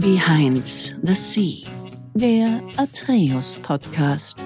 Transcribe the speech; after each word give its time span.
Behind 0.00 0.66
the 1.02 1.14
Sea, 1.14 1.62
der 2.14 2.60
Atreus 2.76 3.56
Podcast. 3.62 4.44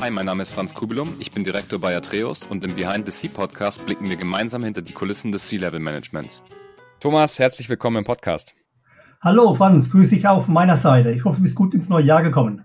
Hi, 0.00 0.10
mein 0.10 0.26
Name 0.26 0.42
ist 0.42 0.50
Franz 0.50 0.74
Kubelum, 0.74 1.14
ich 1.20 1.30
bin 1.30 1.44
Direktor 1.44 1.78
bei 1.78 1.96
Atreus 1.96 2.44
und 2.44 2.64
im 2.64 2.74
Behind 2.74 3.06
the 3.06 3.12
Sea 3.12 3.30
Podcast 3.32 3.86
blicken 3.86 4.08
wir 4.08 4.16
gemeinsam 4.16 4.64
hinter 4.64 4.82
die 4.82 4.92
Kulissen 4.92 5.30
des 5.30 5.48
Sea-Level 5.48 5.78
Managements. 5.78 6.42
Thomas, 6.98 7.38
herzlich 7.38 7.68
willkommen 7.68 7.98
im 7.98 8.04
Podcast. 8.04 8.56
Hallo 9.20 9.54
Franz, 9.54 9.88
grüße 9.88 10.16
dich 10.16 10.26
auch 10.26 10.44
von 10.44 10.54
meiner 10.54 10.76
Seite. 10.76 11.12
Ich 11.12 11.24
hoffe, 11.24 11.36
du 11.36 11.42
bist 11.44 11.54
gut 11.54 11.74
ins 11.74 11.88
neue 11.88 12.04
Jahr 12.04 12.24
gekommen. 12.24 12.64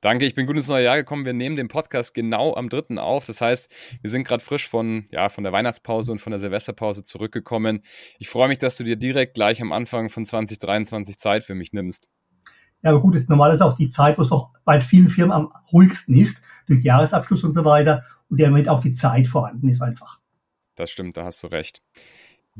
Danke, 0.00 0.26
ich 0.26 0.34
bin 0.36 0.46
gut 0.46 0.56
ins 0.56 0.68
neue 0.68 0.84
Jahr 0.84 0.96
gekommen. 0.96 1.24
Wir 1.24 1.32
nehmen 1.32 1.56
den 1.56 1.66
Podcast 1.66 2.14
genau 2.14 2.54
am 2.54 2.68
3. 2.68 2.98
auf. 2.98 3.26
Das 3.26 3.40
heißt, 3.40 3.68
wir 4.00 4.10
sind 4.10 4.22
gerade 4.22 4.42
frisch 4.42 4.68
von, 4.68 5.06
ja, 5.10 5.28
von 5.28 5.42
der 5.42 5.52
Weihnachtspause 5.52 6.12
und 6.12 6.20
von 6.20 6.30
der 6.30 6.38
Silvesterpause 6.38 7.02
zurückgekommen. 7.02 7.82
Ich 8.20 8.28
freue 8.28 8.46
mich, 8.46 8.58
dass 8.58 8.76
du 8.76 8.84
dir 8.84 8.96
direkt 8.96 9.34
gleich 9.34 9.60
am 9.60 9.72
Anfang 9.72 10.08
von 10.08 10.24
2023 10.24 11.18
Zeit 11.18 11.42
für 11.42 11.56
mich 11.56 11.72
nimmst. 11.72 12.08
Ja, 12.82 12.90
aber 12.90 13.00
gut, 13.00 13.16
ist 13.16 13.28
normal 13.28 13.52
ist 13.52 13.60
auch 13.60 13.74
die 13.74 13.88
Zeit, 13.88 14.18
wo 14.18 14.22
es 14.22 14.30
auch 14.30 14.50
bei 14.64 14.80
vielen 14.80 15.08
Firmen 15.08 15.32
am 15.32 15.52
ruhigsten 15.72 16.14
ist, 16.14 16.42
durch 16.68 16.84
Jahresabschluss 16.84 17.42
und 17.42 17.52
so 17.52 17.64
weiter, 17.64 18.04
und 18.28 18.40
damit 18.40 18.68
auch 18.68 18.80
die 18.80 18.92
Zeit 18.92 19.26
vorhanden 19.26 19.68
ist 19.68 19.82
einfach. 19.82 20.20
Das 20.76 20.90
stimmt, 20.90 21.16
da 21.16 21.24
hast 21.24 21.42
du 21.42 21.48
recht. 21.48 21.82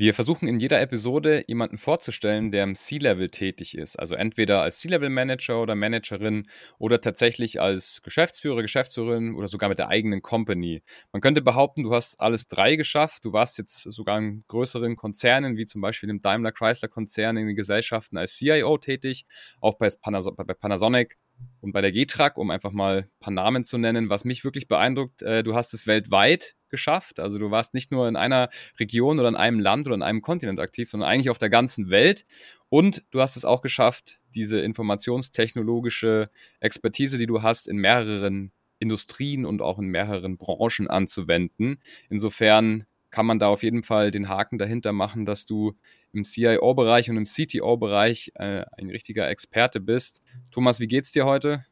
Wir 0.00 0.14
versuchen 0.14 0.46
in 0.46 0.60
jeder 0.60 0.80
Episode 0.80 1.42
jemanden 1.48 1.76
vorzustellen, 1.76 2.52
der 2.52 2.62
im 2.62 2.76
C-Level 2.76 3.30
tätig 3.30 3.76
ist. 3.76 3.98
Also 3.98 4.14
entweder 4.14 4.62
als 4.62 4.78
C-Level-Manager 4.78 5.60
oder 5.60 5.74
Managerin 5.74 6.46
oder 6.78 7.00
tatsächlich 7.00 7.60
als 7.60 8.00
Geschäftsführer, 8.04 8.62
Geschäftsführerin 8.62 9.34
oder 9.34 9.48
sogar 9.48 9.68
mit 9.68 9.80
der 9.80 9.88
eigenen 9.88 10.22
Company. 10.22 10.84
Man 11.10 11.20
könnte 11.20 11.42
behaupten, 11.42 11.82
du 11.82 11.92
hast 11.92 12.20
alles 12.20 12.46
drei 12.46 12.76
geschafft. 12.76 13.24
Du 13.24 13.32
warst 13.32 13.58
jetzt 13.58 13.76
sogar 13.76 14.18
in 14.18 14.44
größeren 14.46 14.94
Konzernen, 14.94 15.56
wie 15.56 15.66
zum 15.66 15.80
Beispiel 15.80 16.10
im 16.10 16.22
Daimler-Chrysler-Konzern 16.22 17.36
in 17.36 17.48
den 17.48 17.56
Gesellschaften 17.56 18.18
als 18.18 18.36
CIO 18.36 18.78
tätig, 18.78 19.26
auch 19.60 19.78
bei, 19.78 19.88
Panasonic 20.00 21.18
und 21.60 21.72
bei 21.72 21.80
der 21.80 21.92
G-Track, 21.92 22.38
um 22.38 22.50
einfach 22.50 22.72
mal 22.72 22.98
ein 22.98 23.20
paar 23.20 23.32
Namen 23.32 23.64
zu 23.64 23.78
nennen, 23.78 24.10
was 24.10 24.24
mich 24.24 24.44
wirklich 24.44 24.68
beeindruckt, 24.68 25.22
äh, 25.22 25.42
du 25.42 25.54
hast 25.54 25.74
es 25.74 25.86
weltweit 25.86 26.54
geschafft. 26.68 27.20
Also 27.20 27.38
du 27.38 27.50
warst 27.50 27.74
nicht 27.74 27.90
nur 27.90 28.08
in 28.08 28.16
einer 28.16 28.48
Region 28.78 29.18
oder 29.18 29.28
in 29.28 29.36
einem 29.36 29.58
Land 29.58 29.86
oder 29.86 29.96
in 29.96 30.02
einem 30.02 30.22
Kontinent 30.22 30.60
aktiv, 30.60 30.88
sondern 30.88 31.08
eigentlich 31.08 31.30
auf 31.30 31.38
der 31.38 31.50
ganzen 31.50 31.90
Welt. 31.90 32.26
Und 32.68 33.04
du 33.10 33.20
hast 33.20 33.36
es 33.36 33.44
auch 33.44 33.62
geschafft, 33.62 34.20
diese 34.34 34.60
informationstechnologische 34.60 36.30
Expertise, 36.60 37.18
die 37.18 37.26
du 37.26 37.42
hast, 37.42 37.66
in 37.66 37.78
mehreren 37.78 38.52
Industrien 38.78 39.44
und 39.44 39.60
auch 39.60 39.78
in 39.78 39.86
mehreren 39.86 40.36
Branchen 40.36 40.88
anzuwenden. 40.88 41.82
Insofern 42.08 42.86
kann 43.10 43.26
man 43.26 43.38
da 43.38 43.48
auf 43.48 43.62
jeden 43.62 43.82
Fall 43.82 44.10
den 44.10 44.28
Haken 44.28 44.58
dahinter 44.58 44.92
machen, 44.92 45.24
dass 45.24 45.46
du 45.46 45.74
im 46.12 46.24
CIO-Bereich 46.24 47.10
und 47.10 47.16
im 47.16 47.24
CTO-Bereich 47.24 48.32
äh, 48.34 48.64
ein 48.76 48.90
richtiger 48.90 49.28
Experte 49.28 49.80
bist. 49.80 50.22
Thomas, 50.50 50.80
wie 50.80 50.86
geht's 50.86 51.12
dir 51.12 51.24
heute? 51.24 51.64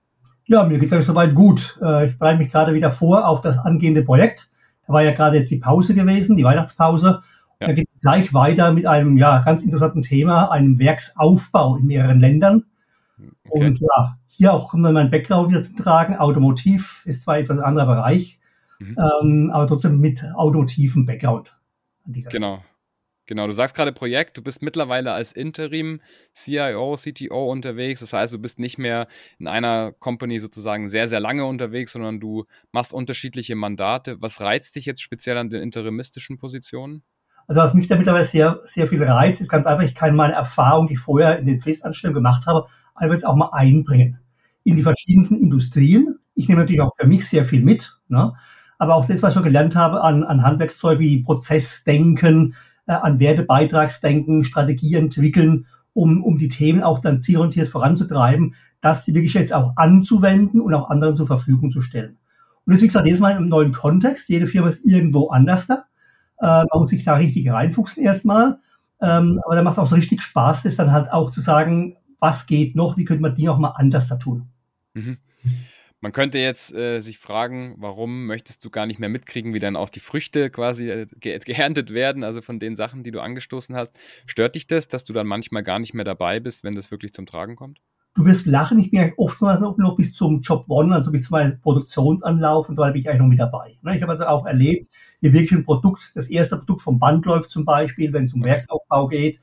Ja, 0.47 0.65
mir 0.65 0.79
geht's 0.79 0.93
eigentlich 0.93 1.07
soweit 1.07 1.35
gut. 1.35 1.79
Äh, 1.83 2.07
ich 2.07 2.19
bereite 2.19 2.39
mich 2.39 2.51
gerade 2.51 2.75
wieder 2.75 2.93
vor 2.93 3.29
auf 3.29 3.41
das 3.41 3.59
angehende 3.59 4.03
Projekt. 4.03 4.51
Da 4.87 4.93
war 4.93 5.03
ja 5.03 5.13
gerade 5.13 5.39
jetzt 5.39 5.51
die 5.51 5.59
Pause 5.59 5.95
gewesen, 5.95 6.37
die 6.37 6.45
Weihnachtspause. 6.45 7.23
Ja. 7.61 7.69
Da 7.69 7.73
geht 7.73 7.89
es 7.89 7.99
gleich 8.01 8.33
weiter 8.33 8.73
mit 8.73 8.87
einem 8.87 9.17
ja 9.17 9.43
ganz 9.43 9.63
interessanten 9.63 10.03
Thema, 10.03 10.51
einem 10.51 10.79
Werksaufbau 10.79 11.77
in 11.77 11.87
mehreren 11.87 12.21
Ländern. 12.21 12.65
Okay. 13.49 13.67
Und 13.67 13.81
ja, 13.81 14.19
hier 14.27 14.53
auch 14.53 14.69
kommt 14.69 14.85
dann 14.85 14.95
mein 14.95 15.11
Background 15.11 15.51
wieder 15.51 15.63
zum 15.63 15.77
Tragen. 15.77 16.17
Automotiv 16.17 17.03
ist 17.07 17.23
zwar 17.23 17.39
etwas 17.39 17.59
anderer 17.59 17.87
Bereich, 17.87 18.39
mhm. 18.79 18.97
ähm, 18.99 19.51
aber 19.53 19.67
trotzdem 19.67 19.99
mit 19.99 20.23
automotivem 20.35 21.07
Background. 21.07 21.57
genau. 22.07 22.63
Genau, 23.29 23.49
du 23.49 23.53
sagst 23.53 23.75
gerade 23.75 23.93
Projekt, 23.93 24.37
du 24.37 24.43
bist 24.43 24.63
mittlerweile 24.63 25.13
als 25.13 25.33
Interim 25.33 26.01
CIO, 26.33 26.95
CTO 26.95 27.51
unterwegs. 27.51 27.99
Das 27.99 28.13
heißt, 28.13 28.33
du 28.33 28.39
bist 28.39 28.61
nicht 28.61 28.79
mehr 28.79 29.09
in 29.41 29.49
einer 29.49 29.93
Company 29.99 30.39
sozusagen 30.39 30.89
sehr, 30.89 31.09
sehr 31.09 31.19
lange 31.19 31.45
unterwegs, 31.45 31.93
sondern 31.93 32.21
du 32.21 32.45
machst 32.71 32.93
unterschiedliche 32.93 33.57
Mandate. 33.57 34.23
Was 34.23 34.41
reizt 34.41 34.77
dich 34.77 34.87
jetzt 34.87 35.03
speziell 35.03 35.39
an 35.39 35.51
den 35.51 35.61
interimistischen 35.61 36.39
Positionen? 36.39 37.03
Also 37.49 37.61
was 37.61 37.75
mich 37.75 37.89
da 37.89 37.97
mittlerweile 37.97 38.25
sehr, 38.25 38.61
sehr 38.63 38.87
viel 38.87 39.03
reizt, 39.03 39.41
ist 39.41 39.49
ganz 39.49 39.67
einfach, 39.67 39.85
ich 39.85 39.95
kann 39.95 40.15
meine 40.15 40.35
Erfahrung, 40.35 40.87
die 40.87 40.95
ich 40.95 41.01
vorher 41.01 41.39
in 41.39 41.47
den 41.47 41.61
Festanstellungen 41.61 42.23
gemacht 42.23 42.47
habe, 42.47 42.67
einfach 42.95 43.15
jetzt 43.15 43.27
auch 43.27 43.37
mal 43.37 43.51
einbringen 43.53 44.21
in 44.63 44.77
die 44.77 44.83
verschiedensten 44.83 45.37
Industrien. 45.37 46.19
Ich 46.35 46.49
nehme 46.49 46.61
natürlich 46.61 46.81
auch 46.81 46.93
für 46.99 47.07
mich 47.07 47.29
sehr 47.29 47.45
viel 47.45 47.63
mit, 47.63 47.99
ne? 48.09 48.35
Aber 48.79 48.95
auch 48.95 49.07
das, 49.07 49.23
was 49.23 49.31
ich 49.31 49.35
schon 49.35 49.43
gelernt 49.43 49.75
habe 49.77 50.03
an, 50.03 50.25
an 50.25 50.43
Handwerkszeug 50.43 50.99
wie 50.99 51.23
Prozessdenken, 51.23 52.55
äh, 52.87 52.93
an 52.93 53.19
Wertebeitragsdenken, 53.19 54.45
Strategie 54.45 54.95
entwickeln, 54.95 55.67
um, 55.93 56.23
um 56.23 56.39
die 56.39 56.49
Themen 56.49 56.83
auch 56.83 56.99
dann 56.99 57.21
zielorientiert 57.21 57.69
voranzutreiben, 57.69 58.55
das 58.81 59.07
wirklich 59.09 59.35
jetzt 59.35 59.53
auch 59.53 59.73
anzuwenden 59.77 60.61
und 60.61 60.75
auch 60.75 60.91
anderen 60.91 61.17
zur 61.17 61.27
Verfügung 61.27 61.71
zu 61.71 61.81
stellen. 61.81 62.19
Und 62.67 62.75
das, 62.75 62.83
wie 62.83 62.87
gesagt, 62.87 63.07
jedes 63.07 63.21
Mal 63.21 63.37
im 63.37 63.49
neuen 63.49 63.73
Kontext. 63.73 64.29
Jede 64.29 64.47
Firma 64.47 64.69
ist 64.69 64.85
irgendwo 64.85 65.29
anders 65.29 65.67
da. 65.67 65.85
Äh, 66.41 66.67
man 66.71 66.81
muss 66.81 66.91
sich 66.91 67.05
da 67.05 67.15
richtig 67.15 67.51
reinfuchsen 67.51 68.03
erstmal. 68.03 68.59
Ähm, 69.01 69.41
aber 69.45 69.57
da 69.57 69.63
macht 69.63 69.75
es 69.75 69.79
auch 69.79 69.89
so 69.89 69.95
richtig 69.95 70.23
Spaß, 70.23 70.65
das 70.65 70.77
dann 70.77 70.93
halt 70.93 71.13
auch 71.13 71.31
zu 71.31 71.41
sagen, 71.41 71.97
was 72.19 72.47
geht 72.47 72.75
noch, 72.77 72.97
wie 72.97 73.05
könnte 73.05 73.23
man 73.23 73.35
die 73.35 73.49
auch 73.49 73.59
mal 73.59 73.71
anders 73.71 74.09
da 74.09 74.17
tun. 74.17 74.49
Mhm. 74.95 75.19
Man 76.01 76.13
könnte 76.13 76.39
jetzt 76.39 76.75
äh, 76.75 77.01
sich 77.01 77.19
fragen, 77.19 77.75
warum 77.79 78.27
möchtest 78.27 78.65
du 78.65 78.71
gar 78.71 78.87
nicht 78.87 79.01
mehr 79.01 79.09
mitkriegen, 79.09 79.55
wie 79.55 79.59
dann 79.59 79.77
auch 79.77 79.89
die 79.89 80.01
Früchte 80.01 80.51
quasi 80.51 80.91
äh, 80.91 81.07
ge 81.19 81.39
geerntet 81.39 81.93
werden, 81.95 82.23
also 82.23 82.43
von 82.43 82.59
den 82.59 82.77
Sachen, 82.77 83.03
die 83.03 83.11
du 83.11 83.21
angestoßen 83.21 83.75
hast. 83.75 83.99
Stört 84.27 84.57
dich 84.57 84.67
das, 84.67 84.89
dass 84.89 85.05
du 85.05 85.15
dann 85.15 85.27
manchmal 85.27 85.63
gar 85.63 85.79
nicht 85.79 85.95
mehr 85.95 86.05
dabei 86.05 86.39
bist, 86.39 86.65
wenn 86.65 86.75
das 86.75 86.91
wirklich 86.91 87.13
zum 87.13 87.25
Tragen 87.25 87.57
kommt? 87.57 87.81
Du 88.15 88.25
wirst 88.25 88.47
lachen, 88.47 88.79
ich 88.79 88.91
bin 88.91 89.01
ja 89.01 89.11
oftmals 89.19 89.61
noch 89.61 89.97
bis 89.97 90.15
zum 90.15 90.41
Job 90.41 90.65
One, 90.69 90.95
also 90.95 91.13
bis 91.13 91.25
zu 91.25 91.33
meinem 91.33 91.61
Produktionsanlauf 91.61 92.69
und 92.69 92.75
so 92.75 92.83
weiter 92.83 92.93
bin 92.93 93.03
ich 93.03 93.09
eigentlich 93.09 93.21
noch 93.21 93.29
mit 93.29 93.39
dabei. 93.39 93.77
Ne? 93.83 93.97
Ich 93.97 94.03
habe 94.03 94.13
also 94.13 94.25
auch 94.25 94.47
erlebt, 94.47 94.91
wie 95.21 95.33
wirklich 95.33 95.53
ein 95.53 95.65
Produkt, 95.65 96.13
das 96.15 96.29
erste 96.29 96.57
Produkt 96.57 96.81
vom 96.81 96.99
Band 96.99 97.27
läuft 97.27 97.51
zum 97.51 97.67
Beispiel, 97.67 98.13
wenn 98.15 98.25
es 98.25 98.33
um 98.33 98.43
Werksaufbau 98.43 99.09
geht, 99.09 99.41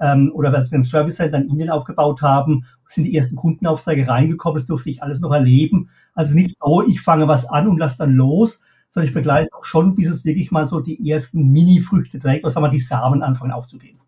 ähm, 0.00 0.30
oder 0.34 0.52
als 0.54 0.70
wir 0.70 0.78
ein 0.78 0.82
Service 0.82 1.16
Center 1.16 1.38
in 1.38 1.48
Indien 1.48 1.70
aufgebaut 1.70 2.22
haben, 2.22 2.66
sind 2.88 3.04
die 3.04 3.16
ersten 3.16 3.36
Kundenaufträge 3.36 4.06
reingekommen, 4.06 4.56
das 4.56 4.66
durfte 4.66 4.90
ich 4.90 5.02
alles 5.02 5.20
noch 5.20 5.32
erleben. 5.32 5.90
Also 6.14 6.34
nicht 6.34 6.56
so, 6.60 6.82
ich 6.86 7.00
fange 7.00 7.28
was 7.28 7.46
an 7.46 7.68
und 7.68 7.78
lasse 7.78 7.98
dann 7.98 8.14
los, 8.14 8.60
sondern 8.88 9.08
ich 9.08 9.14
begleite 9.14 9.50
auch 9.52 9.64
schon, 9.64 9.94
bis 9.94 10.08
es 10.08 10.24
wirklich 10.24 10.50
mal 10.50 10.66
so 10.66 10.80
die 10.80 11.10
ersten 11.10 11.50
Mini-Früchte 11.50 12.18
trägt, 12.18 12.44
was 12.44 12.54
sagen 12.54 12.70
die 12.70 12.80
Samen 12.80 13.22
anfangen 13.22 13.52
aufzugehen. 13.52 14.00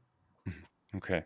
Okay, 0.95 1.25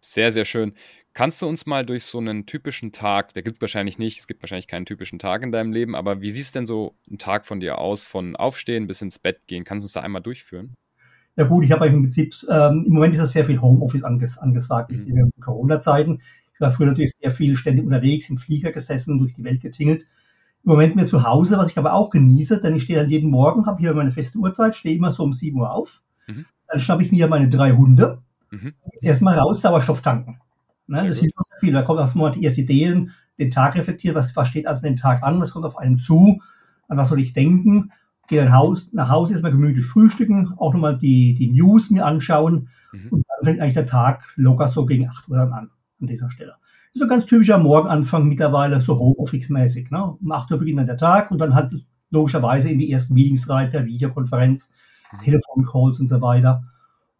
sehr, 0.00 0.32
sehr 0.32 0.44
schön. 0.44 0.74
Kannst 1.12 1.40
du 1.40 1.46
uns 1.46 1.66
mal 1.66 1.86
durch 1.86 2.04
so 2.04 2.18
einen 2.18 2.44
typischen 2.44 2.90
Tag, 2.90 3.34
der 3.34 3.44
gibt 3.44 3.58
es 3.58 3.60
wahrscheinlich 3.60 3.98
nicht, 3.98 4.18
es 4.18 4.26
gibt 4.26 4.42
wahrscheinlich 4.42 4.66
keinen 4.66 4.84
typischen 4.84 5.20
Tag 5.20 5.44
in 5.44 5.52
deinem 5.52 5.72
Leben, 5.72 5.94
aber 5.94 6.20
wie 6.20 6.32
sieht 6.32 6.52
denn 6.56 6.66
so 6.66 6.96
ein 7.08 7.18
Tag 7.18 7.46
von 7.46 7.60
dir 7.60 7.78
aus, 7.78 8.02
von 8.02 8.34
Aufstehen 8.34 8.88
bis 8.88 9.00
ins 9.00 9.20
Bett 9.20 9.46
gehen? 9.46 9.62
Kannst 9.62 9.84
du 9.84 9.86
uns 9.86 9.92
da 9.92 10.00
einmal 10.00 10.22
durchführen? 10.22 10.74
Ja 11.36 11.44
gut, 11.44 11.64
ich 11.64 11.72
habe 11.72 11.82
eigentlich 11.82 11.94
im 11.94 12.02
Prinzip, 12.02 12.34
ähm, 12.48 12.84
im 12.86 12.92
Moment 12.92 13.14
ist 13.14 13.22
das 13.22 13.32
sehr 13.32 13.44
viel 13.44 13.60
Homeoffice 13.60 14.04
anges 14.04 14.38
angesagt, 14.38 14.92
mhm. 14.92 15.04
diese 15.04 15.18
ganzen 15.18 15.40
Corona-Zeiten. 15.40 16.20
Ich 16.52 16.60
war 16.60 16.70
früher 16.70 16.86
natürlich 16.86 17.12
sehr 17.20 17.32
viel 17.32 17.56
ständig 17.56 17.84
unterwegs, 17.84 18.30
im 18.30 18.38
Flieger 18.38 18.70
gesessen, 18.70 19.18
durch 19.18 19.34
die 19.34 19.42
Welt 19.44 19.60
getingelt 19.60 20.06
im 20.64 20.70
Moment 20.70 20.96
mir 20.96 21.04
zu 21.04 21.24
Hause, 21.24 21.58
was 21.58 21.70
ich 21.70 21.78
aber 21.78 21.92
auch 21.92 22.08
genieße, 22.08 22.60
denn 22.60 22.74
ich 22.74 22.84
stehe 22.84 22.98
dann 22.98 23.10
jeden 23.10 23.30
Morgen, 23.30 23.66
habe 23.66 23.80
hier 23.80 23.92
meine 23.92 24.12
feste 24.12 24.38
Uhrzeit, 24.38 24.74
stehe 24.74 24.96
immer 24.96 25.10
so 25.10 25.22
um 25.22 25.34
7 25.34 25.58
Uhr 25.60 25.70
auf. 25.70 26.00
Mhm. 26.26 26.46
Dann 26.68 26.80
schnappe 26.80 27.02
ich 27.02 27.12
mir 27.12 27.28
meine 27.28 27.50
drei 27.50 27.72
Hunde. 27.72 28.22
Mhm. 28.50 28.72
Jetzt 28.92 29.04
erstmal 29.04 29.38
raus, 29.38 29.60
Sauerstoff 29.60 30.00
tanken. 30.00 30.40
Ne, 30.86 31.06
das 31.06 31.18
hilft 31.18 31.34
sehr 31.38 31.58
viel. 31.60 31.72
Da 31.72 31.82
kommt 31.82 32.00
auch 32.00 32.14
mal 32.14 32.30
die 32.30 32.44
ersten 32.44 32.62
Ideen, 32.62 33.12
den 33.38 33.50
Tag 33.50 33.74
reflektieren, 33.74 34.16
was, 34.16 34.34
was 34.36 34.48
steht 34.48 34.66
also 34.66 34.82
den 34.82 34.96
Tag 34.96 35.22
an, 35.22 35.38
was 35.40 35.50
kommt 35.50 35.66
auf 35.66 35.76
einen 35.76 35.98
zu, 35.98 36.40
an 36.88 36.96
was 36.96 37.10
soll 37.10 37.20
ich 37.20 37.34
denken. 37.34 37.92
Gehe 38.28 38.52
Haus, 38.52 38.90
nach 38.92 39.10
Hause 39.10 39.32
erstmal 39.32 39.52
gemütlich 39.52 39.84
frühstücken, 39.84 40.54
auch 40.56 40.72
nochmal 40.72 40.96
die, 40.96 41.34
die 41.34 41.50
News 41.50 41.90
mir 41.90 42.06
anschauen. 42.06 42.68
Mhm. 42.92 43.08
Und 43.10 43.26
dann 43.28 43.44
fängt 43.44 43.60
eigentlich 43.60 43.74
der 43.74 43.86
Tag 43.86 44.32
locker 44.36 44.68
so 44.68 44.86
gegen 44.86 45.08
8 45.08 45.28
Uhr 45.28 45.36
dann 45.36 45.52
an, 45.52 45.70
an 46.00 46.06
dieser 46.06 46.30
Stelle 46.30 46.54
ist 46.94 47.00
so 47.00 47.06
ein 47.06 47.10
ganz 47.10 47.26
typischer 47.26 47.58
Morgenanfang 47.58 48.28
mittlerweile, 48.28 48.80
so 48.80 48.96
Homeoffice-mäßig. 48.98 49.90
Ne? 49.90 50.16
Um 50.20 50.30
8 50.30 50.52
Uhr 50.52 50.58
beginnt 50.58 50.78
dann 50.78 50.86
der 50.86 50.96
Tag 50.96 51.30
und 51.32 51.38
dann 51.38 51.54
halt 51.54 51.72
logischerweise 52.10 52.68
in 52.68 52.78
die 52.78 52.90
ersten 52.92 53.14
Meetings 53.14 53.48
rein 53.48 53.70
per 53.70 53.84
Videokonferenz, 53.84 54.72
mhm. 55.12 55.18
Telefoncalls 55.18 55.98
und 55.98 56.06
so 56.06 56.20
weiter. 56.20 56.64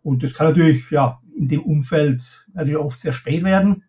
Und 0.03 0.23
das 0.23 0.33
kann 0.33 0.47
natürlich 0.47 0.89
ja 0.91 1.21
in 1.37 1.49
dem 1.49 1.63
Umfeld 1.63 2.23
natürlich 2.53 2.79
oft 2.79 3.01
sehr 3.01 3.13
spät 3.13 3.43
werden. 3.43 3.83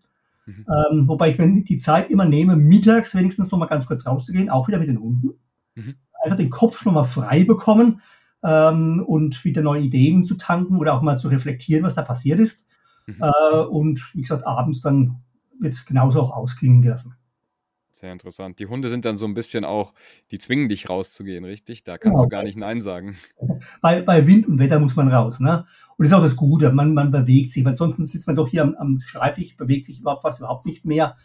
Mhm. 0.48 0.66
Ähm, 0.68 1.07
wobei 1.07 1.30
ich 1.30 1.38
mir 1.38 1.63
die 1.63 1.78
Zeit 1.78 2.10
immer 2.10 2.25
nehme, 2.25 2.56
mittags 2.56 3.13
wenigstens 3.13 3.51
noch 3.51 3.60
mal 3.60 3.68
ganz 3.68 3.86
kurz 3.86 4.07
rauszugehen, 4.07 4.50
auch 4.50 4.68
wieder 4.68 4.80
mit 4.80 4.89
den 4.89 5.00
Hunden. 5.00 5.34
Mhm. 5.75 5.95
Einfach 6.25 6.38
den 6.38 6.50
Kopf 6.50 6.83
noch 6.86 6.94
mal 6.94 7.04
frei 7.04 7.44
bekommen 7.44 8.01
ähm, 8.44 9.04
und 9.06 9.45
wieder 9.45 9.62
neue 9.62 9.81
Ideen 9.81 10.24
zu 10.24 10.36
tanken 10.36 10.77
oder 10.77 10.95
auch 10.95 11.01
mal 11.01 11.19
zu 11.19 11.27
reflektieren, 11.27 11.83
was 11.83 11.95
da 11.95 12.01
passiert 12.01 12.39
ist. 12.39 12.66
Mhm. 13.06 13.22
Äh, 13.22 13.60
und 13.60 14.10
wie 14.13 14.22
gesagt, 14.22 14.45
abends 14.45 14.81
dann 14.81 15.22
wird 15.60 15.74
es 15.74 15.86
genauso 15.86 16.22
auch 16.22 16.31
ausklingen 16.31 16.81
gelassen. 16.81 17.16
Sehr 17.92 18.12
interessant. 18.12 18.60
Die 18.60 18.66
Hunde 18.66 18.89
sind 18.89 19.06
dann 19.06 19.16
so 19.16 19.25
ein 19.25 19.33
bisschen 19.33 19.63
auch, 19.63 19.94
die 20.31 20.38
zwingen 20.38 20.68
dich 20.68 20.89
rauszugehen, 20.89 21.45
richtig? 21.45 21.83
Da 21.83 21.98
kannst 21.98 22.18
genau. 22.18 22.24
du 22.24 22.30
gar 22.30 22.44
nicht 22.44 22.57
Nein 22.57 22.81
sagen. 22.81 23.16
Bei, 23.81 24.01
bei 24.01 24.27
Wind 24.27 24.48
und 24.48 24.60
Wetter 24.60 24.80
muss 24.80 24.98
man 24.98 25.07
raus. 25.07 25.39
Ne? 25.39 25.66
Und 25.95 26.04
das 26.04 26.07
ist 26.12 26.13
auch 26.13 26.24
das 26.24 26.36
Gute, 26.36 26.74
man, 26.74 26.94
man 26.94 27.12
bewegt 27.12 27.51
sich, 27.51 27.63
weil 27.63 27.75
sonst 27.75 27.95
sitzt 27.98 28.27
man 28.27 28.36
doch 28.36 28.50
hier 28.50 28.63
am, 28.63 28.75
am 28.75 29.00
Schreibtisch, 29.00 29.56
bewegt 29.56 29.86
sich 29.86 30.01
überhaupt 30.01 30.25
was 30.25 30.39
überhaupt 30.39 30.66
nicht 30.66 30.83
mehr, 30.83 31.16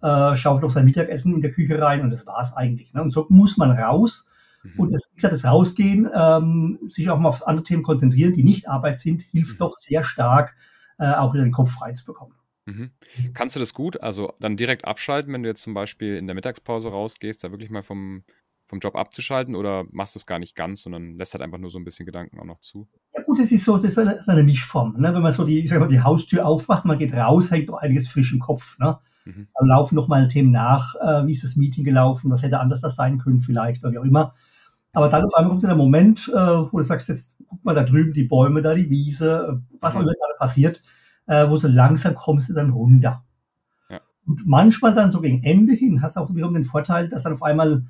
äh, 0.00 0.34
schaut 0.36 0.62
noch 0.62 0.70
sein 0.70 0.86
Mittagessen 0.86 1.34
in 1.34 1.40
der 1.42 1.52
Küche 1.52 1.80
rein 1.80 2.00
und 2.00 2.10
das 2.10 2.26
war's 2.26 2.54
eigentlich. 2.54 2.94
Ne? 2.94 3.02
Und 3.02 3.10
so 3.10 3.26
muss 3.28 3.58
man 3.58 3.70
raus. 3.70 4.26
Mhm. 4.64 4.80
Und 4.80 4.92
das, 4.92 5.10
wie 5.12 5.16
gesagt, 5.16 5.34
das 5.34 5.44
Rausgehen, 5.44 6.08
ähm, 6.14 6.78
sich 6.82 7.08
auch 7.10 7.18
mal 7.18 7.28
auf 7.28 7.46
andere 7.46 7.64
Themen 7.64 7.82
konzentrieren, 7.82 8.32
die 8.32 8.44
nicht 8.44 8.68
Arbeit 8.68 8.98
sind, 8.98 9.22
hilft 9.22 9.54
mhm. 9.54 9.58
doch 9.58 9.76
sehr 9.76 10.02
stark, 10.02 10.56
äh, 10.98 11.12
auch 11.12 11.34
wieder 11.34 11.44
den 11.44 11.52
Kopf 11.52 11.72
frei 11.72 11.92
zu 11.92 12.04
bekommen. 12.04 12.34
Mhm. 12.66 12.90
Kannst 13.34 13.56
du 13.56 13.60
das 13.60 13.74
gut? 13.74 14.00
Also 14.00 14.32
dann 14.40 14.56
direkt 14.56 14.86
abschalten, 14.86 15.32
wenn 15.32 15.42
du 15.42 15.48
jetzt 15.48 15.62
zum 15.62 15.74
Beispiel 15.74 16.16
in 16.16 16.26
der 16.26 16.34
Mittagspause 16.34 16.88
rausgehst, 16.88 17.44
da 17.44 17.50
wirklich 17.50 17.70
mal 17.70 17.82
vom, 17.82 18.24
vom 18.64 18.78
Job 18.78 18.96
abzuschalten 18.96 19.54
oder 19.54 19.84
machst 19.90 20.14
du 20.14 20.18
es 20.18 20.26
gar 20.26 20.38
nicht 20.38 20.56
ganz, 20.56 20.82
sondern 20.82 21.18
lässt 21.18 21.34
halt 21.34 21.42
einfach 21.42 21.58
nur 21.58 21.70
so 21.70 21.78
ein 21.78 21.84
bisschen 21.84 22.06
Gedanken 22.06 22.38
auch 22.38 22.46
noch 22.46 22.60
zu? 22.60 22.88
Ja 23.14 23.22
gut, 23.22 23.38
das 23.38 23.52
ist 23.52 23.64
so, 23.64 23.76
das 23.76 23.92
ist 23.92 23.98
eine, 23.98 24.12
das 24.12 24.22
ist 24.22 24.28
eine 24.28 24.42
Mischform. 24.42 24.98
Ne? 24.98 25.12
Wenn 25.12 25.22
man 25.22 25.32
so 25.32 25.44
die, 25.44 25.60
ich 25.60 25.68
sag 25.68 25.80
mal, 25.80 25.88
die 25.88 26.00
Haustür 26.00 26.46
aufmacht, 26.46 26.86
man 26.86 26.98
geht 26.98 27.12
raus, 27.12 27.50
hängt 27.50 27.68
noch 27.68 27.78
einiges 27.78 28.08
frisch 28.08 28.32
im 28.32 28.40
Kopf. 28.40 28.78
Ne? 28.78 28.98
Mhm. 29.26 29.48
Dann 29.58 29.68
laufen 29.68 29.94
noch 29.94 30.08
mal 30.08 30.26
Themen 30.28 30.50
nach, 30.50 30.94
äh, 30.94 31.26
wie 31.26 31.32
ist 31.32 31.44
das 31.44 31.56
Meeting 31.56 31.84
gelaufen, 31.84 32.30
was 32.30 32.42
hätte 32.42 32.60
anders 32.60 32.80
das 32.80 32.96
sein 32.96 33.18
können 33.18 33.40
vielleicht 33.40 33.84
oder 33.84 33.92
wie 33.92 33.98
auch 33.98 34.04
immer. 34.04 34.34
Aber 34.94 35.08
dann 35.08 35.24
auf 35.24 35.34
einmal 35.34 35.50
kommt 35.50 35.60
so 35.62 35.66
der 35.66 35.76
Moment, 35.76 36.28
äh, 36.28 36.32
wo 36.34 36.78
du 36.78 36.82
sagst, 36.82 37.08
jetzt 37.08 37.36
guck 37.48 37.64
mal 37.64 37.74
da 37.74 37.82
drüben 37.82 38.12
die 38.12 38.24
Bäume, 38.24 38.62
da 38.62 38.74
die 38.74 38.90
Wiese, 38.90 39.62
was 39.80 39.94
mhm. 39.94 39.98
auch 39.98 40.02
immer 40.02 40.12
gerade 40.14 40.38
passiert 40.38 40.82
äh, 41.26 41.48
wo 41.48 41.56
so 41.56 41.68
langsam 41.68 42.14
kommst 42.14 42.48
du 42.48 42.54
dann 42.54 42.70
runter. 42.70 43.24
Ja. 43.88 44.00
Und 44.26 44.46
manchmal 44.46 44.94
dann 44.94 45.10
so 45.10 45.20
gegen 45.20 45.42
Ende 45.42 45.74
hin 45.74 46.02
hast 46.02 46.16
du 46.16 46.20
auch 46.20 46.34
wiederum 46.34 46.54
den 46.54 46.64
Vorteil, 46.64 47.08
dass 47.08 47.22
dann 47.22 47.34
auf 47.34 47.42
einmal 47.42 47.84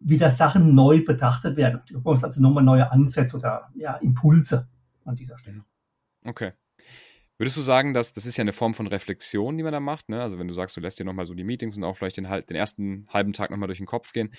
wieder 0.00 0.30
Sachen 0.30 0.74
neu 0.74 1.04
betrachtet 1.04 1.56
werden. 1.56 1.80
Du 1.86 1.94
bekommst 1.94 2.24
also 2.24 2.40
nochmal 2.40 2.64
neue 2.64 2.90
Ansätze 2.90 3.36
oder 3.36 3.70
ja, 3.74 3.94
Impulse 3.96 4.68
an 5.04 5.16
dieser 5.16 5.38
Stelle. 5.38 5.64
Okay. 6.24 6.52
Würdest 7.36 7.56
du 7.56 7.62
sagen, 7.62 7.94
dass 7.94 8.12
das 8.12 8.26
ist 8.26 8.36
ja 8.36 8.42
eine 8.42 8.52
Form 8.52 8.74
von 8.74 8.86
Reflexion, 8.86 9.56
die 9.56 9.64
man 9.64 9.72
da 9.72 9.80
macht? 9.80 10.08
Ne? 10.08 10.22
Also 10.22 10.38
wenn 10.38 10.46
du 10.46 10.54
sagst, 10.54 10.76
du 10.76 10.80
lässt 10.80 11.00
dir 11.00 11.04
nochmal 11.04 11.26
so 11.26 11.34
die 11.34 11.42
Meetings 11.42 11.76
und 11.76 11.82
auch 11.82 11.96
vielleicht 11.96 12.16
den, 12.16 12.24
den 12.24 12.56
ersten 12.56 13.08
halben 13.12 13.32
Tag 13.32 13.50
nochmal 13.50 13.66
durch 13.66 13.78
den 13.78 13.86
Kopf 13.86 14.12
gehen, 14.12 14.30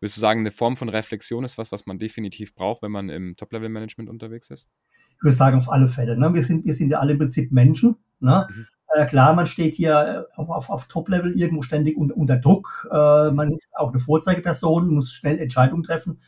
würdest 0.00 0.16
du 0.16 0.20
sagen, 0.20 0.40
eine 0.40 0.50
Form 0.50 0.76
von 0.76 0.88
Reflexion 0.88 1.44
ist 1.44 1.58
was, 1.58 1.70
was 1.70 1.86
man 1.86 2.00
definitiv 2.00 2.52
braucht, 2.54 2.82
wenn 2.82 2.90
man 2.90 3.08
im 3.08 3.36
Top-Level-Management 3.36 4.10
unterwegs 4.10 4.50
ist? 4.50 4.68
Ich 5.16 5.22
würde 5.22 5.36
sagen, 5.36 5.58
auf 5.58 5.70
alle 5.70 5.86
Fälle. 5.86 6.18
Ne? 6.18 6.34
Wir, 6.34 6.42
sind, 6.42 6.64
wir 6.64 6.74
sind 6.74 6.90
ja 6.90 6.98
alle 6.98 7.12
im 7.12 7.18
Prinzip 7.18 7.52
Menschen. 7.52 7.96
Ne? 8.18 8.48
Mhm. 8.50 8.66
Äh, 8.96 9.06
klar, 9.06 9.32
man 9.34 9.46
steht 9.46 9.74
hier 9.74 10.26
auf, 10.34 10.48
auf, 10.48 10.70
auf 10.70 10.88
Top-Level 10.88 11.32
irgendwo 11.32 11.62
ständig 11.62 11.96
unter, 11.96 12.16
unter 12.16 12.36
Druck. 12.36 12.88
Äh, 12.90 13.30
man 13.30 13.52
ist 13.52 13.68
auch 13.76 13.90
eine 13.90 14.00
Vorzeigeperson, 14.00 14.88
muss 14.88 15.12
schnell 15.12 15.38
Entscheidungen 15.38 15.84
treffen. 15.84 16.20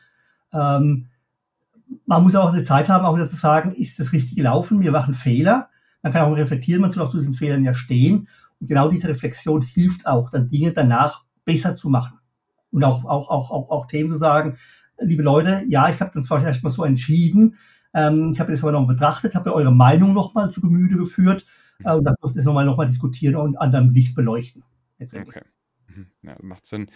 Ähm, 0.53 1.09
man 2.07 2.23
muss 2.23 2.37
auch 2.37 2.53
eine 2.53 2.63
Zeit 2.63 2.89
haben, 2.89 3.05
auch 3.05 3.17
wieder 3.17 3.27
zu 3.27 3.37
sagen, 3.37 3.73
ist 3.73 3.99
das 3.99 4.13
richtig 4.13 4.37
gelaufen? 4.37 4.83
Wir 4.83 4.93
machen 4.93 5.15
Fehler 5.15 5.69
man 6.03 6.13
kann 6.13 6.23
auch 6.23 6.37
reflektieren, 6.37 6.81
man 6.81 6.91
soll 6.91 7.05
auch 7.05 7.11
zu 7.11 7.19
diesen 7.19 7.35
Fehlern 7.35 7.65
ja 7.65 7.75
stehen. 7.75 8.29
Und 8.61 8.67
genau 8.67 8.89
diese 8.89 9.09
Reflexion 9.09 9.63
hilft 9.63 10.07
auch, 10.07 10.31
dann 10.31 10.49
Dinge 10.49 10.73
danach 10.73 11.25
besser 11.45 11.75
zu 11.75 11.89
machen. 11.89 12.19
Und 12.71 12.85
auch, 12.85 13.05
auch, 13.05 13.31
auch, 13.31 13.51
auch, 13.51 13.71
auch 13.71 13.87
Themen 13.87 14.11
zu 14.11 14.17
sagen, 14.17 14.59
liebe 14.99 15.23
Leute, 15.23 15.65
ja, 15.69 15.89
ich 15.91 16.01
habe 16.01 16.11
dann 16.15 16.23
zwar 16.23 16.45
erst 16.45 16.63
mal 16.63 16.71
so 16.71 16.85
entschieden, 16.85 17.57
ähm, 17.95 18.33
ich 18.33 18.41
habe 18.41 18.51
das 18.51 18.63
aber 18.63 18.73
noch 18.73 18.87
betrachtet, 18.87 19.35
habe 19.35 19.55
eure 19.55 19.73
Meinung 19.73 20.15
nochmal 20.15 20.51
zu 20.51 20.61
Gemüte 20.61 20.97
geführt 20.97 21.45
äh, 21.85 21.93
und 21.93 22.05
das, 22.05 22.17
das 22.35 22.45
nochmal 22.45 22.65
noch 22.65 22.77
mal 22.77 22.87
diskutieren 22.87 23.37
und 23.37 23.57
an 23.57 23.71
deinem 23.71 23.91
Licht 23.91 24.15
beleuchten. 24.15 24.65
Okay. 25.29 25.43
Mhm. 25.89 26.07
Ja, 26.23 26.37
macht 26.41 26.65
Sinn. 26.65 26.89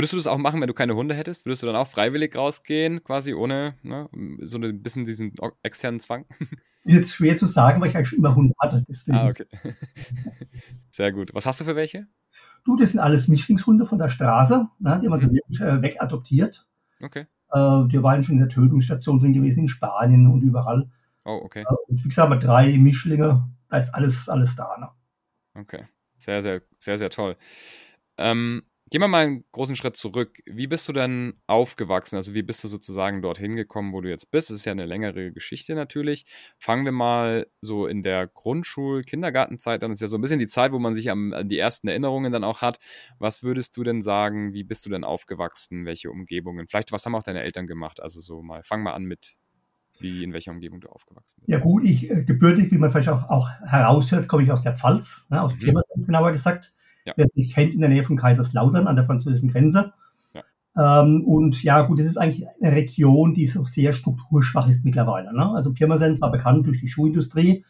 Würdest 0.00 0.14
du 0.14 0.16
das 0.16 0.28
auch 0.28 0.38
machen, 0.38 0.62
wenn 0.62 0.66
du 0.66 0.72
keine 0.72 0.94
Hunde 0.94 1.14
hättest? 1.14 1.44
Würdest 1.44 1.62
du 1.62 1.66
dann 1.66 1.76
auch 1.76 1.86
freiwillig 1.86 2.34
rausgehen, 2.34 3.04
quasi 3.04 3.34
ohne 3.34 3.74
ne, 3.82 4.08
so 4.40 4.56
ein 4.56 4.82
bisschen 4.82 5.04
diesen 5.04 5.34
externen 5.62 6.00
Zwang? 6.00 6.24
Ist 6.84 6.94
jetzt 6.94 7.12
schwer 7.12 7.36
zu 7.36 7.44
sagen, 7.44 7.82
weil 7.82 7.90
ich 7.90 7.96
eigentlich 7.96 8.08
schon 8.08 8.20
immer 8.20 8.34
Hunde 8.34 8.54
hatte. 8.58 8.82
Deswegen. 8.88 9.18
Ah, 9.18 9.28
okay. 9.28 9.44
Sehr 10.90 11.12
gut. 11.12 11.34
Was 11.34 11.44
hast 11.44 11.60
du 11.60 11.66
für 11.66 11.76
welche? 11.76 12.06
Du, 12.64 12.76
das 12.76 12.92
sind 12.92 13.00
alles 13.00 13.28
Mischlingshunde 13.28 13.84
von 13.84 13.98
der 13.98 14.08
Straße. 14.08 14.68
Ne, 14.78 15.00
die 15.02 15.06
haben 15.06 15.12
wir 15.12 15.20
so 15.20 15.30
wirklich 15.30 15.60
äh, 15.60 15.82
wegadoptiert. 15.82 16.66
Okay. 17.02 17.26
Äh, 17.52 17.88
die 17.88 18.02
waren 18.02 18.22
schon 18.22 18.36
in 18.36 18.40
der 18.40 18.48
Tötungsstation 18.48 19.20
drin 19.20 19.34
gewesen, 19.34 19.60
in 19.60 19.68
Spanien 19.68 20.26
und 20.28 20.40
überall. 20.40 20.90
Oh, 21.26 21.42
okay. 21.44 21.66
Äh, 21.68 21.74
und 21.88 22.02
wie 22.02 22.08
gesagt, 22.08 22.42
drei 22.42 22.78
Mischlinge, 22.78 23.50
da 23.68 23.76
ist 23.76 23.94
alles, 23.94 24.30
alles 24.30 24.56
da. 24.56 24.78
Ne? 24.78 24.88
Okay. 25.60 25.84
Sehr, 26.16 26.40
sehr, 26.40 26.62
sehr, 26.78 26.96
sehr 26.96 27.10
toll. 27.10 27.36
Ähm, 28.16 28.62
Gehen 28.92 29.02
wir 29.02 29.06
mal 29.06 29.24
einen 29.24 29.44
großen 29.52 29.76
Schritt 29.76 29.96
zurück. 29.96 30.42
Wie 30.46 30.66
bist 30.66 30.88
du 30.88 30.92
denn 30.92 31.34
aufgewachsen? 31.46 32.16
Also 32.16 32.34
wie 32.34 32.42
bist 32.42 32.64
du 32.64 32.66
sozusagen 32.68 33.22
dorthin 33.22 33.54
gekommen, 33.54 33.92
wo 33.92 34.00
du 34.00 34.08
jetzt 34.08 34.32
bist? 34.32 34.50
Das 34.50 34.56
ist 34.56 34.64
ja 34.64 34.72
eine 34.72 34.84
längere 34.84 35.30
Geschichte 35.30 35.76
natürlich. 35.76 36.26
Fangen 36.58 36.84
wir 36.84 36.90
mal 36.90 37.46
so 37.60 37.86
in 37.86 38.02
der 38.02 38.26
Grundschul-, 38.26 39.04
Kindergartenzeit 39.04 39.84
an. 39.84 39.90
Das 39.90 39.98
ist 39.98 40.02
ja 40.02 40.08
so 40.08 40.18
ein 40.18 40.20
bisschen 40.20 40.40
die 40.40 40.48
Zeit, 40.48 40.72
wo 40.72 40.80
man 40.80 40.94
sich 40.94 41.08
am, 41.08 41.32
an 41.32 41.48
die 41.48 41.56
ersten 41.56 41.86
Erinnerungen 41.86 42.32
dann 42.32 42.42
auch 42.42 42.62
hat. 42.62 42.80
Was 43.20 43.44
würdest 43.44 43.76
du 43.76 43.84
denn 43.84 44.02
sagen? 44.02 44.54
Wie 44.54 44.64
bist 44.64 44.84
du 44.84 44.90
denn 44.90 45.04
aufgewachsen? 45.04 45.86
Welche 45.86 46.10
Umgebungen? 46.10 46.66
Vielleicht, 46.66 46.90
was 46.90 47.06
haben 47.06 47.14
auch 47.14 47.22
deine 47.22 47.42
Eltern 47.42 47.68
gemacht? 47.68 48.02
Also 48.02 48.20
so 48.20 48.42
mal, 48.42 48.64
fang 48.64 48.82
mal 48.82 48.94
an 48.94 49.04
mit, 49.04 49.36
wie, 50.00 50.24
in 50.24 50.32
welcher 50.32 50.50
Umgebung 50.50 50.80
du 50.80 50.88
aufgewachsen 50.88 51.36
bist. 51.38 51.48
Ja 51.48 51.60
gut, 51.60 51.84
ich 51.84 52.10
äh, 52.10 52.24
gebürtig, 52.24 52.72
wie 52.72 52.78
man 52.78 52.90
vielleicht 52.90 53.10
auch, 53.10 53.30
auch 53.30 53.50
heraushört, 53.64 54.26
komme 54.26 54.42
ich 54.42 54.50
aus 54.50 54.62
der 54.62 54.76
Pfalz, 54.76 55.28
ne, 55.30 55.40
aus 55.40 55.54
mhm. 55.54 55.60
Pirmasens 55.60 56.06
genauer 56.06 56.32
gesagt. 56.32 56.74
Ja. 57.04 57.14
Wer 57.16 57.26
sich 57.26 57.52
kennt, 57.52 57.74
in 57.74 57.80
der 57.80 57.88
Nähe 57.88 58.04
von 58.04 58.16
Kaiserslautern 58.16 58.86
an 58.86 58.96
der 58.96 59.04
französischen 59.04 59.50
Grenze. 59.50 59.92
Ja. 60.34 61.02
Ähm, 61.02 61.24
und 61.24 61.62
ja, 61.62 61.82
gut, 61.82 61.98
das 61.98 62.06
ist 62.06 62.18
eigentlich 62.18 62.46
eine 62.60 62.72
Region, 62.72 63.34
die 63.34 63.46
so 63.46 63.64
sehr 63.64 63.92
strukturschwach 63.92 64.68
ist 64.68 64.84
mittlerweile. 64.84 65.34
Ne? 65.34 65.50
Also 65.54 65.72
Pirmasens 65.72 66.20
war 66.20 66.30
bekannt 66.30 66.66
durch 66.66 66.80
die 66.80 66.88
Schuhindustrie. 66.88 67.64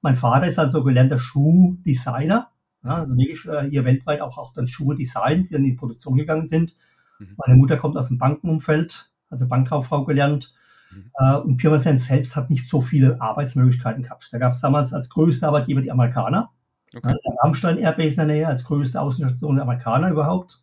Mein 0.00 0.16
Vater 0.16 0.46
ist 0.46 0.58
also 0.58 0.84
gelernter 0.84 1.18
Schuhdesigner. 1.18 2.50
Ja, 2.84 2.94
also 2.98 3.16
wirklich 3.16 3.44
äh, 3.46 3.68
hier 3.68 3.84
weltweit 3.84 4.20
auch, 4.20 4.38
auch 4.38 4.52
dann 4.52 4.68
Schuhe 4.68 4.94
designt, 4.94 5.48
die 5.48 5.54
dann 5.54 5.64
in 5.64 5.70
die 5.70 5.76
Produktion 5.76 6.16
gegangen 6.16 6.46
sind. 6.46 6.76
Mhm. 7.18 7.34
Meine 7.44 7.58
Mutter 7.58 7.76
kommt 7.76 7.96
aus 7.96 8.08
dem 8.08 8.18
Bankenumfeld, 8.18 9.10
also 9.28 9.48
Bankkauffrau 9.48 10.04
gelernt. 10.04 10.54
Mhm. 10.92 11.10
Äh, 11.18 11.36
und 11.36 11.56
Pirmasens 11.56 12.06
selbst 12.06 12.36
hat 12.36 12.50
nicht 12.50 12.68
so 12.68 12.80
viele 12.80 13.20
Arbeitsmöglichkeiten 13.20 14.04
gehabt. 14.04 14.28
Da 14.30 14.38
gab 14.38 14.52
es 14.52 14.60
damals 14.60 14.94
als 14.94 15.10
größte 15.10 15.46
Arbeitgeber 15.46 15.82
die 15.82 15.90
Amerikaner. 15.90 16.50
Okay. 16.94 17.06
Also 17.08 17.30
Rammstein 17.42 17.78
Airbase 17.78 18.20
in 18.20 18.28
der 18.28 18.36
Nähe 18.36 18.46
als 18.46 18.64
größte 18.64 19.00
Außenstation 19.00 19.56
der 19.56 19.64
Amerikaner 19.64 20.10
überhaupt. 20.10 20.62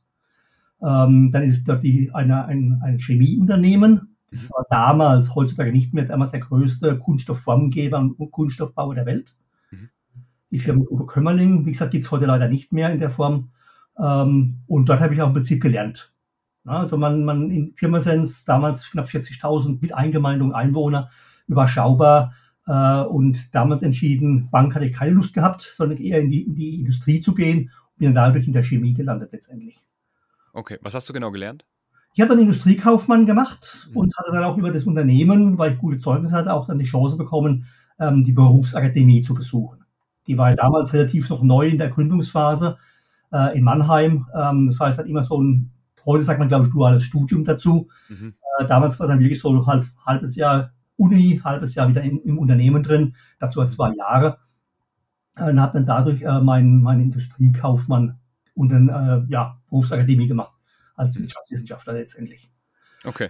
Ähm, 0.82 1.32
dann 1.32 1.44
ist 1.44 1.68
dort 1.68 1.84
die, 1.84 2.12
eine, 2.14 2.46
ein, 2.46 2.82
ein 2.84 3.00
Chemieunternehmen. 3.00 4.16
Das 4.32 4.44
mhm. 4.44 4.50
war 4.50 4.66
damals, 4.70 5.36
heutzutage 5.36 5.72
nicht 5.72 5.94
mehr, 5.94 6.06
damals 6.06 6.32
der 6.32 6.42
größte 6.42 6.98
Kunststoffformgeber 7.00 7.98
und 8.00 8.32
Kunststoffbauer 8.32 8.96
der 8.96 9.06
Welt. 9.06 9.38
Mhm. 9.72 9.90
Die 10.52 10.60
Firma 10.60 10.86
Kömmerling, 11.08 11.66
wie 11.66 11.72
gesagt, 11.72 11.92
gibt 11.92 12.06
es 12.06 12.12
heute 12.12 12.26
leider 12.26 12.48
nicht 12.48 12.72
mehr 12.74 12.92
in 12.92 13.00
der 13.00 13.10
Form. 13.10 13.52
Ähm, 13.98 14.62
und 14.68 14.90
dort 14.90 15.00
habe 15.00 15.14
ich 15.14 15.22
auch 15.22 15.28
im 15.28 15.34
Prinzip 15.34 15.62
gelernt. 15.62 16.12
Ja, 16.66 16.80
also 16.80 16.98
man, 16.98 17.24
man 17.24 17.52
in 17.52 17.76
Pirmasens, 17.76 18.44
damals 18.44 18.90
knapp 18.90 19.08
40.000 19.08 19.80
mit 19.82 19.94
Eingemeindung 19.94 20.54
Einwohner, 20.54 21.10
überschaubar, 21.48 22.34
äh, 22.68 23.02
und 23.04 23.54
damals 23.54 23.84
entschieden, 23.84 24.50
Bank 24.50 24.76
hatte 24.76 24.86
ich 24.86 24.94
keine 24.94 25.12
Lust 25.12 25.34
gehabt, 25.34 25.62
sondern 25.62 26.00
eher 26.00 26.20
in 26.20 26.30
die, 26.30 26.44
in 26.44 26.56
die 26.56 26.80
Industrie 26.80 27.22
zu 27.22 27.34
gehen 27.34 27.72
und 27.94 28.00
bin 28.00 28.16
dadurch 28.16 28.48
in 28.48 28.54
der 28.54 28.64
Chemie 28.64 28.94
gelandet 28.94 29.32
letztendlich. 29.32 29.78
Okay, 30.54 30.78
was 30.82 30.94
hast 30.94 31.08
du 31.10 31.14
genau 31.14 31.32
gelernt? 31.32 31.66
Ich 32.14 32.22
habe 32.22 32.32
einen 32.32 32.44
Industriekaufmann 32.44 33.26
gemacht 33.26 33.90
mhm. 33.92 33.98
und 33.98 34.18
hatte 34.18 34.32
dann 34.32 34.44
auch 34.44 34.58
über 34.58 34.72
das 34.72 34.86
Unternehmen, 34.86 35.58
weil 35.58 35.74
ich 35.74 35.78
gute 35.78 36.00
Zeugnisse 36.00 36.36
hatte, 36.36 36.54
auch 36.54 36.68
dann 36.68 36.80
die 36.80 36.86
Chance 36.86 37.18
bekommen, 37.18 37.68
ähm, 38.00 38.24
die 38.24 38.32
Berufsakademie 38.32 39.22
zu 39.22 39.34
besuchen. 39.34 39.84
Die 40.28 40.38
war 40.38 40.56
damals 40.56 40.94
relativ 40.94 41.30
noch 41.30 41.44
neu 41.44 41.68
in 41.68 41.78
der 41.78 41.90
Gründungsphase 41.90 42.78
äh, 43.32 43.58
in 43.58 43.64
Mannheim. 43.64 44.28
Ähm, 44.34 44.68
das 44.68 44.80
heißt, 44.80 44.98
hat 44.98 45.08
immer 45.08 45.24
so 45.24 45.42
ein, 45.42 45.72
heute 46.06 46.24
sagt 46.24 46.40
man, 46.40 46.48
glaube 46.48 46.66
ich, 46.66 46.72
duales 46.72 47.04
Studium 47.04 47.44
dazu. 47.44 47.90
Mhm. 48.10 48.36
Äh, 48.60 48.66
damals 48.66 48.98
war 48.98 49.08
es 49.08 49.12
dann 49.12 49.20
wirklich 49.20 49.40
so 49.40 49.50
ein 49.50 49.66
halb, 49.66 49.86
halbes 50.06 50.36
Jahr 50.36 50.72
Uni, 50.98 51.42
halbes 51.44 51.76
Jahr 51.76 51.90
wieder 51.90 52.02
in, 52.02 52.20
im 52.22 52.38
Unternehmen 52.38 52.84
drin, 52.84 53.16
das 53.40 53.56
war 53.58 53.68
zwei 53.68 53.94
Jahre. 53.96 54.40
Äh, 55.36 55.50
und 55.50 55.60
habe 55.60 55.74
dann 55.74 55.86
dadurch 55.86 56.22
äh, 56.22 56.42
meinen 56.42 56.82
mein 56.82 57.00
Industriekaufmann 57.00 58.20
und 58.54 58.70
dann 58.70 58.90
äh, 58.90 59.32
ja, 59.32 59.62
Berufsakademie 59.70 60.28
gemacht, 60.28 60.54
als 60.96 61.20
Wirtschaftswissenschaftler 61.20 61.94
letztendlich. 61.94 62.52
Okay. 63.04 63.30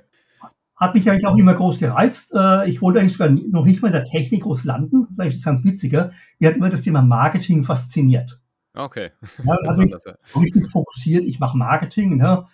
Hat 0.76 0.94
mich 0.94 1.10
eigentlich 1.10 1.26
auch 1.26 1.38
immer 1.38 1.54
groß 1.54 1.80
gereizt. 1.80 2.34
Äh, 2.36 2.70
ich 2.70 2.82
wollte 2.82 3.00
eigentlich 3.00 3.14
sogar 3.14 3.30
noch 3.30 3.66
nicht 3.66 3.82
mal 3.82 3.88
in 3.88 3.94
der 3.94 4.06
Technik 4.06 4.44
groß 4.44 4.66
landen. 4.66 5.04
Das 5.04 5.12
ist 5.12 5.20
eigentlich 5.20 5.36
das 5.36 5.46
ganz 5.46 5.64
Witzige. 5.64 6.12
Mir 6.38 6.50
hat 6.50 6.58
immer 6.58 6.70
das 6.70 6.82
Thema 6.82 7.02
Marketing 7.02 7.64
fasziniert. 7.64 8.42
Okay. 8.74 9.12
Ja, 9.44 9.54
also 9.66 9.82
ich 9.82 9.96
richtig 10.36 10.68
fokussiert, 10.68 11.24
ich 11.24 11.40
mache 11.40 11.58
Marketing. 11.58 12.18
Ne? 12.18 12.46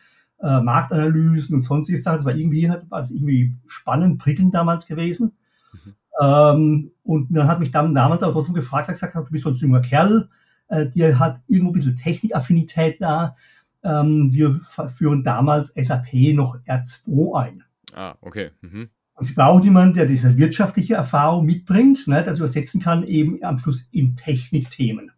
Äh, 0.41 0.61
Marktanalysen 0.61 1.55
und 1.55 1.61
sonstiges 1.61 2.03
Sachen. 2.03 2.17
Das 2.17 2.25
war 2.25 2.35
irgendwie, 2.35 2.65
es 2.99 3.11
irgendwie 3.11 3.55
spannend, 3.67 4.19
prickelnd 4.19 4.53
damals 4.53 4.85
gewesen. 4.85 5.33
Mhm. 5.73 5.95
Ähm, 6.21 6.91
und 7.03 7.35
dann 7.35 7.47
hat 7.47 7.59
mich 7.59 7.71
dann 7.71 7.95
damals 7.95 8.23
auch 8.23 8.31
trotzdem 8.31 8.55
gefragt, 8.55 8.87
hat 8.87 8.95
gesagt, 8.95 9.15
du 9.15 9.23
bist 9.31 9.43
so 9.43 9.49
ein 9.49 9.55
junger 9.55 9.81
Kerl, 9.81 10.29
äh, 10.67 10.87
dir 10.87 11.19
hat 11.19 11.41
irgendwo 11.47 11.71
ein 11.71 11.73
bisschen 11.73 11.97
Technikaffinität 11.97 13.01
da. 13.01 13.35
Ähm, 13.83 14.31
wir 14.31 14.61
führen 14.95 15.23
damals 15.23 15.73
SAP 15.73 16.33
noch 16.33 16.57
R2 16.67 17.39
ein. 17.39 17.63
Ah, 17.93 18.15
okay. 18.21 18.51
Mhm. 18.61 18.89
Und 19.15 19.25
sie 19.25 19.33
braucht 19.33 19.63
jemanden, 19.63 19.95
der 19.95 20.05
diese 20.05 20.37
wirtschaftliche 20.37 20.95
Erfahrung 20.95 21.45
mitbringt, 21.45 22.07
ne, 22.07 22.23
das 22.23 22.39
übersetzen 22.39 22.81
kann 22.81 23.03
eben 23.03 23.43
am 23.43 23.59
Schluss 23.59 23.87
in 23.91 24.15
Technikthemen. 24.15 25.11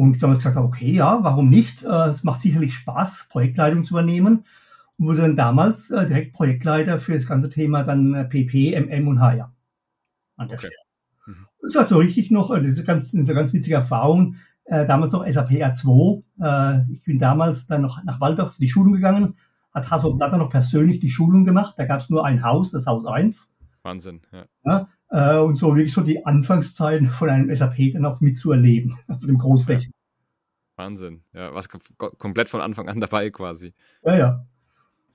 Und 0.00 0.16
ich 0.16 0.22
habe 0.22 0.34
gesagt, 0.34 0.56
okay, 0.56 0.92
ja, 0.92 1.18
warum 1.20 1.50
nicht? 1.50 1.82
Äh, 1.82 2.08
es 2.08 2.24
macht 2.24 2.40
sicherlich 2.40 2.72
Spaß, 2.72 3.26
Projektleitung 3.28 3.84
zu 3.84 3.92
übernehmen. 3.92 4.46
Und 4.96 5.06
wurde 5.06 5.20
dann 5.20 5.36
damals 5.36 5.90
äh, 5.90 6.06
direkt 6.06 6.32
Projektleiter 6.32 6.98
für 6.98 7.12
das 7.12 7.26
ganze 7.26 7.50
Thema 7.50 7.82
dann 7.82 8.30
PP, 8.30 8.72
äh, 8.72 8.80
MM 8.80 9.08
und 9.08 9.20
HR 9.20 9.52
an 10.38 10.48
der 10.48 10.56
okay. 10.56 10.68
Stelle. 10.68 10.74
Mhm. 11.26 11.46
Das 11.60 11.72
ist 11.72 11.78
halt 11.78 11.90
so 11.90 11.98
richtig 11.98 12.30
noch, 12.30 12.48
das 12.48 12.66
ist, 12.66 12.86
ganz, 12.86 13.12
das 13.12 13.20
ist 13.20 13.28
eine 13.28 13.34
ganz 13.34 13.52
witzige 13.52 13.74
Erfahrung. 13.74 14.36
Damals 14.64 15.12
noch 15.12 15.26
SAP 15.28 15.50
R2. 15.50 16.22
Äh, 16.40 16.92
ich 16.92 17.02
bin 17.02 17.18
damals 17.18 17.66
dann 17.66 17.82
noch 17.82 18.02
nach 18.04 18.22
Waldorf 18.22 18.56
die 18.56 18.68
Schulung 18.68 18.94
gegangen, 18.94 19.34
hat 19.74 19.90
Hasso 19.90 20.14
Blatter 20.14 20.38
noch 20.38 20.48
persönlich 20.48 21.00
die 21.00 21.10
Schulung 21.10 21.44
gemacht. 21.44 21.74
Da 21.76 21.84
gab 21.84 22.00
es 22.00 22.08
nur 22.08 22.24
ein 22.24 22.42
Haus, 22.42 22.70
das 22.70 22.86
Haus 22.86 23.04
1. 23.04 23.54
Wahnsinn, 23.82 24.22
ja. 24.32 24.46
ja 24.64 24.88
äh, 25.10 25.36
und 25.36 25.56
so 25.56 25.74
wirklich 25.76 25.92
so 25.92 26.00
die 26.00 26.24
Anfangszeiten 26.24 27.08
von 27.08 27.28
einem 27.28 27.54
SAP 27.54 27.92
dann 27.92 28.04
auch 28.04 28.20
mitzuerleben, 28.20 28.96
auf 29.08 29.20
dem 29.20 29.38
Großrechner. 29.38 29.92
Wahnsinn, 30.76 31.22
ja, 31.34 31.54
was 31.54 31.68
komplett 31.68 32.48
von 32.48 32.62
Anfang 32.62 32.88
an 32.88 33.00
dabei 33.00 33.30
quasi. 33.30 33.74
Ja, 34.02 34.16
ja. 34.16 34.46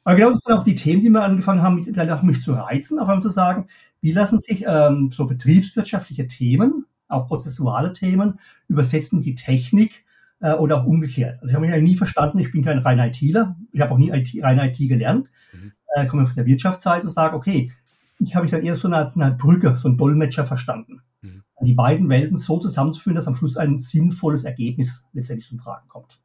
Aber 0.03 0.15
genau 0.15 0.29
das 0.29 0.41
sind 0.41 0.53
auch 0.53 0.63
die 0.63 0.75
Themen, 0.75 1.01
die 1.01 1.09
wir 1.09 1.23
angefangen 1.23 1.63
haben, 1.63 2.11
auch 2.11 2.21
mich 2.21 2.43
zu 2.43 2.53
reizen, 2.53 2.99
auf 2.99 3.07
einmal 3.07 3.23
zu 3.23 3.29
sagen, 3.29 3.67
wie 4.01 4.11
lassen 4.11 4.39
sich 4.39 4.63
ähm, 4.67 5.09
so 5.11 5.25
betriebswirtschaftliche 5.25 6.27
Themen, 6.27 6.85
auch 7.07 7.27
prozessuale 7.27 7.91
Themen, 7.91 8.39
übersetzen 8.67 9.21
die 9.21 9.33
Technik 9.33 10.05
äh, 10.41 10.53
oder 10.53 10.81
auch 10.81 10.85
umgekehrt. 10.85 11.41
Also 11.41 11.47
ich 11.47 11.55
habe 11.55 11.65
mich 11.65 11.73
eigentlich 11.73 11.91
nie 11.91 11.97
verstanden, 11.97 12.37
ich 12.37 12.51
bin 12.51 12.63
kein 12.63 12.77
reiner 12.77 13.07
ITler, 13.07 13.55
ich 13.71 13.81
habe 13.81 13.91
auch 13.91 13.97
nie 13.97 14.11
IT, 14.11 14.31
rein 14.43 14.59
IT 14.59 14.77
gelernt, 14.77 15.31
mhm. 15.53 15.71
äh, 15.95 16.05
komme 16.05 16.27
von 16.27 16.35
der 16.35 16.45
Wirtschaftsseite 16.45 17.07
und 17.07 17.13
sage, 17.13 17.35
okay, 17.35 17.71
ich 18.19 18.35
habe 18.35 18.43
mich 18.43 18.51
dann 18.51 18.63
eher 18.63 18.75
so 18.75 18.87
eine 18.87 18.97
Art 18.97 19.37
Brücke, 19.37 19.75
so 19.75 19.87
ein 19.87 19.97
Dolmetscher 19.97 20.45
verstanden. 20.45 21.01
Mhm. 21.21 21.43
Die 21.61 21.73
beiden 21.73 22.09
Welten 22.09 22.37
so 22.37 22.59
zusammenzuführen, 22.59 23.15
dass 23.15 23.27
am 23.27 23.35
Schluss 23.35 23.57
ein 23.57 23.77
sinnvolles 23.77 24.43
Ergebnis 24.43 25.05
letztendlich 25.13 25.47
zum 25.47 25.59
Tragen 25.59 25.87
kommt. 25.87 26.19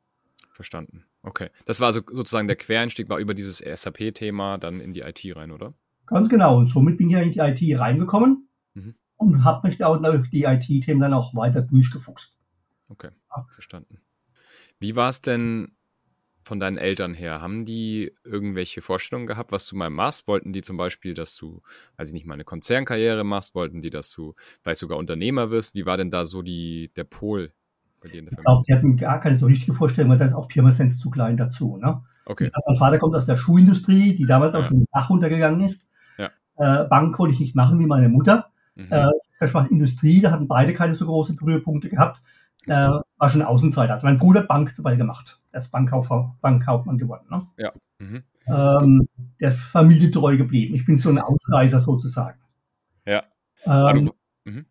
Verstanden. 0.51 1.05
Okay. 1.23 1.51
Das 1.65 1.81
war 1.81 1.89
also 1.89 2.01
sozusagen 2.11 2.47
der 2.47 2.57
Quereinstieg, 2.57 3.09
war 3.09 3.19
über 3.19 3.35
dieses 3.35 3.59
SAP-Thema 3.59 4.59
dann 4.59 4.81
in 4.81 4.93
die 4.93 5.01
IT 5.01 5.25
rein, 5.37 5.51
oder? 5.51 5.75
Ganz 6.07 6.29
genau. 6.29 6.59
Und 6.59 6.67
somit 6.67 6.99
bin 6.99 7.09
ich 7.09 7.15
ja 7.15 7.21
in 7.21 7.33
die 7.33 7.39
IT 7.39 7.81
reingekommen 7.81 8.49
mhm. 8.75 8.95
und 9.17 9.45
habe 9.45 9.69
mich 9.69 9.79
da 9.79 9.87
auch 9.87 10.01
durch 10.01 10.31
die 10.31 10.45
IT-Themen 10.45 11.01
dann 11.01 11.13
auch 11.13 11.35
weiter 11.35 11.63
durchgefuchst. 11.63 12.37
Okay, 12.89 13.11
verstanden. 13.51 14.01
Wie 14.81 14.97
war 14.97 15.09
es 15.09 15.21
denn 15.21 15.77
von 16.43 16.61
deinen 16.61 16.79
Eltern 16.79 17.15
her? 17.15 17.41
Haben 17.41 17.65
die 17.65 18.13
irgendwelche 18.25 18.83
Vorstellungen 18.83 19.27
gehabt, 19.27 19.53
was 19.53 19.67
du 19.69 19.77
mal 19.77 19.91
machst? 19.91 20.29
Wollten 20.29 20.53
die 20.53 20.63
zum 20.63 20.77
Beispiel, 20.77 21.15
dass 21.15 21.37
du, 21.37 21.63
weiß 21.97 22.09
ich 22.09 22.15
nicht, 22.15 22.27
mal 22.27 22.35
eine 22.35 22.45
Konzernkarriere 22.45 23.25
machst? 23.25 23.55
Wollten 23.55 23.83
die, 23.83 23.91
dass 23.91 24.13
du 24.13 24.35
vielleicht 24.63 24.81
sogar 24.81 24.99
Unternehmer 24.99 25.51
wirst? 25.51 25.75
Wie 25.75 25.87
war 25.87 25.97
denn 25.97 26.11
da 26.11 26.25
so 26.25 26.43
die, 26.43 26.91
der 26.97 27.05
Pol 27.05 27.53
bei 28.01 28.09
dir 28.09 28.21
in 28.21 28.27
der 28.27 28.33
Familie? 28.33 28.39
Ich 28.39 28.45
glaube, 28.45 28.65
die 28.67 28.75
hatten 28.75 28.97
gar 28.97 29.21
keine 29.21 29.35
so 29.35 29.47
richtige 29.47 29.75
Vorstellung, 29.75 30.11
weil 30.11 30.19
da 30.19 30.27
ist 30.27 30.35
auch 30.35 30.49
Pirmasens 30.49 30.99
zu 30.99 31.11
klein 31.11 31.37
dazu. 31.37 31.77
Ne? 31.77 32.03
Okay. 32.25 32.47
Sag, 32.47 32.63
mein 32.67 32.77
Vater 32.77 32.99
kommt 32.99 33.15
aus 33.17 33.27
der 33.27 33.37
Schuhindustrie, 33.37 34.15
die 34.15 34.27
damals 34.27 34.55
auch 34.55 34.61
ja. 34.61 34.65
schon 34.67 34.79
den 34.79 34.89
Dach 34.93 35.11
runtergegangen 35.11 35.61
ist. 35.61 35.87
Ja. 36.19 36.31
Äh, 36.57 36.89
Bank 36.89 37.19
wollte 37.19 37.35
ich 37.35 37.41
nicht 37.41 37.55
machen 37.55 37.79
wie 37.79 37.87
meine 37.87 38.09
Mutter. 38.09 38.51
Mhm. 38.77 38.87
Äh, 38.91 39.11
ich 39.43 39.53
mache 39.53 39.71
Industrie, 39.71 40.21
da 40.21 40.31
hatten 40.31 40.49
beide 40.49 40.75
keine 40.75 40.95
so 40.95 41.07
großen 41.07 41.37
Berührpunkte 41.37 41.89
gehabt. 41.89 42.23
Äh, 42.67 42.73
war 42.73 43.29
schon 43.29 43.43
Außenseiter. 43.43 43.93
Also 43.93 44.07
mein 44.07 44.19
Bruder 44.19 44.43
Bank 44.43 44.75
zum 44.75 44.85
Beispiel 44.85 44.99
gemacht. 44.99 45.40
Er 45.53 45.59
ist 45.59 45.71
Bankkaufmann, 45.71 46.33
Bankkaufmann 46.41 46.99
geworden. 46.99 47.27
Ne? 47.31 47.47
Ja. 47.59 47.73
Mhm. 47.99 48.23
Ähm, 48.47 49.09
der 49.41 49.49
ist 49.49 49.61
familietreu 49.61 50.37
geblieben. 50.37 50.75
Ich 50.75 50.85
bin 50.85 50.97
so 50.97 51.09
ein 51.09 51.19
Ausreißer 51.19 51.81
sozusagen. 51.81 52.39
Ja. 53.07 53.25
Ähm, 53.65 54.11
mhm. 54.45 54.67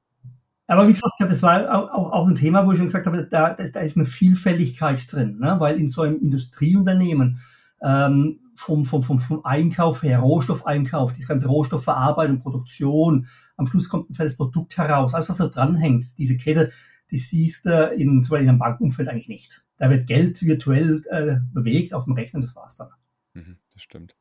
Aber 0.68 0.88
wie 0.88 0.94
gesagt, 0.94 1.14
das 1.20 1.42
war 1.44 1.74
auch, 1.74 2.12
auch, 2.12 2.28
ein 2.28 2.36
Thema, 2.36 2.66
wo 2.66 2.72
ich 2.72 2.78
schon 2.78 2.88
gesagt 2.88 3.08
habe, 3.08 3.28
da, 3.30 3.54
da 3.54 3.80
ist 3.80 3.98
eine 3.98 4.06
Vielfältigkeit 4.06 5.12
drin, 5.12 5.40
ne? 5.40 5.56
weil 5.60 5.80
in 5.80 5.88
so 5.88 6.04
einem 6.04 6.20
Industrieunternehmen 6.20 7.42
ähm, 7.82 8.40
vom, 8.56 8.86
vom, 8.86 9.04
vom, 9.04 9.20
vom 9.20 9.46
Einkauf 9.46 10.04
her, 10.04 10.20
Rohstoffeinkauf, 10.20 11.14
die 11.14 11.22
ganze 11.22 11.48
Rohstoffverarbeitung, 11.48 12.42
Produktion, 12.42 13.28
am 13.58 13.68
Schluss 13.68 13.90
kommt 13.90 14.10
ein 14.10 14.14
fertiges 14.14 14.38
Produkt 14.38 14.78
heraus, 14.78 15.14
alles 15.14 15.30
was 15.30 15.38
da 15.38 15.48
dranhängt, 15.48 16.18
diese 16.18 16.38
Kette, 16.38 16.72
die 17.12 17.18
siehst 17.18 17.66
du 17.66 17.88
in, 17.88 18.24
zum 18.24 18.32
Beispiel 18.32 18.44
in 18.44 18.50
einem 18.50 18.60
Bankumfeld 18.60 19.10
eigentlich 19.10 19.28
nicht. 19.28 19.64
Da 19.80 19.90
wird 19.90 20.08
Geld 20.08 20.42
virtuell 20.44 21.04
äh, 21.10 21.38
bewegt 21.54 21.94
auf 21.94 22.04
dem 22.04 22.14
Rechner, 22.14 22.42
das 22.42 22.56
war's 22.56 22.76
dann. 22.76 22.90
Mhm, 23.34 23.58
das 23.74 23.82
stimmt. 23.82 24.16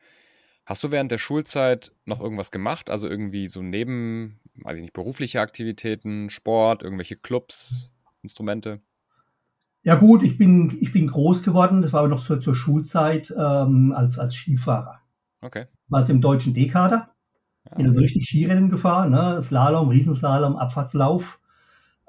Hast 0.64 0.84
du 0.84 0.90
während 0.90 1.10
der 1.10 1.18
Schulzeit 1.18 1.92
noch 2.04 2.20
irgendwas 2.20 2.50
gemacht? 2.50 2.90
Also 2.90 3.08
irgendwie 3.08 3.48
so 3.48 3.62
neben, 3.62 4.38
weiß 4.54 4.76
ich 4.76 4.82
nicht, 4.82 4.92
berufliche 4.92 5.40
Aktivitäten, 5.40 6.30
Sport, 6.30 6.82
irgendwelche 6.82 7.16
Clubs, 7.16 7.92
Instrumente? 8.22 8.80
Ja 9.82 9.94
gut, 9.94 10.22
ich 10.22 10.36
bin, 10.36 10.76
ich 10.80 10.92
bin 10.92 11.06
groß 11.06 11.42
geworden, 11.42 11.82
das 11.82 11.92
war 11.92 12.00
aber 12.00 12.08
noch 12.08 12.22
zur, 12.22 12.40
zur 12.40 12.54
Schulzeit 12.54 13.34
ähm, 13.36 13.92
als, 13.96 14.18
als 14.18 14.34
Skifahrer. 14.34 15.00
Okay. 15.40 15.66
War 15.88 16.00
also 16.00 16.12
im 16.12 16.20
deutschen 16.20 16.52
D-Kader. 16.52 17.14
Ja. 17.64 17.76
Bin 17.76 17.86
also 17.86 18.00
richtig 18.00 18.26
Skirennen 18.26 18.68
gefahren, 18.68 19.10
ne? 19.10 19.40
Slalom, 19.40 19.88
Riesenslalom, 19.88 20.56
Abfahrtslauf. 20.56 21.40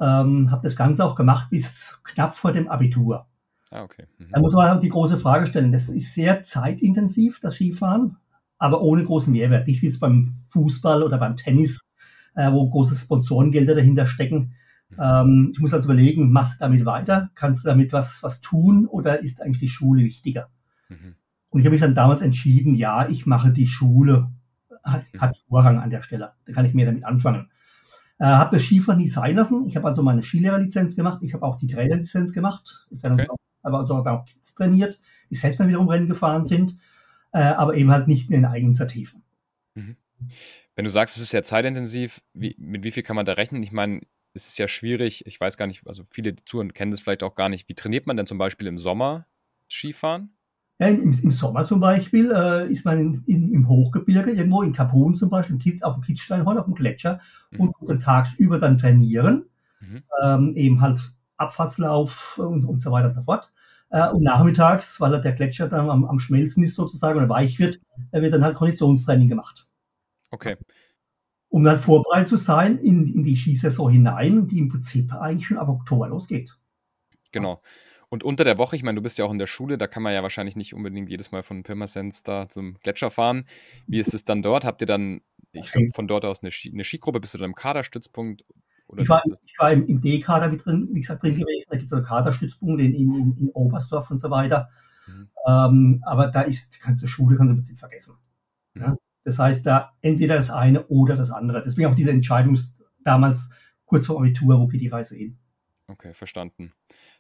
Ähm, 0.02 0.52
habe 0.52 0.64
das 0.64 0.76
Ganze 0.76 1.06
auch 1.06 1.16
gemacht 1.16 1.50
bis 1.50 2.00
knapp 2.04 2.36
vor 2.36 2.52
dem 2.52 2.68
Abitur. 2.68 3.29
Ah, 3.72 3.84
okay. 3.84 4.06
Mhm. 4.18 4.28
Da 4.32 4.40
muss 4.40 4.54
man 4.54 4.68
halt 4.68 4.84
die 4.84 4.90
große 4.90 5.18
Frage 5.18 5.46
stellen. 5.46 5.72
Das 5.72 5.90
ist 5.90 6.14
sehr 6.14 6.42
zeitintensiv, 6.42 7.40
das 7.40 7.56
Skifahren, 7.56 8.18
aber 8.58 8.82
ohne 8.82 9.04
großen 9.04 9.32
Mehrwert. 9.32 9.68
Nicht 9.68 9.82
wie 9.82 9.88
es 9.88 10.00
beim 10.00 10.36
Fußball 10.50 11.04
oder 11.04 11.18
beim 11.18 11.36
Tennis, 11.36 11.82
äh, 12.36 12.52
wo 12.52 12.70
große 12.70 12.96
Sponsorengelder 12.96 13.76
dahinter 13.76 14.08
stecken. 14.08 14.56
Mhm. 14.90 14.98
Ähm, 15.00 15.50
ich 15.54 15.60
muss 15.60 15.74
also 15.74 15.88
überlegen, 15.88 16.32
machst 16.32 16.56
du 16.56 16.60
damit 16.60 16.86
weiter? 16.86 17.30
Kannst 17.36 17.64
du 17.64 17.70
damit 17.70 17.94
was, 17.94 18.24
was 18.24 18.42
tun 18.42 18.88
oder 18.88 19.22
ist 19.22 19.42
eigentlich 19.42 19.60
die 19.60 19.70
Schule 19.70 20.04
wichtiger? 20.04 20.50
Mhm. 20.90 21.16
Und 21.52 21.60
ich 21.60 21.66
habe 21.66 21.74
mich 21.74 21.82
dann 21.82 21.96
damals 21.96 22.22
entschieden, 22.22 22.76
ja, 22.76 23.08
ich 23.08 23.26
mache 23.26 23.52
die 23.52 23.68
Schule, 23.68 24.32
hat, 24.84 25.04
mhm. 25.14 25.22
hat 25.22 25.38
Vorrang 25.48 25.80
an 25.80 25.92
der 25.92 26.02
Stelle. 26.02 26.34
Da 26.46 26.54
kann 26.54 26.66
ich 26.66 26.74
mehr 26.74 26.88
damit 26.88 27.04
anfangen. 27.04 27.52
Äh, 28.18 28.26
habe 28.26 28.56
das 28.56 28.66
Skifahren 28.66 29.00
nie 29.00 29.08
sein 29.08 29.36
lassen. 29.36 29.66
Ich 29.68 29.76
habe 29.76 29.88
also 29.88 30.02
meine 30.02 30.24
Skilehrerlizenz 30.24 30.96
gemacht. 30.96 31.20
Ich 31.22 31.34
habe 31.34 31.46
auch 31.46 31.58
die 31.58 31.68
Trainerlizenz 31.68 32.34
gemacht. 32.34 32.88
Ich 32.90 33.04
okay. 33.04 33.28
Habe 33.64 33.78
also 33.78 33.96
auch 33.96 34.26
Kids 34.26 34.56
trainiert, 34.56 35.00
die 35.30 35.36
selbst 35.36 35.60
dann 35.60 35.68
wiederum 35.68 35.90
Rennen 35.90 36.08
gefahren 36.08 36.46
sind, 36.46 36.78
äh, 37.32 37.40
aber 37.40 37.76
eben 37.76 37.92
halt 37.92 38.08
nicht 38.08 38.30
mehr 38.30 38.40
in 38.40 38.46
Eigeninitiativen. 38.46 39.24
Mhm. 39.76 39.96
Wenn 40.76 40.86
du 40.86 40.92
sagst, 40.92 41.18
es 41.18 41.24
ist 41.24 41.34
ja 41.34 41.44
zeitintensiv, 41.44 42.22
wie, 42.34 42.56
mit 42.58 42.84
wie 42.84 42.92
viel 42.92 43.04
kann 43.04 43.16
man 43.16 43.26
da 43.26 43.34
rechnen? 43.34 43.64
Ich 43.64 43.72
meine, 43.72 44.02
es 44.34 44.48
ist 44.48 44.60
ja 44.60 44.68
schwierig, 44.68 45.26
ich 45.26 45.40
weiß 45.40 45.58
gar 45.58 45.68
nicht, 45.68 45.86
also 45.88 46.04
viele 46.04 46.36
Zuhörer 46.46 46.70
kennen 46.70 46.92
das 46.92 47.00
vielleicht 47.00 47.24
auch 47.24 47.36
gar 47.36 47.50
nicht. 47.50 47.68
Wie 47.68 47.74
trainiert 47.74 48.08
man 48.08 48.18
denn 48.18 48.26
zum 48.26 48.38
Beispiel 48.38 48.68
im 48.68 48.78
Sommer 48.78 49.26
Skifahren? 49.70 50.32
Ja, 50.80 50.88
im, 50.88 51.12
im, 51.12 51.32
Sommer 51.32 51.66
zum 51.66 51.82
Beispiel 51.82 52.32
äh, 52.32 52.72
ist 52.72 52.86
man 52.86 53.00
in, 53.00 53.24
in, 53.26 53.54
im 53.54 53.68
Hochgebirge, 53.68 54.32
irgendwo 54.32 54.62
in 54.62 54.72
Kapun 54.72 55.14
zum 55.16 55.30
Beispiel, 55.30 55.58
auf 55.82 55.96
dem 55.96 56.04
Kitzsteinhorn, 56.04 56.58
auf 56.58 56.66
dem 56.66 56.76
Gletscher 56.76 57.20
mhm. 57.52 57.60
und 57.60 57.76
dann 57.86 58.00
tagsüber 58.00 58.60
dann 58.60 58.78
trainieren. 58.78 59.46
Mhm. 59.82 60.04
Ähm, 60.24 60.56
eben 60.56 60.82
halt 60.82 61.14
Abfahrtslauf 61.40 62.38
und, 62.38 62.66
und 62.66 62.80
so 62.80 62.92
weiter 62.92 63.08
und 63.08 63.14
so 63.14 63.24
fort. 63.24 63.52
Äh, 63.90 64.10
und 64.10 64.24
nachmittags, 64.24 65.00
weil 65.02 65.20
der 65.20 65.34
Gletscher 65.34 65.68
dann 65.68 65.90
am, 65.90 66.06
am 66.06 66.20
Schmelzen 66.20 66.64
ist 66.64 66.76
sozusagen 66.76 67.18
oder 67.18 67.30
weich 67.30 67.60
wird, 67.60 67.82
wird 68.12 68.34
dann 68.34 68.44
halt 68.44 68.56
Konditionstraining 68.56 69.30
gemacht. 69.30 69.68
Okay. 70.32 70.58
Um 71.50 71.64
dann 71.64 71.80
vorbereitet 71.80 72.28
zu 72.28 72.36
sein 72.36 72.78
in, 72.78 73.08
in 73.08 73.24
die 73.24 73.36
Skisaison 73.36 73.92
hinein, 73.92 74.48
die 74.48 74.60
im 74.60 74.70
Prinzip 74.70 75.12
eigentlich 75.14 75.48
schon 75.48 75.58
ab 75.58 75.70
Oktober 75.70 76.08
losgeht. 76.08 76.56
Genau. 77.32 77.62
Und 78.10 78.24
unter 78.24 78.44
der 78.44 78.58
Woche, 78.58 78.76
ich 78.76 78.84
meine, 78.84 78.96
du 78.96 79.02
bist 79.04 79.20
ja 79.20 79.26
auch 79.26 79.32
in 79.32 79.38
der 79.38 79.48
Schule, 79.48 79.78
da 79.78 79.86
kann 79.86 80.02
man 80.02 80.14
ja 80.14 80.24
wahrscheinlich 80.24 80.56
nicht 80.56 80.74
unbedingt 80.74 81.10
jedes 81.10 81.32
Mal 81.32 81.44
von 81.44 81.62
Pirmasens 81.62 82.24
da 82.24 82.50
zum 82.50 82.76
Gletscher 82.82 83.12
fahren. 83.12 83.46
Wie 83.86 84.00
ist 84.00 84.16
es 84.16 84.24
dann 84.24 84.42
dort? 84.42 84.66
Habt 84.66 84.82
ihr 84.82 84.88
dann, 84.88 85.22
ich 85.52 85.72
von 85.94 86.08
dort 86.08 86.26
aus 86.26 86.42
eine, 86.42 86.52
Ski, 86.52 86.72
eine 86.72 86.84
Skigruppe, 86.84 87.20
bist 87.20 87.36
du 87.36 87.38
dann 87.38 87.52
im 87.52 87.56
Kaderstützpunkt? 87.56 88.46
Ich, 88.98 89.10
war, 89.10 89.22
ich 89.26 89.60
war 89.60 89.72
im, 89.72 89.86
im 89.88 90.02
D-Kader 90.02 90.50
drin, 90.56 90.90
wie 90.92 91.02
gesagt, 91.02 91.24
drin 91.24 91.36
gewesen. 91.36 91.68
Da 91.70 91.78
gibt 91.78 91.88
es 91.88 91.94
also 91.94 92.06
Kaderstützpunkte 92.06 92.84
in, 92.84 92.94
in, 92.94 93.38
in 93.38 93.50
Oberstdorf 93.50 94.10
und 94.12 94.18
so 94.18 94.30
weiter. 94.32 94.70
Mhm. 95.08 95.30
Ähm, 95.48 96.04
aber 96.06 96.28
da 96.28 96.42
ist, 96.42 96.80
kannst 96.80 97.04
du 97.04 97.08
Schule, 97.08 97.38
kannst 97.38 97.52
du 97.52 97.56
im 97.56 97.58
Prinzip 97.58 97.80
vergessen. 97.80 98.16
Mhm. 98.74 98.82
Ja? 98.82 98.96
Das 99.24 99.38
heißt, 99.38 99.66
da 99.66 99.94
entweder 100.02 100.36
das 100.36 100.50
eine 100.50 100.88
oder 100.88 101.16
das 101.16 101.30
andere. 101.30 101.62
Deswegen 101.64 101.88
auch 101.88 101.96
diese 101.96 102.12
Entscheidung 102.12 102.58
damals 103.04 103.50
kurz 103.86 104.08
vor 104.08 104.18
Abitur, 104.20 104.60
wo 104.60 104.68
geht 104.68 104.82
die 104.82 104.88
Reise 104.88 105.16
hin? 105.16 105.38
Okay, 105.88 106.14
verstanden. 106.14 106.72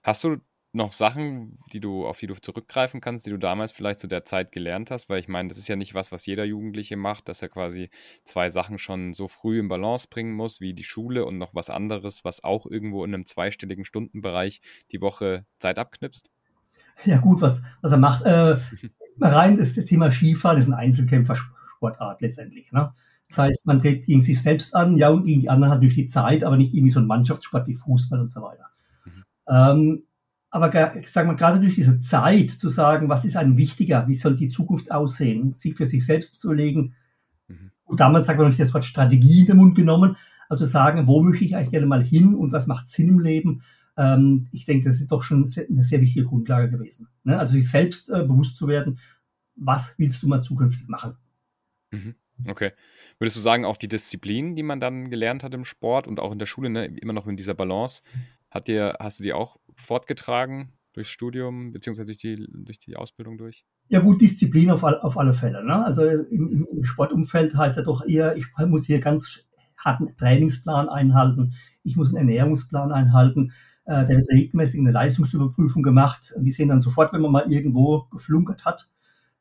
Hast 0.03 0.23
du 0.23 0.37
noch 0.71 0.91
Sachen, 0.91 1.57
die 1.73 1.79
du, 1.79 2.05
auf 2.05 2.19
die 2.19 2.27
du 2.27 2.35
zurückgreifen 2.35 3.01
kannst, 3.01 3.25
die 3.25 3.31
du 3.31 3.37
damals 3.37 3.71
vielleicht 3.71 3.99
zu 3.99 4.07
der 4.07 4.23
Zeit 4.23 4.51
gelernt 4.51 4.91
hast? 4.91 5.09
Weil 5.09 5.19
ich 5.19 5.27
meine, 5.27 5.49
das 5.49 5.57
ist 5.57 5.67
ja 5.67 5.75
nicht 5.75 5.95
was, 5.95 6.11
was 6.11 6.25
jeder 6.25 6.45
Jugendliche 6.45 6.95
macht, 6.95 7.27
dass 7.27 7.41
er 7.41 7.49
quasi 7.49 7.89
zwei 8.23 8.49
Sachen 8.49 8.77
schon 8.77 9.13
so 9.13 9.27
früh 9.27 9.59
in 9.59 9.67
Balance 9.67 10.07
bringen 10.09 10.33
muss, 10.33 10.61
wie 10.61 10.73
die 10.73 10.83
Schule 10.83 11.25
und 11.25 11.37
noch 11.37 11.55
was 11.55 11.69
anderes, 11.69 12.23
was 12.23 12.43
auch 12.43 12.65
irgendwo 12.65 13.03
in 13.03 13.13
einem 13.13 13.25
zweistelligen 13.25 13.85
Stundenbereich 13.85 14.61
die 14.91 15.01
Woche 15.01 15.45
Zeit 15.57 15.79
abknipst. 15.79 16.29
Ja 17.05 17.17
gut, 17.17 17.41
was, 17.41 17.61
was 17.81 17.91
er 17.91 17.97
macht, 17.97 18.25
äh, 18.25 18.57
rein 19.21 19.57
ist 19.57 19.77
das 19.77 19.85
Thema 19.85 20.11
Skifahren, 20.11 20.59
ist 20.59 20.67
ein 20.67 20.73
Einzelkämpfer 20.73 21.35
Mannschaftssportart 21.79 22.21
letztendlich. 22.21 22.71
Ne? 22.71 22.93
Das 23.27 23.37
heißt, 23.37 23.67
man 23.67 23.79
tritt 23.79 24.05
gegen 24.05 24.21
sich 24.21 24.41
selbst 24.41 24.75
an, 24.75 24.97
ja, 24.97 25.09
und 25.09 25.25
gegen 25.25 25.41
die 25.41 25.49
anderen 25.49 25.73
hat 25.73 25.83
durch 25.83 25.95
die 25.95 26.07
Zeit, 26.07 26.43
aber 26.43 26.57
nicht 26.57 26.73
irgendwie 26.73 26.91
so 26.91 26.99
ein 26.99 27.07
Mannschaftssport 27.07 27.67
wie 27.67 27.75
Fußball 27.75 28.19
und 28.19 28.31
so 28.31 28.41
weiter. 28.41 28.65
Mhm. 29.05 29.23
Ähm, 29.47 30.03
aber 30.51 30.95
ich 30.95 31.09
sage 31.09 31.27
mal, 31.27 31.35
gerade 31.35 31.59
durch 31.59 31.75
diese 31.75 31.99
Zeit 31.99 32.51
zu 32.51 32.69
sagen, 32.69 33.09
was 33.09 33.25
ist 33.25 33.35
einem 33.35 33.57
wichtiger, 33.57 34.07
wie 34.07 34.15
soll 34.15 34.35
die 34.35 34.47
Zukunft 34.47 34.91
aussehen, 34.91 35.53
sich 35.53 35.75
für 35.75 35.85
sich 35.85 36.05
selbst 36.05 36.39
zu 36.39 36.51
legen. 36.51 36.95
Mhm. 37.47 37.71
Und 37.83 37.99
damals 37.99 38.25
sagt 38.25 38.39
man 38.39 38.47
nicht 38.47 38.59
das 38.59 38.73
Wort 38.73 38.85
Strategie 38.85 39.41
in 39.41 39.47
den 39.47 39.57
Mund 39.57 39.75
genommen, 39.75 40.15
also 40.47 40.65
zu 40.65 40.71
sagen, 40.71 41.05
wo 41.05 41.21
möchte 41.21 41.45
ich 41.45 41.55
eigentlich 41.55 41.71
gerne 41.71 41.85
mal 41.85 42.03
hin 42.03 42.33
und 42.33 42.51
was 42.51 42.65
macht 42.65 42.87
Sinn 42.87 43.09
im 43.09 43.19
Leben. 43.19 43.61
Ähm, 43.95 44.47
ich 44.51 44.65
denke, 44.65 44.89
das 44.89 44.99
ist 44.99 45.11
doch 45.11 45.21
schon 45.21 45.47
eine 45.69 45.83
sehr 45.83 46.01
wichtige 46.01 46.25
Grundlage 46.25 46.71
gewesen. 46.71 47.07
Ne? 47.23 47.37
Also 47.37 47.53
sich 47.53 47.69
selbst 47.69 48.09
äh, 48.09 48.23
bewusst 48.23 48.57
zu 48.57 48.67
werden, 48.67 48.99
was 49.55 49.93
willst 49.97 50.23
du 50.23 50.27
mal 50.27 50.41
zukünftig 50.41 50.87
machen. 50.87 51.15
Mhm. 51.91 52.15
Okay. 52.47 52.71
Würdest 53.19 53.37
du 53.37 53.41
sagen, 53.41 53.65
auch 53.65 53.77
die 53.77 53.89
Disziplin, 53.89 54.55
die 54.55 54.63
man 54.63 54.79
dann 54.79 55.09
gelernt 55.09 55.43
hat 55.43 55.53
im 55.53 55.65
Sport 55.65 56.07
und 56.07 56.19
auch 56.19 56.31
in 56.31 56.39
der 56.39 56.45
Schule, 56.45 56.69
ne, 56.69 56.85
immer 56.85 57.13
noch 57.13 57.27
in 57.27 57.35
dieser 57.35 57.53
Balance, 57.53 58.01
hat 58.49 58.67
dir, 58.67 58.95
hast 58.99 59.19
du 59.19 59.23
die 59.23 59.33
auch 59.33 59.57
fortgetragen 59.79 60.73
durchs 60.93 61.11
Studium 61.11 61.71
beziehungsweise 61.71 62.05
durch 62.05 62.17
die, 62.17 62.47
durch 62.51 62.79
die 62.79 62.95
Ausbildung 62.95 63.37
durch? 63.37 63.65
Ja 63.87 63.99
gut, 63.99 64.21
Disziplin 64.21 64.71
auf, 64.71 64.83
auf 64.83 65.17
alle 65.17 65.33
Fälle. 65.33 65.63
Ne? 65.63 65.83
Also 65.83 66.05
im, 66.05 66.67
im 66.71 66.83
Sportumfeld 66.83 67.55
heißt 67.55 67.77
ja 67.77 67.83
doch 67.83 68.05
eher, 68.05 68.35
ich 68.37 68.45
muss 68.67 68.85
hier 68.85 68.99
ganz 68.99 69.45
harten 69.77 70.15
Trainingsplan 70.17 70.89
einhalten, 70.89 71.53
ich 71.83 71.95
muss 71.95 72.13
einen 72.13 72.27
Ernährungsplan 72.29 72.91
einhalten. 72.91 73.53
Äh, 73.85 74.05
da 74.05 74.09
wird 74.09 74.29
regelmäßig 74.29 74.79
eine 74.79 74.91
Leistungsüberprüfung 74.91 75.81
gemacht. 75.81 76.33
Die 76.37 76.51
sehen 76.51 76.69
dann 76.69 76.81
sofort, 76.81 77.13
wenn 77.13 77.21
man 77.21 77.31
mal 77.31 77.51
irgendwo 77.51 78.03
geflunkert 78.11 78.65
hat, 78.65 78.89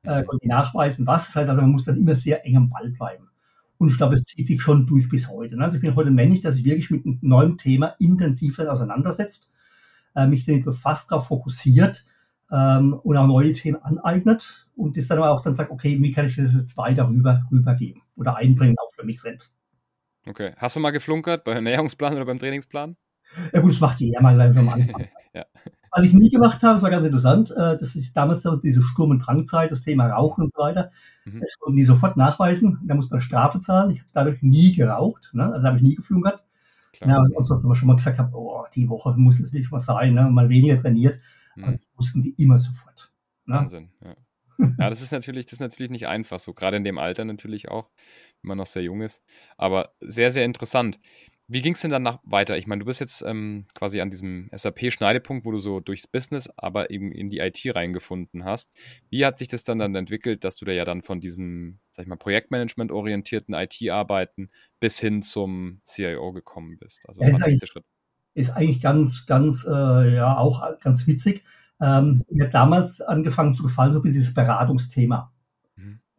äh, 0.03 0.25
und 0.27 0.43
die 0.43 0.49
nachweisen, 0.49 1.07
was. 1.07 1.27
Das 1.27 1.37
heißt 1.37 1.51
also, 1.51 1.63
man 1.63 1.73
muss 1.73 1.85
dann 1.85 1.97
immer 1.97 2.15
sehr 2.15 2.45
eng 2.45 2.57
am 2.57 2.71
Ball 2.71 2.91
bleiben. 2.91 3.29
Und 3.79 3.91
ich 3.91 3.97
glaube, 3.97 4.15
es 4.15 4.25
zieht 4.25 4.47
sich 4.47 4.61
schon 4.61 4.87
durch 4.87 5.09
bis 5.09 5.29
heute. 5.29 5.57
Ne? 5.57 5.65
Also 5.65 5.77
ich 5.77 5.83
bin 5.83 5.95
heute 5.95 6.11
ein 6.11 6.15
Mensch, 6.15 6.41
der 6.41 6.53
sich 6.53 6.65
wirklich 6.65 6.91
mit 6.91 7.07
einem 7.07 7.19
neuen 7.23 7.59
Thema 7.59 7.95
intensiv 7.99 8.59
auseinandersetzt, 8.59 9.49
äh, 10.15 10.27
mich 10.27 10.45
damit 10.45 10.65
befasst, 10.65 11.11
darauf 11.11 11.29
fokussiert 11.29 12.05
ähm, 12.51 12.95
und 12.95 13.17
auch 13.17 13.27
neue 13.27 13.53
Themen 13.53 13.83
aneignet 13.83 14.67
und 14.77 14.97
das 14.97 15.09
dann 15.09 15.19
aber 15.19 15.31
auch 15.31 15.43
dann 15.43 15.55
sagt, 15.55 15.71
okay, 15.71 16.01
wie 16.01 16.13
kann 16.13 16.27
ich 16.27 16.37
das 16.37 16.55
jetzt 16.55 16.77
weiter 16.77 17.09
rüber, 17.09 17.43
rübergeben 17.51 18.03
oder 18.17 18.37
einbringen, 18.37 18.77
auch 18.79 18.93
für 18.95 19.05
mich 19.05 19.21
selbst. 19.21 19.57
Okay. 20.27 20.53
Hast 20.57 20.77
du 20.77 20.81
mal 20.81 20.91
geflunkert 20.91 21.45
beim 21.45 21.57
Ernährungsplan 21.57 22.15
oder 22.15 22.27
beim 22.27 22.39
Trainingsplan? 22.39 22.97
Ja 23.53 23.61
gut, 23.61 23.73
das 23.73 23.81
macht 23.81 24.01
jeder 24.01 24.23
mal 24.23 24.37
langsam 24.37 24.69
am 24.69 24.75
Anfang. 24.75 25.09
ja. 25.35 25.45
Was 25.91 26.05
ich 26.05 26.13
nie 26.13 26.29
gemacht 26.29 26.63
habe, 26.63 26.75
das 26.75 26.83
war 26.83 26.91
ganz 26.91 27.05
interessant, 27.05 27.51
äh, 27.51 27.77
das 27.79 27.95
ist 27.95 28.17
damals 28.17 28.47
diese 28.63 28.83
Sturm- 28.83 29.11
und 29.11 29.21
Drangzeit, 29.21 29.71
das 29.71 29.83
Thema 29.83 30.07
Rauchen 30.09 30.45
und 30.45 30.53
so 30.53 30.61
weiter. 30.61 30.91
Mhm. 31.25 31.41
Das 31.41 31.59
konnten 31.59 31.77
die 31.77 31.85
sofort 31.85 32.17
nachweisen, 32.17 32.79
da 32.85 32.95
muss 32.95 33.11
man 33.11 33.21
Strafe 33.21 33.61
zahlen. 33.61 33.91
Ich 33.91 34.01
habe 34.01 34.11
dadurch 34.13 34.43
nie 34.43 34.75
geraucht, 34.75 35.31
ne? 35.33 35.53
also 35.53 35.67
habe 35.67 35.77
ich 35.77 35.83
nie 35.83 35.95
geflunkert. 35.95 36.43
Klar. 36.93 37.11
Ja, 37.11 37.37
und 37.37 37.45
sonst, 37.45 37.65
was 37.65 37.79
schon 37.79 37.89
mal 37.89 37.97
gesagt 37.97 38.19
habe, 38.19 38.37
oh, 38.37 38.65
die 38.75 38.89
Woche 38.89 39.15
muss 39.17 39.41
es 39.41 39.53
nicht 39.53 39.71
mal 39.71 39.79
sein, 39.79 40.15
ne? 40.15 40.29
mal 40.31 40.49
weniger 40.49 40.81
trainiert. 40.81 41.21
Mhm. 41.57 41.65
Aber 41.65 41.73
das 41.73 41.87
wussten 41.97 42.23
die 42.23 42.31
immer 42.43 42.59
sofort. 42.59 43.13
Ne? 43.47 43.57
Wahnsinn, 43.57 43.91
ja. 44.03 44.17
ja, 44.79 44.91
das 44.91 45.03
ist 45.03 45.13
natürlich, 45.13 45.47
das 45.47 45.55
ist 45.55 45.61
natürlich 45.61 45.91
nicht 45.91 46.07
einfach, 46.07 46.41
so 46.41 46.55
gerade 46.55 46.77
in 46.77 46.85
dem 46.85 46.99
Alter 46.99 47.25
natürlich 47.25 47.69
auch, 47.69 47.91
wenn 48.43 48.49
man 48.49 48.59
noch 48.59 48.67
sehr 48.67 48.83
jung 48.83 49.01
ist. 49.03 49.23
Aber 49.57 49.93
sehr, 50.01 50.31
sehr 50.31 50.45
interessant. 50.45 50.99
Wie 51.51 51.63
ging 51.63 51.73
es 51.73 51.81
denn 51.81 51.91
danach 51.91 52.19
weiter? 52.25 52.59
Ich 52.59 52.67
meine, 52.67 52.81
du 52.81 52.85
bist 52.85 53.01
jetzt 53.01 53.23
ähm, 53.23 53.65
quasi 53.75 54.03
an 54.03 54.11
diesem 54.11 54.51
SAP-Schneidepunkt, 54.55 55.47
wo 55.47 55.51
du 55.51 55.59
so 55.59 55.81
durchs 55.81 56.07
Business, 56.07 56.51
aber 56.59 56.91
eben 56.91 57.11
in 57.11 57.29
die 57.29 57.39
IT 57.39 57.59
reingefunden 57.75 58.45
hast. 58.45 58.75
Wie 59.09 59.25
hat 59.25 59.39
sich 59.39 59.49
das 59.49 59.65
dann, 59.65 59.79
dann 59.79 59.95
entwickelt, 59.95 60.45
dass 60.45 60.57
du 60.57 60.67
da 60.67 60.73
ja 60.73 60.85
dann 60.85 61.01
von 61.01 61.21
diesem, 61.21 61.79
sag 61.91 62.03
ich 62.03 62.09
mal, 62.09 62.17
Projektmanagement-orientierten 62.17 63.55
IT-Arbeiten 63.55 64.51
bis 64.79 65.01
hin 65.01 65.23
zum 65.23 65.81
CIO 65.85 66.33
gekommen 66.35 66.77
bist? 66.79 67.09
Also, 67.09 67.23
was 67.23 67.33
war 67.33 67.39
der 67.39 67.49
nächste 67.49 67.67
Schritt? 67.67 67.85
Ist 68.35 68.51
eigentlich 68.51 68.83
ganz, 68.83 69.25
ganz, 69.25 69.65
äh, 69.65 70.15
ja, 70.15 70.37
auch 70.37 70.79
ganz 70.81 71.07
witzig. 71.07 71.45
Ähm, 71.81 72.25
mir 72.29 72.45
hat 72.45 72.55
damals 72.55 73.01
angefangen 73.01 73.55
zu 73.55 73.63
gefallen, 73.63 73.95
so 73.95 74.01
ein 74.01 74.03
bisschen 74.03 74.13
dieses 74.13 74.35
Beratungsthema. 74.35 75.33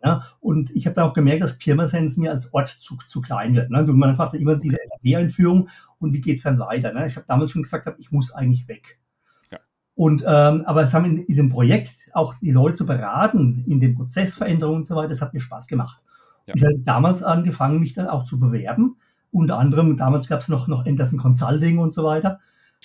Ja, 0.03 0.23
und 0.39 0.71
ich 0.71 0.85
habe 0.85 0.95
da 0.95 1.03
auch 1.03 1.13
gemerkt, 1.13 1.43
dass 1.43 1.57
Pirmasens 1.57 2.15
mir 2.15 2.31
als 2.31 2.53
Ort 2.53 2.69
zu, 2.69 2.97
zu 3.05 3.19
klein 3.19 3.53
wird. 3.55 3.69
Ne? 3.69 3.83
Man 3.83 4.15
macht 4.15 4.33
immer 4.33 4.55
diese 4.55 4.77
SAP-Einführung 4.77 5.67
und 5.99 6.13
wie 6.13 6.21
geht's 6.21 6.43
dann 6.43 6.57
weiter? 6.57 6.93
Ne? 6.93 7.07
Ich 7.07 7.17
habe 7.17 7.25
damals 7.27 7.51
schon 7.51 7.63
gesagt, 7.63 7.89
ich 7.99 8.11
muss 8.11 8.31
eigentlich 8.31 8.67
weg. 8.69 8.99
Ja. 9.51 9.59
Und 9.95 10.23
ähm, 10.25 10.63
aber 10.65 10.83
es 10.83 10.93
haben 10.93 11.03
in 11.05 11.25
diesem 11.25 11.49
Projekt 11.49 12.09
auch 12.13 12.33
die 12.35 12.51
Leute 12.51 12.75
zu 12.75 12.85
beraten, 12.85 13.65
in 13.67 13.81
den 13.81 13.95
Prozessveränderungen 13.95 14.77
und 14.77 14.85
so 14.85 14.95
weiter, 14.95 15.09
das 15.09 15.21
hat 15.21 15.33
mir 15.33 15.41
Spaß 15.41 15.67
gemacht. 15.67 16.01
Ja. 16.45 16.55
Ich 16.55 16.63
habe 16.63 16.79
damals 16.79 17.21
angefangen, 17.21 17.81
mich 17.81 17.93
dann 17.93 18.07
auch 18.07 18.23
zu 18.23 18.39
bewerben. 18.39 18.95
Unter 19.31 19.57
anderem, 19.57 19.97
damals 19.97 20.29
gab 20.29 20.39
es 20.39 20.47
noch, 20.47 20.67
noch 20.67 20.85
Anderson 20.85 21.19
Consulting 21.19 21.77
und 21.77 21.93
so 21.93 22.05
weiter. 22.05 22.39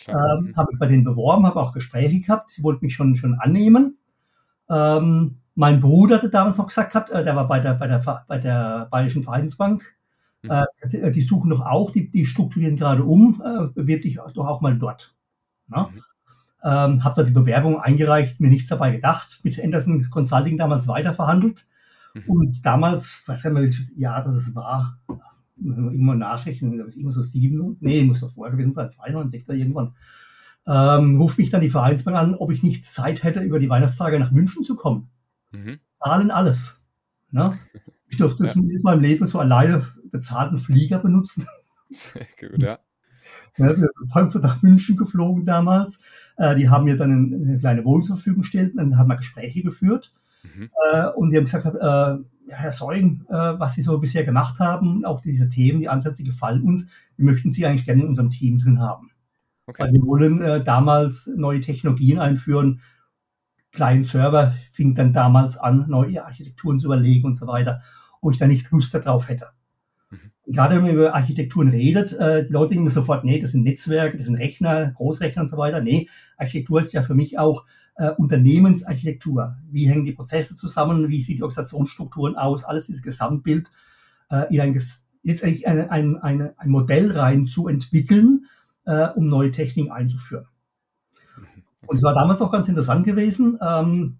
Ähm, 0.09 0.53
habe 0.57 0.73
ich 0.73 0.79
bei 0.79 0.89
denen 0.89 1.05
beworben, 1.05 1.47
habe 1.47 1.61
auch 1.61 1.73
Gespräche 1.73 2.21
gehabt, 2.21 2.51
sie 2.51 2.65
wollten 2.65 2.85
mich 2.85 2.95
schon, 2.95 3.15
schon 3.15 3.35
annehmen. 3.35 3.97
Ähm, 4.69 5.37
mein 5.55 5.81
Bruder 5.81 6.17
hatte 6.17 6.31
damals 6.31 6.59
noch 6.59 6.67
gesagt 6.67 6.93
gehabt, 6.93 7.11
äh, 7.11 7.25
der 7.25 7.37
war 7.37 7.47
bei 7.47 7.61
der, 7.61 7.75
bei 7.75 7.87
der, 7.87 8.25
bei 8.27 8.39
der 8.39 8.89
Bayerischen 8.91 9.23
Vereinsbank. 9.23 9.95
Mhm. 10.43 10.51
Äh, 10.51 11.11
die 11.13 11.23
suchen 11.23 11.51
doch 11.51 11.65
auch, 11.65 11.91
die, 11.91 12.11
die 12.11 12.27
strukturieren 12.27 12.77
gerade 12.77 13.05
um, 13.05 13.43
äh, 13.45 13.69
bewirb 13.75 14.03
dich 14.03 14.19
doch 14.35 14.47
auch 14.47 14.61
mal 14.61 14.77
dort. 14.77 15.15
Ja? 15.71 15.91
Mhm. 15.93 16.03
Ähm, 16.63 17.05
habe 17.05 17.15
da 17.17 17.23
die 17.23 17.33
Bewerbung 17.33 17.81
eingereicht, 17.81 18.41
mir 18.41 18.49
nichts 18.49 18.69
dabei 18.69 18.91
gedacht, 18.91 19.41
mit 19.43 19.63
Anderson 19.63 20.09
Consulting 20.11 20.57
damals 20.57 20.89
weiterverhandelt. 20.89 21.67
Mhm. 22.15 22.23
Und 22.27 22.67
damals, 22.67 23.23
weiß 23.27 23.43
gar 23.43 23.51
nicht 23.51 23.55
mehr, 23.55 23.63
welches 23.65 23.97
Jahr 23.97 24.25
das 24.25 24.55
war, 24.55 24.99
immer 25.57 26.15
Nachrichten, 26.15 26.81
immer 26.93 27.13
so 27.13 27.23
sieben, 27.23 27.77
nee, 27.81 28.03
muss 28.03 28.21
doch 28.21 28.33
vorher 28.33 28.53
gewesen 28.53 28.73
sein, 28.73 28.91
92 28.91 29.47
oder 29.47 29.57
irgendwann. 29.57 29.95
Ähm, 30.67 31.21
ruft 31.21 31.39
mich 31.39 31.51
dann 31.51 31.61
die 31.61 31.71
Vereinsbank 31.71 32.17
an, 32.17 32.35
ob 32.35 32.51
ich 32.51 32.63
nicht 32.63 32.87
Zeit 32.87 33.23
hätte, 33.23 33.41
über 33.41 33.59
die 33.59 33.69
Weihnachtstage 33.69 34.19
nach 34.19 34.33
München 34.33 34.65
zu 34.65 34.75
kommen. 34.75 35.11
Mhm. 35.55 35.79
Zahlen 36.03 36.31
alles. 36.31 36.81
Ne? 37.31 37.59
Ich 38.07 38.19
durfte 38.19 38.45
ja. 38.45 38.51
zumindest 38.51 38.85
mal 38.85 38.95
im 38.95 39.01
Leben 39.01 39.27
so 39.27 39.41
alleine 39.41 39.85
bezahlten 40.13 40.59
Flieger 40.59 41.01
benutzen. 41.01 41.49
Sehr 41.91 42.27
gut, 42.39 42.63
ja. 42.63 42.79
Ja, 43.57 43.67
wir 43.67 43.75
sind 43.75 44.13
Frankfurt 44.13 44.45
nach 44.45 44.63
München 44.63 44.97
geflogen 44.97 45.45
damals. 45.45 46.01
Äh, 46.37 46.55
die 46.55 46.69
haben 46.69 46.85
mir 46.85 46.97
dann 46.97 47.11
eine, 47.11 47.37
eine 47.37 47.59
kleine 47.59 47.85
Wohnung 47.85 48.05
zur 48.05 48.17
Verfügung 48.17 48.43
gestellt 48.43 48.73
und 48.73 48.77
dann 48.79 48.99
haben 48.99 49.09
wir 49.09 49.17
Gespräche 49.17 49.63
geführt. 49.63 50.13
Mhm. 50.45 50.71
Äh, 50.93 51.09
und 51.09 51.31
die 51.31 51.37
haben 51.37 51.45
gesagt, 51.45 51.67
äh, 51.67 52.53
Herr 52.53 52.73
Seugen, 52.73 53.25
äh, 53.29 53.33
was 53.33 53.75
Sie 53.75 53.83
so 53.83 53.99
bisher 53.99 54.25
gemacht 54.25 54.59
haben, 54.59 55.05
auch 55.05 55.21
diese 55.21 55.49
Themen, 55.49 55.81
die 55.81 55.89
Ansätze 55.89 56.23
gefallen 56.23 56.63
uns. 56.63 56.89
Wir 57.17 57.25
möchten 57.25 57.51
Sie 57.51 57.67
eigentlich 57.67 57.87
gerne 57.87 58.03
in 58.03 58.09
unserem 58.09 58.31
Team 58.31 58.59
drin 58.59 58.81
haben. 58.81 59.11
Okay. 59.67 59.83
Weil 59.83 59.93
wir 59.93 60.03
wollen 60.03 60.43
äh, 60.43 60.63
damals 60.63 61.31
neue 61.35 61.61
Technologien 61.61 62.19
einführen, 62.19 62.81
kleinen 63.75 64.05
Server 64.05 64.55
fing 64.71 64.95
dann 64.95 65.13
damals 65.13 65.57
an, 65.57 65.87
neue 65.89 66.25
Architekturen 66.25 66.79
zu 66.79 66.87
überlegen 66.87 67.27
und 67.27 67.35
so 67.35 67.47
weiter, 67.47 67.83
wo 68.23 68.31
ich 68.31 68.39
da 68.39 68.47
nicht 68.47 68.71
Lust 68.71 68.95
darauf 68.95 69.29
hätte. 69.29 69.49
Mhm. 70.11 70.31
Gerade 70.47 70.77
wenn 70.77 70.83
man 70.83 70.93
über 70.93 71.15
Architekturen 71.15 71.69
redet, 71.69 72.13
äh, 72.15 72.47
die 72.47 72.53
Leute 72.53 72.75
denken 72.75 72.89
sofort, 72.89 73.25
nee, 73.25 73.39
das 73.39 73.53
sind 73.53 73.65
Netzwerke, 73.65 74.17
das 74.17 74.27
sind 74.27 74.37
Rechner, 74.37 74.93
Großrechner 74.93 75.43
und 75.43 75.49
so 75.49 75.59
weiter. 75.59 75.81
Nee, 75.81 76.09
Architektur 76.37 76.81
ist 76.81 76.93
ja 76.93 77.03
für 77.03 77.15
mich 77.15 77.39
auch 77.39 77.67
äh, 77.97 78.11
Unternehmensarchitektur. 78.11 79.57
Wie 79.71 79.89
hängen 79.89 80.05
die 80.05 80.13
Prozesse 80.13 80.55
zusammen? 80.55 81.09
Wie 81.09 81.21
sieht 81.21 81.39
die 81.39 81.43
Organisationsstrukturen 81.43 82.37
aus? 82.37 82.65
Alles 82.65 82.87
dieses 82.87 83.03
Gesamtbild 83.03 83.71
äh, 84.31 84.53
in 84.55 84.61
ein, 84.61 84.81
letztendlich 85.23 85.67
ein, 85.67 85.89
ein, 85.91 86.17
ein, 86.17 86.51
ein 86.57 86.71
Modell 86.71 87.13
rein 87.13 87.47
zu 87.47 87.69
entwickeln, 87.69 88.47
äh, 88.85 89.09
um 89.09 89.29
neue 89.29 89.51
Techniken 89.51 89.93
einzuführen. 89.93 90.47
Und 91.87 91.97
es 91.97 92.03
war 92.03 92.15
damals 92.15 92.43
auch 92.43 92.51
ganz 92.51 92.69
interessant 92.69 93.05
gewesen, 93.05 93.59
ähm, 93.61 94.19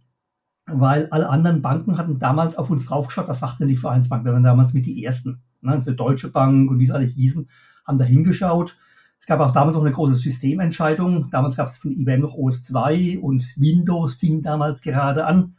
weil 0.67 1.09
alle 1.11 1.29
anderen 1.29 1.63
Banken 1.63 1.99
hatten 1.99 2.19
damals 2.19 2.57
auf 2.57 2.71
uns 2.71 2.87
draufgeschaut, 2.87 3.29
was 3.29 3.41
macht 3.41 3.61
denn 3.61 3.69
die 3.69 3.77
Vereinsbank? 3.77 4.25
Wir 4.25 4.33
waren 4.33 4.43
damals 4.43 4.73
mit 4.73 4.87
die 4.87 5.05
Ersten. 5.05 5.43
Ne? 5.61 5.73
Also 5.73 5.93
Deutsche 5.93 6.31
Bank 6.31 6.71
und 6.71 6.79
wie 6.79 6.87
sie 6.87 6.93
alle 6.93 7.05
hießen, 7.05 7.49
haben 7.87 7.99
da 7.99 8.05
hingeschaut. 8.05 8.77
Es 9.19 9.27
gab 9.27 9.41
auch 9.41 9.53
damals 9.53 9.77
auch 9.77 9.83
eine 9.83 9.93
große 9.93 10.17
Systementscheidung. 10.17 11.31
Damals 11.31 11.57
gab 11.57 11.69
es 11.69 11.77
von 11.77 11.93
IBM 11.93 12.21
noch 12.21 12.35
OS2 12.35 13.21
und 13.21 13.45
Windows 13.57 14.15
fing 14.15 14.43
damals 14.43 14.83
gerade 14.83 15.27
an. 15.27 15.57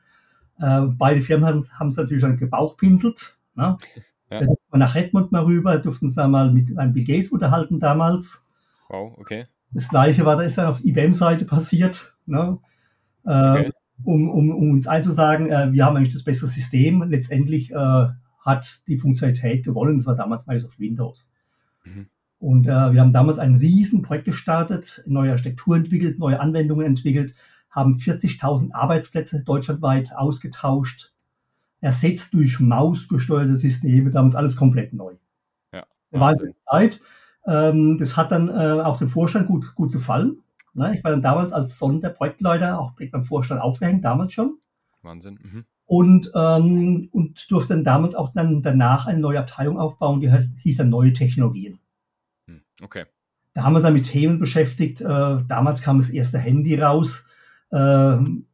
Äh, 0.60 0.82
beide 0.82 1.22
Firmen 1.22 1.48
haben 1.48 1.88
es 1.88 1.98
natürlich 1.98 2.24
dann 2.24 2.38
gebauchpinselt. 2.38 3.38
Ne? 3.56 3.78
Ja. 4.32 4.40
Da 4.40 4.48
durften 4.48 4.74
wir 4.74 4.80
nach 4.80 4.96
Redmond 4.96 5.32
mal 5.32 5.44
rüber, 5.44 5.78
durften 5.78 6.06
uns 6.06 6.16
da 6.16 6.28
mal 6.28 6.52
mit 6.52 6.76
einem 6.80 6.94
Bill 6.94 7.06
Gates 7.06 7.30
unterhalten 7.30 7.80
damals. 7.80 8.44
Wow, 8.90 9.16
okay. 9.20 9.46
Das 9.76 9.90
gleiche 9.90 10.26
war, 10.26 10.38
da 10.38 10.44
ist 10.44 10.58
dann 10.58 10.68
auf 10.68 10.86
IBM-Seite 10.86 11.44
passiert, 11.44 12.16
ne? 12.26 12.60
äh, 13.26 13.30
okay. 13.30 13.72
um, 14.06 14.30
um, 14.30 14.50
um 14.52 14.72
uns 14.72 14.88
einzusagen, 14.88 15.52
äh, 15.52 15.74
wir 15.74 15.84
haben 15.84 15.98
eigentlich 15.98 16.14
das 16.14 16.24
bessere 16.24 16.48
System. 16.48 17.04
Letztendlich 17.04 17.72
äh, 17.72 18.08
hat 18.40 18.88
die 18.88 18.98
Funktionalität 18.98 19.66
gewonnen, 19.66 19.98
das 19.98 20.08
war 20.08 20.16
damals 20.16 20.48
Microsoft 20.48 20.80
Windows. 20.80 21.30
Mhm. 21.84 22.08
Und 22.40 22.68
äh, 22.68 22.94
wir 22.94 23.02
haben 23.02 23.12
damals 23.12 23.38
ein 23.38 23.56
Riesenprojekt 23.56 24.24
gestartet, 24.24 25.04
neue 25.08 25.32
Architektur 25.32 25.76
entwickelt, 25.76 26.20
neue 26.20 26.40
Anwendungen 26.40 26.86
entwickelt, 26.86 27.36
haben 27.70 27.98
40.000 27.98 28.72
Arbeitsplätze 28.72 29.44
deutschlandweit 29.44 30.16
ausgetauscht, 30.16 31.12
ersetzt 31.82 32.34
durch 32.34 32.62
mausgesteuerte 32.62 33.58
Systeme, 33.58 34.10
damals 34.10 34.36
alles 34.36 34.56
komplett 34.56 34.94
neu. 34.94 35.16
Ja. 35.74 35.86
Es 36.12 36.54
Zeit. 36.62 37.02
Ähm, 37.46 37.98
das 38.00 38.18
hat 38.18 38.32
dann 38.32 38.50
äh, 38.50 38.82
auch 38.82 38.98
dem 38.98 39.10
Vorstand 39.10 39.48
gut, 39.48 39.76
gut 39.76 39.92
gefallen. 39.92 40.42
Ne? 40.74 40.96
Ich 40.96 41.04
war 41.04 41.12
dann 41.12 41.22
damals 41.22 41.54
als 41.54 41.78
Sonderprojektleiter 41.78 42.80
auch 42.80 42.96
direkt 42.96 43.14
beim 43.14 43.26
Vorstand 43.26 43.62
aufgehängt, 43.62 44.04
damals 44.04 44.34
schon. 44.34 44.58
Wahnsinn. 45.02 45.40
Mhm. 45.42 45.66
Und, 45.86 46.32
ähm, 46.36 47.10
und 47.12 47.50
durfte 47.52 47.76
dann 47.76 47.84
damals 47.84 48.16
auch 48.16 48.34
dann 48.34 48.64
danach 48.64 49.06
eine 49.06 49.20
neue 49.20 49.40
Abteilung 49.40 49.80
aufbauen, 49.80 50.20
die 50.20 50.32
heißt, 50.32 50.58
hieß 50.60 50.78
dann 50.78 50.90
Neue 50.90 51.14
Technologien. 51.14 51.80
Hm, 52.48 52.62
Okay. 52.82 53.06
Da 53.54 53.64
haben 53.64 53.72
wir 53.72 53.78
uns 53.78 53.86
dann 53.86 53.94
mit 53.94 54.06
Themen 54.06 54.38
beschäftigt. 54.38 55.00
Äh, 55.00 55.06
damals 55.48 55.82
kam 55.82 55.98
das 55.98 56.10
erste 56.10 56.38
Handy 56.38 56.76
raus. 56.76 57.26
Ähm, 57.72 58.48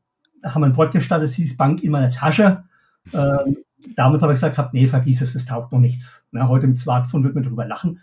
da 0.44 0.54
haben 0.54 0.62
wir 0.62 0.68
ein 0.68 0.74
Projekt 0.74 0.94
gestartet, 0.94 1.28
das 1.28 1.36
hieß 1.36 1.58
Bank 1.58 1.84
in 1.84 1.92
meiner 1.92 2.12
Tasche. 2.12 2.66
Ähm, 3.12 3.58
damals 3.96 4.22
habe 4.22 4.34
ich 4.34 4.38
gesagt, 4.38 4.58
gehabt, 4.58 4.76
nee, 4.76 4.88
vergiss 4.88 5.22
es, 5.22 5.34
das 5.34 5.46
taugt 5.46 5.72
noch 5.72 5.80
nichts. 5.80 6.24
Na, 6.32 6.48
heute 6.48 6.68
im 6.68 6.76
Smartphone 6.76 7.24
wird 7.24 7.34
man 7.34 7.44
drüber 7.44 7.66
lachen. 7.66 8.00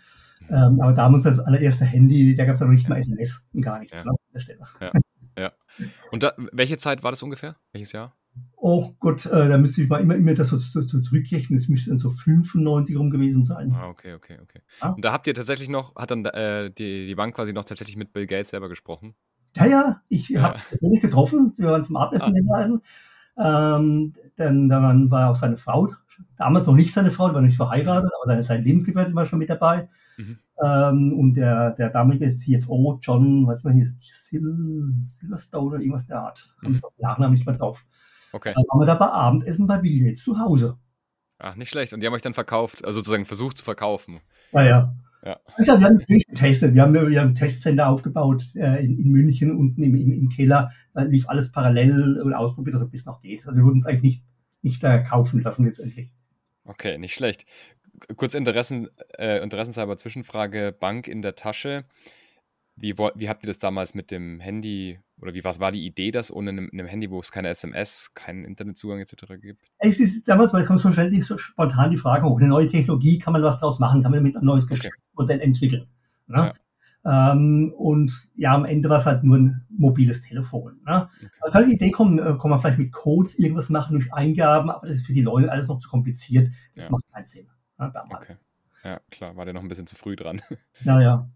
Ähm, 0.49 0.81
aber 0.81 0.93
damals 0.93 1.25
als 1.25 1.39
allererste 1.39 1.85
Handy, 1.85 2.35
da 2.35 2.45
gab 2.45 2.55
es 2.55 2.59
ja 2.59 2.65
noch 2.65 2.73
nicht 2.73 2.89
mal 2.89 2.97
SMS 2.97 3.47
und 3.53 3.61
gar 3.61 3.79
nichts. 3.79 4.03
Ja. 4.03 4.05
Ne, 4.05 4.11
an 4.11 4.17
der 4.33 4.39
Stelle. 4.39 4.59
Und 6.11 6.23
da, 6.23 6.33
welche 6.51 6.77
Zeit 6.77 7.03
war 7.03 7.11
das 7.11 7.23
ungefähr? 7.23 7.55
Welches 7.71 7.91
Jahr? 7.91 8.13
Oh 8.57 8.91
Gott, 8.99 9.25
äh, 9.25 9.47
da 9.49 9.57
müsste 9.57 9.81
ich 9.81 9.89
mal 9.89 10.01
immer, 10.01 10.15
immer 10.15 10.33
das 10.33 10.49
so, 10.49 10.57
so, 10.57 10.81
so 10.81 10.99
zurückrechnen. 11.01 11.57
Das 11.57 11.67
müsste 11.67 11.89
dann 11.89 11.97
so 11.97 12.09
95 12.09 12.97
rum 12.97 13.09
gewesen 13.09 13.43
sein. 13.43 13.71
Ah, 13.73 13.87
okay, 13.87 14.13
okay, 14.13 14.37
okay. 14.41 14.61
Ja. 14.81 14.89
Und 14.89 15.03
da 15.03 15.11
habt 15.11 15.27
ihr 15.27 15.33
tatsächlich 15.33 15.69
noch, 15.69 15.95
hat 15.95 16.11
dann 16.11 16.25
äh, 16.25 16.69
die, 16.71 17.07
die 17.07 17.15
Bank 17.15 17.35
quasi 17.35 17.53
noch 17.53 17.65
tatsächlich 17.65 17.95
mit 17.95 18.13
Bill 18.13 18.27
Gates 18.27 18.49
selber 18.49 18.69
gesprochen? 18.69 19.15
Ja, 19.55 19.65
ja, 19.65 20.01
ich 20.09 20.29
Ja. 20.29 20.41
habe 20.41 20.59
persönlich 20.67 21.01
getroffen. 21.01 21.53
Wir 21.57 21.67
waren 21.67 21.83
zum 21.83 21.95
Abendessen 21.95 22.33
hingegangen. 22.35 22.81
Ähm, 23.37 24.13
dann, 24.35 24.67
dann 24.69 25.09
war 25.11 25.29
auch 25.29 25.35
seine 25.35 25.57
Frau, 25.57 25.87
damals 26.37 26.67
noch 26.67 26.75
nicht 26.75 26.93
seine 26.93 27.11
Frau, 27.11 27.29
die 27.29 27.35
war 27.35 27.41
nicht 27.41 27.55
verheiratet, 27.55 28.11
aber 28.21 28.29
seine, 28.31 28.43
seine 28.43 28.63
Lebensgefährtin 28.63 29.15
war 29.15 29.25
schon 29.25 29.39
mit 29.39 29.49
dabei. 29.49 29.87
Mhm. 30.19 30.37
Ähm, 30.61 31.13
und 31.17 31.33
der, 31.35 31.71
der 31.71 31.89
damalige 31.89 32.35
CFO, 32.35 32.99
John, 33.01 33.47
was 33.47 33.63
man 33.63 33.73
hieß, 33.75 33.95
Sil 34.03 34.43
Silverstone 35.01 35.67
oder 35.67 35.79
irgendwas 35.79 36.07
der 36.07 36.19
Art. 36.19 36.53
Haben 36.61 36.73
Mhm. 36.73 36.75
den 36.75 36.81
Nachnamen 36.97 37.33
nicht 37.33 37.45
mehr 37.45 37.55
drauf. 37.55 37.85
Okay. 38.33 38.51
Dann 38.53 38.63
waren 38.67 38.79
wir 38.81 38.85
da 38.85 38.95
bei 38.95 39.07
Abendessen 39.07 39.65
bei 39.65 39.77
Bill 39.77 40.03
Gates 40.03 40.23
zu 40.23 40.37
Hause. 40.37 40.77
Ach, 41.39 41.55
nicht 41.55 41.69
schlecht. 41.69 41.93
Und 41.93 42.01
die 42.01 42.07
haben 42.07 42.13
euch 42.13 42.21
dann 42.21 42.33
verkauft, 42.33 42.83
also 42.83 42.99
sozusagen 42.99 43.25
versucht 43.25 43.57
zu 43.57 43.63
verkaufen. 43.63 44.19
Naja. 44.51 44.93
Ja. 45.23 45.39
Also, 45.55 45.79
wir 45.79 45.85
haben 45.85 45.93
es 45.93 46.07
wirklich 46.07 46.27
getestet. 46.27 46.73
Wir 46.73 46.81
haben, 46.81 46.93
wir 46.93 47.19
haben 47.19 47.29
ein 47.29 47.35
Testcenter 47.35 47.87
aufgebaut 47.87 48.43
äh, 48.55 48.83
in, 48.83 48.97
in 48.99 49.11
München, 49.11 49.55
unten 49.55 49.81
im, 49.83 49.95
im, 49.95 50.13
im 50.13 50.29
Keller. 50.29 50.71
Da 50.93 51.03
lief 51.03 51.27
alles 51.27 51.51
parallel 51.51 52.21
und 52.21 52.33
ausprobiert, 52.33 52.75
dass 52.75 52.81
es 52.81 52.89
bis 52.89 53.05
noch 53.05 53.21
geht. 53.21 53.45
Also 53.47 53.57
wir 53.57 53.65
wurden 53.65 53.79
es 53.79 53.85
eigentlich 53.85 54.03
nicht, 54.03 54.23
nicht 54.61 54.83
äh, 54.83 55.01
kaufen 55.03 55.41
lassen 55.41 55.65
letztendlich. 55.65 56.11
Okay, 56.65 56.97
nicht 56.97 57.15
schlecht. 57.15 57.45
Kurz 58.15 58.33
Interessen, 58.33 58.89
äh, 59.17 59.41
interessenshalber 59.41 59.97
Zwischenfrage: 59.97 60.75
Bank 60.77 61.07
in 61.07 61.21
der 61.21 61.35
Tasche. 61.35 61.85
Wie, 62.75 62.97
wie 62.97 63.27
habt 63.27 63.43
ihr 63.43 63.47
das 63.47 63.57
damals 63.57 63.93
mit 63.93 64.09
dem 64.09 64.39
Handy 64.39 64.99
oder 65.21 65.33
wie 65.33 65.43
was 65.43 65.59
war 65.59 65.73
die 65.73 65.85
Idee, 65.85 66.11
dass 66.11 66.31
ohne 66.31 66.51
einem, 66.51 66.69
einem 66.71 66.87
Handy, 66.87 67.11
wo 67.11 67.19
es 67.19 67.31
keine 67.31 67.49
SMS, 67.49 68.13
keinen 68.13 68.45
Internetzugang 68.45 68.99
etc. 68.99 69.33
gibt? 69.41 69.69
Es 69.79 69.99
ist 69.99 70.27
damals, 70.27 70.53
weil 70.53 70.65
kommt 70.65 70.79
so 70.79 70.91
ständig 70.91 71.25
so 71.25 71.37
spontan 71.37 71.91
die 71.91 71.97
Frage 71.97 72.25
hoch, 72.25 72.39
eine 72.39 72.47
neue 72.47 72.67
Technologie, 72.67 73.19
kann 73.19 73.33
man 73.33 73.43
was 73.43 73.59
draus 73.59 73.79
machen, 73.79 74.01
kann 74.01 74.11
man 74.11 74.23
damit 74.23 74.37
ein 74.37 74.45
neues 74.45 74.63
Okay. 74.63 74.75
Geschäftsmodell 74.75 75.41
entwickeln. 75.41 75.87
Ne? 76.27 76.53
Ähm, 77.05 77.73
und 77.77 78.29
ja, 78.35 78.53
am 78.53 78.65
Ende 78.65 78.89
war 78.89 78.99
es 78.99 79.05
halt 79.05 79.23
nur 79.23 79.37
ein 79.37 79.65
mobiles 79.69 80.21
Telefon. 80.21 80.79
Ne? 80.85 81.09
Okay. 81.17 81.29
Man 81.41 81.51
kann 81.51 81.67
die 81.67 81.75
Idee 81.75 81.91
kommen, 81.91 82.19
äh, 82.19 82.37
kann 82.39 82.49
man 82.49 82.59
vielleicht 82.59 82.77
mit 82.77 82.91
Codes 82.91 83.37
irgendwas 83.39 83.69
machen 83.69 83.93
durch 83.93 84.13
Eingaben, 84.13 84.69
aber 84.69 84.87
das 84.87 84.97
ist 84.97 85.05
für 85.05 85.13
die 85.13 85.21
Leute 85.21 85.51
alles 85.51 85.67
noch 85.67 85.79
zu 85.79 85.89
kompliziert. 85.89 86.49
Das 86.75 86.85
Ja. 86.85 86.91
macht 86.91 87.03
keinen 87.11 87.25
Sinn. 87.25 87.47
Ne, 87.79 87.91
damals. 87.93 88.31
Okay. 88.31 88.39
Ja, 88.83 88.99
klar, 89.11 89.35
war 89.35 89.45
der 89.45 89.53
noch 89.53 89.61
ein 89.61 89.67
bisschen 89.67 89.87
zu 89.87 89.95
früh 89.95 90.15
dran. 90.15 90.41
Naja. 90.83 91.27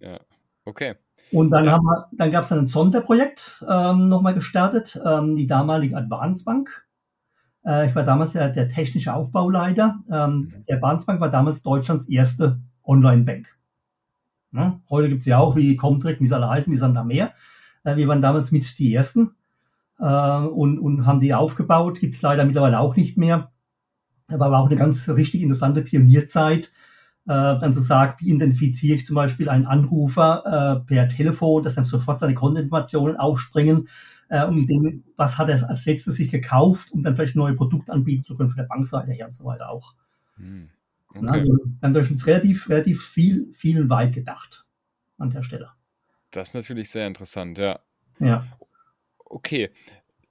Okay. 0.65 0.95
Und 1.31 1.49
dann, 1.49 1.65
Ja. 1.65 1.71
haben 1.73 1.85
wir, 1.85 2.07
dann 2.13 2.31
gab 2.31 2.43
es 2.43 2.49
dann 2.49 2.59
ein 2.59 2.65
Sonderprojekt 2.67 3.65
ähm, 3.67 4.07
nochmal 4.07 4.33
gestartet, 4.33 4.99
ähm, 5.05 5.35
die 5.35 5.47
damalige 5.47 5.97
Advance 5.97 6.45
Bank. 6.45 6.85
Äh, 7.65 7.87
ich 7.89 7.95
war 7.95 8.03
damals 8.03 8.33
der, 8.33 8.49
der 8.49 8.67
technische 8.69 9.13
Aufbauleiter. 9.13 9.99
Ähm, 10.11 10.35
Mhm. 10.55 10.63
die 10.67 10.73
Advance 10.73 11.05
Bank 11.05 11.19
war 11.21 11.29
damals 11.29 11.63
Deutschlands 11.63 12.07
erste 12.07 12.59
Online-Bank. 12.83 13.47
Ne? 14.51 14.79
Heute 14.89 15.09
gibt 15.09 15.21
es 15.21 15.25
ja 15.25 15.39
auch, 15.39 15.55
wie 15.55 15.75
Comdirect, 15.75 16.21
wie 16.21 16.27
sie 16.27 16.35
alle 16.35 16.47
heißen, 16.49 16.71
die 16.71 16.77
sind 16.77 16.93
da 16.93 17.03
mehr. 17.03 17.33
Äh, 17.83 17.95
wir 17.95 18.07
waren 18.07 18.21
damals 18.21 18.51
mit 18.51 18.77
die 18.79 18.93
Ersten 18.93 19.35
äh, 19.99 20.05
und, 20.37 20.77
und 20.79 21.05
haben 21.05 21.19
die 21.19 21.33
aufgebaut. 21.33 21.99
Gibt 21.99 22.15
es 22.15 22.21
leider 22.21 22.45
mittlerweile 22.45 22.79
auch 22.79 22.95
nicht 22.95 23.17
mehr. 23.17 23.51
Aber 24.27 24.51
war 24.51 24.61
auch 24.61 24.67
eine 24.67 24.77
ganz 24.77 25.07
richtig 25.09 25.41
interessante 25.41 25.81
Pionierzeit 25.81 26.71
äh, 27.25 27.29
dann 27.59 27.73
zu 27.73 27.79
sagen, 27.81 28.15
wie 28.19 28.33
identifiziere 28.33 28.97
ich 28.97 29.05
zum 29.05 29.15
Beispiel 29.15 29.49
einen 29.49 29.65
Anrufer 29.65 30.81
äh, 30.83 30.85
per 30.85 31.07
Telefon, 31.07 31.63
dass 31.63 31.75
dann 31.75 31.85
sofort 31.85 32.19
seine 32.19 32.33
Kontoinformationen 32.33 33.17
aufspringen, 33.17 33.87
äh, 34.29 34.45
um 34.45 34.67
dem, 34.67 35.03
was 35.15 35.37
hat 35.37 35.49
er 35.49 35.69
als 35.69 35.85
letztes 35.85 36.15
sich 36.15 36.29
gekauft, 36.29 36.91
um 36.91 37.03
dann 37.03 37.15
vielleicht 37.15 37.35
neue 37.35 37.53
Produkte 37.53 37.93
anbieten 37.93 38.23
zu 38.23 38.35
können 38.35 38.49
von 38.49 38.57
der 38.57 38.65
Bankseite 38.65 39.11
her 39.11 39.27
und 39.27 39.35
so 39.35 39.45
weiter 39.45 39.69
auch. 39.69 39.93
Hm. 40.35 40.69
Okay. 41.15 41.27
Also, 41.27 41.47
wir 41.47 41.77
haben 41.81 41.93
da 41.93 42.03
schon 42.03 42.17
relativ, 42.17 42.69
relativ 42.69 43.05
viel, 43.05 43.53
viel 43.53 43.89
weit 43.89 44.13
gedacht 44.13 44.65
an 45.17 45.29
der 45.29 45.43
Stelle. 45.43 45.69
Das 46.31 46.49
ist 46.49 46.55
natürlich 46.55 46.89
sehr 46.89 47.07
interessant, 47.07 47.57
ja. 47.57 47.79
Ja. 48.19 48.45
Okay. 49.19 49.69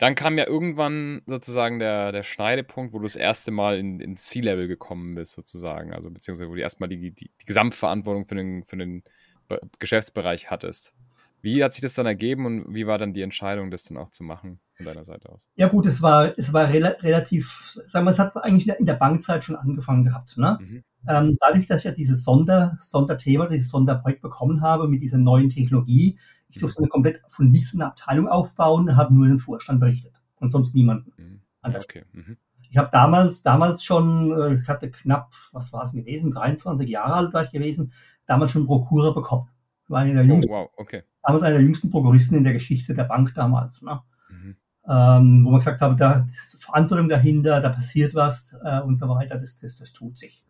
Dann 0.03 0.17
kam 0.17 0.37
ja 0.37 0.49
irgendwann 0.49 1.23
sozusagen 1.27 1.79
der, 1.79 2.11
der 2.11 2.25
Schneidepunkt, 2.25 2.93
wo 2.93 2.99
du 2.99 3.05
das 3.05 3.15
erste 3.15 3.53
Mal 3.53 3.79
in, 3.79 4.01
ins 4.01 4.25
C-Level 4.25 4.67
gekommen 4.67 5.15
bist, 5.15 5.31
sozusagen. 5.31 5.93
Also 5.93 6.11
beziehungsweise 6.11 6.51
wo 6.51 6.57
du 6.57 6.61
erstmal 6.61 6.89
die, 6.89 7.13
die, 7.13 7.31
die 7.41 7.47
Gesamtverantwortung 7.47 8.25
für 8.25 8.35
den, 8.35 8.65
für 8.65 8.77
den 8.77 9.05
Be 9.47 9.61
Geschäftsbereich 9.79 10.51
hattest. 10.51 10.93
Wie 11.41 11.63
hat 11.63 11.73
sich 11.73 11.83
das 11.83 11.95
dann 11.95 12.07
ergeben 12.07 12.47
und 12.47 12.75
wie 12.75 12.89
war 12.89 12.99
dann 12.99 13.13
die 13.13 13.23
Entscheidung, 13.23 13.71
das 13.71 13.85
dann 13.85 13.97
auch 13.97 14.09
zu 14.09 14.25
machen 14.25 14.59
von 14.77 14.87
deiner 14.87 15.05
Seite 15.05 15.29
aus? 15.29 15.47
Ja 15.55 15.69
gut, 15.69 15.87
es 15.87 16.03
war, 16.03 16.37
es 16.37 16.53
war 16.53 16.69
rela 16.69 16.97
relativ, 17.01 17.79
sagen 17.85 18.05
wir, 18.05 18.11
es 18.11 18.19
hat 18.19 18.37
eigentlich 18.39 18.65
in 18.65 18.69
der- 18.71 18.81
in 18.81 18.87
der 18.87 18.95
Bankzeit 18.95 19.45
schon 19.45 19.55
angefangen 19.55 20.03
gehabt. 20.03 20.37
Ne? 20.37 20.59
Mhm. 20.61 20.85
Ähm, 21.07 21.37
dadurch, 21.39 21.67
dass 21.67 21.79
ich 21.79 21.85
ja 21.85 21.93
dieses 21.93 22.25
Sonder, 22.25 22.77
Sonderthema, 22.81 23.47
dieses 23.47 23.69
Sonderprojekt 23.69 24.21
bekommen 24.21 24.63
habe 24.63 24.89
mit 24.89 25.01
dieser 25.01 25.19
neuen 25.19 25.49
Technologie, 25.49 26.19
ich 26.53 26.61
durfte 26.61 26.79
eine 26.79 26.89
komplett 26.89 27.23
von 27.29 27.51
nichts 27.51 27.75
eine 27.75 27.87
Abteilung 27.87 28.29
aufbauen 28.29 28.89
und 28.89 28.97
habe 28.97 29.15
nur 29.15 29.27
den 29.27 29.39
Vorstand 29.39 29.81
berichtet 29.81 30.21
und 30.37 30.51
sonst 30.51 30.75
niemanden. 30.75 31.13
Mhm. 31.17 31.41
okay. 31.63 32.05
Mhm. 32.13 32.37
Ich 32.71 32.77
habe 32.79 32.89
damals, 32.91 33.43
damals 33.43 33.85
schon, 33.85 34.33
äh, 34.33 34.55
ich 34.55 34.69
hatte 34.69 34.91
knapp, 34.91 35.33
was 35.53 35.73
war 35.73 35.83
es 35.83 35.93
denn 35.93 36.05
gewesen, 36.05 36.31
23 36.31 36.89
Jahre 36.89 37.15
alt 37.15 37.35
war 37.35 37.45
ich 37.45 37.51
gewesen, 37.51 37.93
damals 38.27 38.51
schon 38.51 38.67
Prokura 38.67 39.11
bekommen. 39.11 39.49
Ich 39.85 39.91
war 39.91 40.01
einer 40.01 40.15
der 40.15 40.25
Oh, 40.25 40.29
jüngsten, 40.35 40.53
wow, 40.53 40.71
okay. 40.77 41.03
damals 41.23 41.43
einer 41.43 41.57
der 41.57 41.65
jüngsten 41.65 41.91
Prokuristen 41.91 42.37
in 42.37 42.45
der 42.45 42.55
Geschichte 42.55 42.95
der 42.95 43.05
Bank 43.05 43.35
damals. 43.35 43.83
Ne? 43.83 44.01
Mhm. 44.31 44.57
ähm, 44.89 45.45
wo 45.45 45.51
man 45.51 45.61
gesagt 45.61 45.81
hat, 45.81 46.01
da 46.01 46.27
ist 46.27 46.63
Verantwortung 46.65 47.09
dahinter, 47.09 47.61
da 47.61 47.69
passiert 47.69 48.15
was 48.15 48.57
äh, 48.65 48.81
und 48.81 48.97
so 48.97 49.09
weiter, 49.09 49.39
das, 49.39 49.59
das, 49.59 49.77
das 49.77 49.93
tut 49.93 50.17
sich. 50.17 50.43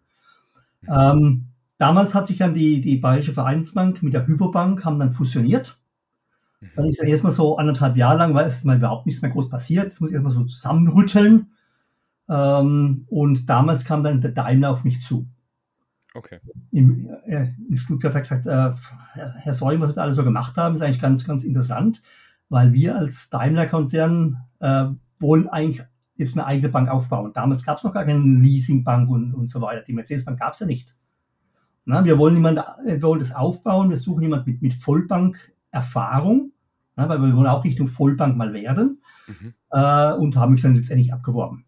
Ähm, 0.88 1.48
damals 1.78 2.14
hat 2.14 2.26
sich 2.26 2.38
dann 2.38 2.54
die, 2.54 2.80
die 2.80 2.96
Bayerische 2.96 3.32
Vereinsbank 3.32 4.02
mit 4.02 4.14
der 4.14 4.26
Hypobank 4.26 4.84
haben 4.84 4.98
dann 4.98 5.12
fusioniert. 5.12 5.78
Dann 6.76 6.86
ist 6.86 7.00
ja 7.02 7.08
erstmal 7.08 7.32
so 7.32 7.56
anderthalb 7.56 7.96
Jahre 7.96 8.18
lang, 8.18 8.34
weil 8.34 8.46
es 8.46 8.64
mal 8.64 8.76
überhaupt 8.76 9.06
nichts 9.06 9.22
mehr 9.22 9.30
groß 9.30 9.48
passiert. 9.48 9.88
Es 9.88 10.00
muss 10.00 10.12
erstmal 10.12 10.32
so 10.32 10.44
zusammenrütteln. 10.44 11.50
Ähm, 12.28 13.04
und 13.08 13.46
damals 13.46 13.84
kam 13.84 14.02
dann 14.02 14.20
der 14.20 14.30
Daimler 14.30 14.70
auf 14.70 14.84
mich 14.84 15.02
zu. 15.02 15.26
Okay. 16.14 16.38
Im, 16.70 17.08
äh, 17.24 17.48
in 17.68 17.76
Stuttgart 17.76 18.14
hat 18.14 18.22
gesagt, 18.22 18.46
äh, 18.46 18.72
Herr, 19.14 19.52
Säulen, 19.52 19.80
was 19.80 19.90
wir 19.90 19.94
da 19.94 20.02
alles 20.02 20.16
so 20.16 20.24
gemacht 20.24 20.56
haben, 20.56 20.74
ist 20.74 20.82
eigentlich 20.82 21.00
ganz, 21.00 21.24
ganz 21.24 21.42
interessant, 21.42 22.02
weil 22.48 22.72
wir 22.72 22.96
als 22.96 23.30
Daimler-Konzern 23.30 24.36
äh, 24.60 24.86
wollen 25.18 25.48
eigentlich 25.48 25.84
jetzt 26.16 26.36
eine 26.36 26.46
eigene 26.46 26.68
Bank 26.68 26.88
aufbauen. 26.90 27.32
Damals 27.32 27.64
gab 27.64 27.78
es 27.78 27.84
noch 27.84 27.94
gar 27.94 28.04
keine 28.04 28.20
Leasingbank 28.20 29.08
und, 29.08 29.34
und 29.34 29.48
so 29.48 29.60
weiter. 29.60 29.82
Die 29.82 29.94
Mercedes-Bank 29.94 30.38
gab 30.38 30.52
es 30.52 30.60
ja 30.60 30.66
nicht. 30.66 30.94
Na, 31.84 32.04
wir 32.04 32.18
wollen 32.18 32.36
jemand, 32.36 32.60
wir 32.84 33.02
wollen 33.02 33.18
das 33.18 33.34
aufbauen, 33.34 33.90
wir 33.90 33.96
suchen 33.96 34.22
jemanden 34.22 34.50
mit, 34.50 34.62
mit 34.62 34.74
Vollbank-Erfahrung, 34.74 36.51
na, 36.96 37.08
weil 37.08 37.20
wir 37.20 37.36
wollen 37.36 37.46
auch 37.46 37.64
Richtung 37.64 37.86
Vollbank 37.86 38.36
mal 38.36 38.52
werden 38.52 39.02
Mhm. 39.26 39.54
äh, 39.70 40.12
und 40.14 40.36
haben 40.36 40.52
mich 40.52 40.62
dann 40.62 40.74
letztendlich 40.74 41.12
abgeworben. 41.12 41.64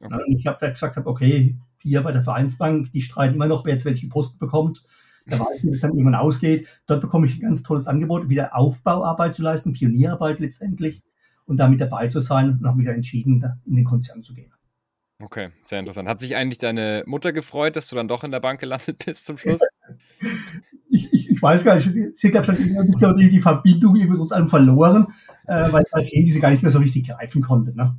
Okay. 0.00 0.14
Ja, 0.14 0.24
und 0.24 0.38
ich 0.38 0.46
habe 0.46 0.58
da 0.60 0.68
gesagt, 0.68 0.96
hab, 0.96 1.06
okay, 1.06 1.56
hier 1.80 2.02
bei 2.02 2.12
der 2.12 2.22
Vereinsbank, 2.22 2.92
die 2.92 3.00
streiten 3.00 3.34
immer 3.34 3.46
noch, 3.46 3.64
wer 3.64 3.72
jetzt 3.72 3.84
welchen 3.84 4.08
Posten 4.08 4.38
bekommt. 4.38 4.84
Da 5.26 5.38
weiß 5.40 5.58
ich, 5.58 5.64
wie 5.64 5.70
das 5.72 5.80
dann 5.80 5.92
irgendwann 5.92 6.14
ausgeht. 6.14 6.66
Dort 6.86 7.00
bekomme 7.00 7.26
ich 7.26 7.36
ein 7.36 7.40
ganz 7.40 7.62
tolles 7.62 7.86
Angebot, 7.86 8.28
wieder 8.28 8.54
Aufbauarbeit 8.56 9.34
zu 9.34 9.42
leisten, 9.42 9.72
Pionierarbeit 9.72 10.38
letztendlich 10.38 11.02
und 11.46 11.56
da 11.56 11.68
mit 11.68 11.80
dabei 11.80 12.08
zu 12.08 12.20
sein 12.20 12.58
und 12.58 12.66
habe 12.66 12.76
mich 12.76 12.86
dann 12.86 12.96
entschieden, 12.96 13.40
da 13.40 13.58
in 13.64 13.76
den 13.76 13.84
Konzern 13.84 14.22
zu 14.22 14.34
gehen. 14.34 14.52
Okay, 15.20 15.50
sehr 15.64 15.80
interessant. 15.80 16.08
Hat 16.08 16.20
sich 16.20 16.36
eigentlich 16.36 16.58
deine 16.58 17.02
Mutter 17.06 17.32
gefreut, 17.32 17.74
dass 17.74 17.88
du 17.88 17.96
dann 17.96 18.06
doch 18.06 18.22
in 18.22 18.30
der 18.30 18.38
Bank 18.38 18.60
gelandet 18.60 19.04
bist 19.04 19.26
zum 19.26 19.36
Schluss? 19.36 19.60
Ich, 21.38 21.42
weiß 21.42 21.64
gar 21.64 21.76
nicht, 21.76 21.88
sie 22.18 22.36
hat 22.36 22.46
schon 22.46 22.56
irgendwie 22.56 23.24
die, 23.24 23.30
die 23.30 23.40
Verbindung 23.40 23.94
irgendwie 23.94 24.12
mit 24.12 24.20
uns 24.20 24.32
allen 24.32 24.48
verloren, 24.48 25.06
äh, 25.46 25.72
weil 25.72 25.84
es 25.84 25.92
halt 25.92 26.08
Themen, 26.08 26.24
die 26.24 26.32
sie 26.32 26.40
gar 26.40 26.50
nicht 26.50 26.62
mehr 26.62 26.72
so 26.72 26.80
richtig 26.80 27.06
greifen 27.06 27.42
konnte. 27.42 27.76
Ne? 27.76 27.96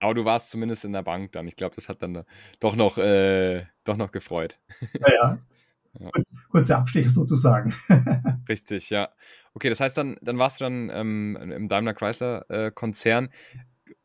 Aber 0.00 0.14
du 0.14 0.24
warst 0.24 0.50
zumindest 0.50 0.84
in 0.86 0.92
der 0.92 1.02
Bank 1.02 1.32
dann. 1.32 1.46
Ich 1.46 1.56
glaube, 1.56 1.76
das 1.76 1.88
hat 1.88 2.02
dann 2.02 2.24
doch 2.58 2.74
noch, 2.74 2.96
äh, 2.96 3.66
doch 3.84 3.98
noch 3.98 4.10
gefreut. 4.10 4.58
Ja, 4.98 5.12
ja. 5.12 5.38
ja. 6.00 6.10
Kurz, 6.10 6.32
kurze 6.50 6.76
Abstecher 6.76 7.10
sozusagen. 7.10 7.74
Richtig, 8.48 8.88
ja. 8.88 9.10
Okay, 9.52 9.68
das 9.68 9.80
heißt, 9.80 9.96
dann, 9.96 10.16
dann 10.22 10.38
warst 10.38 10.60
du 10.60 10.64
dann 10.64 10.90
ähm, 10.90 11.36
im 11.36 11.68
Daimler 11.68 11.92
Chrysler-Konzern. 11.92 13.26
Äh, 13.26 13.28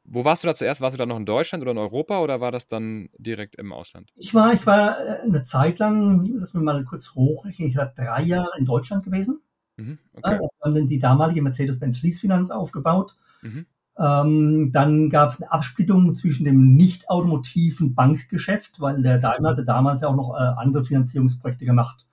Wo 0.08 0.24
warst 0.24 0.44
du 0.44 0.48
da 0.48 0.56
zuerst? 0.56 0.82
Warst 0.82 0.94
du 0.94 0.98
da 0.98 1.06
noch 1.06 1.18
in 1.18 1.26
Deutschland 1.26 1.62
oder 1.62 1.72
in 1.72 1.78
Europa 1.78 2.20
oder 2.20 2.39
war 2.39 2.52
das 2.52 2.68
dann 2.68 3.10
direkt 3.18 3.56
im 3.56 3.74
Ausland? 3.74 4.12
Ich 4.15 4.34
war, 4.34 4.54
ich 4.54 4.65
war 4.65 5.00
äh, 5.00 5.22
eine 5.24 5.44
Zeit 5.44 5.80
lang, 5.80 6.26
lass 6.36 6.54
mich 6.54 6.63
mal 6.63 6.84
kurz 6.86 7.15
hochrechnen, 7.15 7.68
ich 7.68 7.76
war 7.76 7.88
drei 7.88 8.22
Jahre 8.22 8.52
in 8.58 8.65
Deutschland 8.65 9.04
gewesen. 9.04 9.41
Mhm, 9.78 9.98
okay. 10.13 10.39
wir 10.39 10.50
haben 10.63 10.76
dann 10.76 10.88
die 10.88 11.00
damalige 11.00 11.41
Mercedes-Benz 11.41 11.98
Fließfinanz 11.98 12.52
aufgebaut. 12.52 13.18
Mhm. 13.41 13.65
Ähm, 13.98 14.72
dann 14.74 15.10
gab 15.10 15.32
es 15.32 15.41
eine 15.41 15.52
Absplittung 15.52 16.15
zwischen 16.15 16.44
dem 16.44 16.76
nicht 16.76 17.10
automotiven 17.10 17.96
Bankgeschäft, 17.96 18.82
weil 18.82 19.02
der 19.02 19.20
Daimler 19.20 19.52
hatte 19.52 19.65
damals 19.65 20.02
ja 20.02 20.10
auch 20.10 20.15
noch 20.15 20.36
äh, 20.36 20.44
andere 20.44 20.84
Finanzierungsprojekte 20.84 21.65
gemacht. 21.65 22.06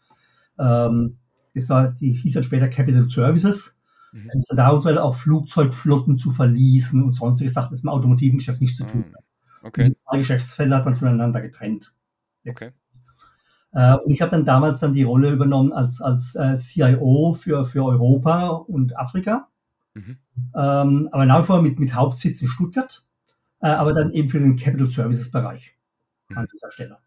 Ähm, 0.58 1.18
das 1.54 1.68
war, 1.68 1.90
die 1.90 2.12
hieß 2.12 2.34
dann 2.34 2.44
später 2.44 2.68
Capital 2.68 3.08
Services. 3.10 3.76
Mhm. 4.12 4.30
Ist 4.36 4.48
so 4.48 4.56
weiter 4.56 5.04
auch 5.04 5.16
Flugzeugflotten 5.16 6.18
zu 6.18 6.30
verließen 6.30 7.02
und 7.02 7.14
sonstige 7.14 7.50
Sachen, 7.50 7.70
das 7.70 7.78
mit 7.78 7.84
dem 7.84 7.94
automotiven 7.94 8.38
Geschäft 8.38 8.60
nichts 8.60 8.76
zu 8.76 8.84
tun 8.84 9.06
hat. 9.14 9.24
Okay. 9.62 9.88
Die 9.88 9.94
zwei 9.94 10.18
Geschäftsfelder 10.18 10.76
hat 10.76 10.84
man 10.84 10.96
voneinander 10.96 11.40
getrennt. 11.40 11.94
Jetzt. 12.42 12.62
Okay. 12.62 12.72
Äh, 13.72 13.94
und 13.96 14.12
ich 14.12 14.20
habe 14.20 14.30
dann 14.30 14.44
damals 14.44 14.80
dann 14.80 14.92
die 14.92 15.02
Rolle 15.02 15.30
übernommen 15.30 15.72
als, 15.72 16.00
als 16.00 16.34
äh, 16.34 16.56
CIO 16.56 17.32
für, 17.32 17.64
für 17.64 17.84
Europa 17.84 18.48
und 18.48 18.96
Afrika. 18.98 19.48
Mhm. 19.94 20.18
Ähm, 20.54 21.08
aber 21.12 21.26
nach 21.26 21.42
wie 21.42 21.46
vor 21.46 21.62
mit, 21.62 21.78
mit 21.78 21.94
Hauptsitz 21.94 22.42
in 22.42 22.48
Stuttgart, 22.48 23.04
äh, 23.60 23.68
aber 23.68 23.94
dann 23.94 24.12
eben 24.12 24.28
für 24.28 24.40
den 24.40 24.56
Capital 24.56 24.90
Services 24.90 25.30
Bereich 25.30 25.74
mhm. 26.28 26.38
an 26.38 26.48
dieser 26.52 26.70
Stelle. 26.70 26.98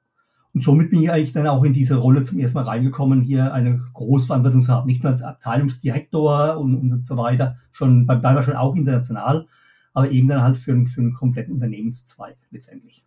Und 0.55 0.61
somit 0.61 0.89
bin 0.89 1.03
ich 1.03 1.11
eigentlich 1.11 1.33
dann 1.33 1.47
auch 1.47 1.65
in 1.65 1.73
diese 1.73 1.97
Rolle 1.97 2.23
zum 2.23 2.39
ersten 2.39 2.57
Mal 2.57 2.63
reingekommen, 2.63 3.21
hier 3.21 3.53
eine 3.53 3.83
Großverantwortung 3.93 4.61
zu 4.61 4.71
haben, 4.71 4.87
nicht 4.87 5.03
nur 5.03 5.11
als 5.11 5.21
Abteilungsdirektor 5.21 6.57
und, 6.57 6.77
und 6.77 7.05
so 7.05 7.17
weiter, 7.17 7.57
schon 7.73 8.05
beim 8.05 8.21
Daimler 8.21 8.41
schon 8.41 8.55
auch 8.55 8.73
international, 8.73 9.47
aber 9.91 10.11
eben 10.11 10.29
dann 10.29 10.41
halt 10.41 10.55
für, 10.55 10.85
für 10.85 11.01
einen 11.01 11.13
kompletten 11.13 11.55
Unternehmenszweig 11.55 12.37
letztendlich. 12.51 13.05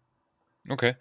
Okay. 0.69 0.97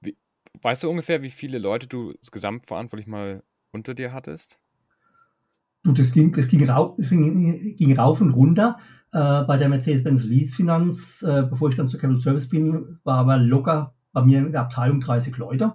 Wie, 0.00 0.16
weißt 0.62 0.84
du 0.84 0.90
ungefähr, 0.90 1.20
wie 1.22 1.30
viele 1.30 1.58
Leute 1.58 1.88
du 1.88 2.14
gesamtverantwortlich 2.30 3.08
mal 3.08 3.42
unter 3.72 3.92
dir 3.92 4.12
hattest? 4.12 4.60
Du, 5.82 5.90
das 5.90 6.12
ging, 6.12 6.30
das 6.30 6.46
ging, 6.46 6.68
rauf, 6.70 6.96
das 6.96 7.10
ging, 7.10 7.74
ging 7.74 7.98
rauf 7.98 8.20
und 8.20 8.30
runter. 8.30 8.78
Äh, 9.10 9.42
bei 9.42 9.56
der 9.56 9.68
Mercedes-Benz 9.68 10.22
Lease 10.22 10.54
Finanz, 10.54 11.22
äh, 11.22 11.42
bevor 11.42 11.70
ich 11.70 11.76
dann 11.76 11.88
zur 11.88 11.98
Capital 11.98 12.20
Service 12.20 12.48
bin, 12.48 13.00
war 13.02 13.16
aber 13.18 13.36
locker 13.36 13.96
bei 14.12 14.22
mir 14.22 14.38
in 14.38 14.52
der 14.52 14.60
Abteilung 14.60 15.00
30 15.00 15.36
Leute. 15.38 15.74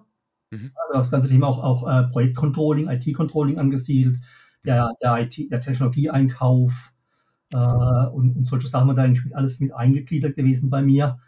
Mhm. 0.53 0.71
Das 0.93 1.09
ganze 1.09 1.27
Thema 1.27 1.47
auch, 1.47 1.63
auch 1.63 1.87
äh, 1.89 2.07
Projektcontrolling, 2.09 2.89
IT-Controlling 2.89 3.57
angesiedelt, 3.57 4.19
der, 4.65 4.91
der, 5.01 5.19
IT, 5.21 5.51
der 5.51 5.59
Technologieeinkauf 5.59 6.93
äh, 7.51 7.57
und, 7.57 8.35
und 8.35 8.45
solche 8.45 8.67
Sachen, 8.67 8.95
da 8.95 9.11
alles 9.35 9.59
mit 9.59 9.73
eingegliedert 9.73 10.35
gewesen 10.35 10.69
bei 10.69 10.81
mir. 10.81 11.19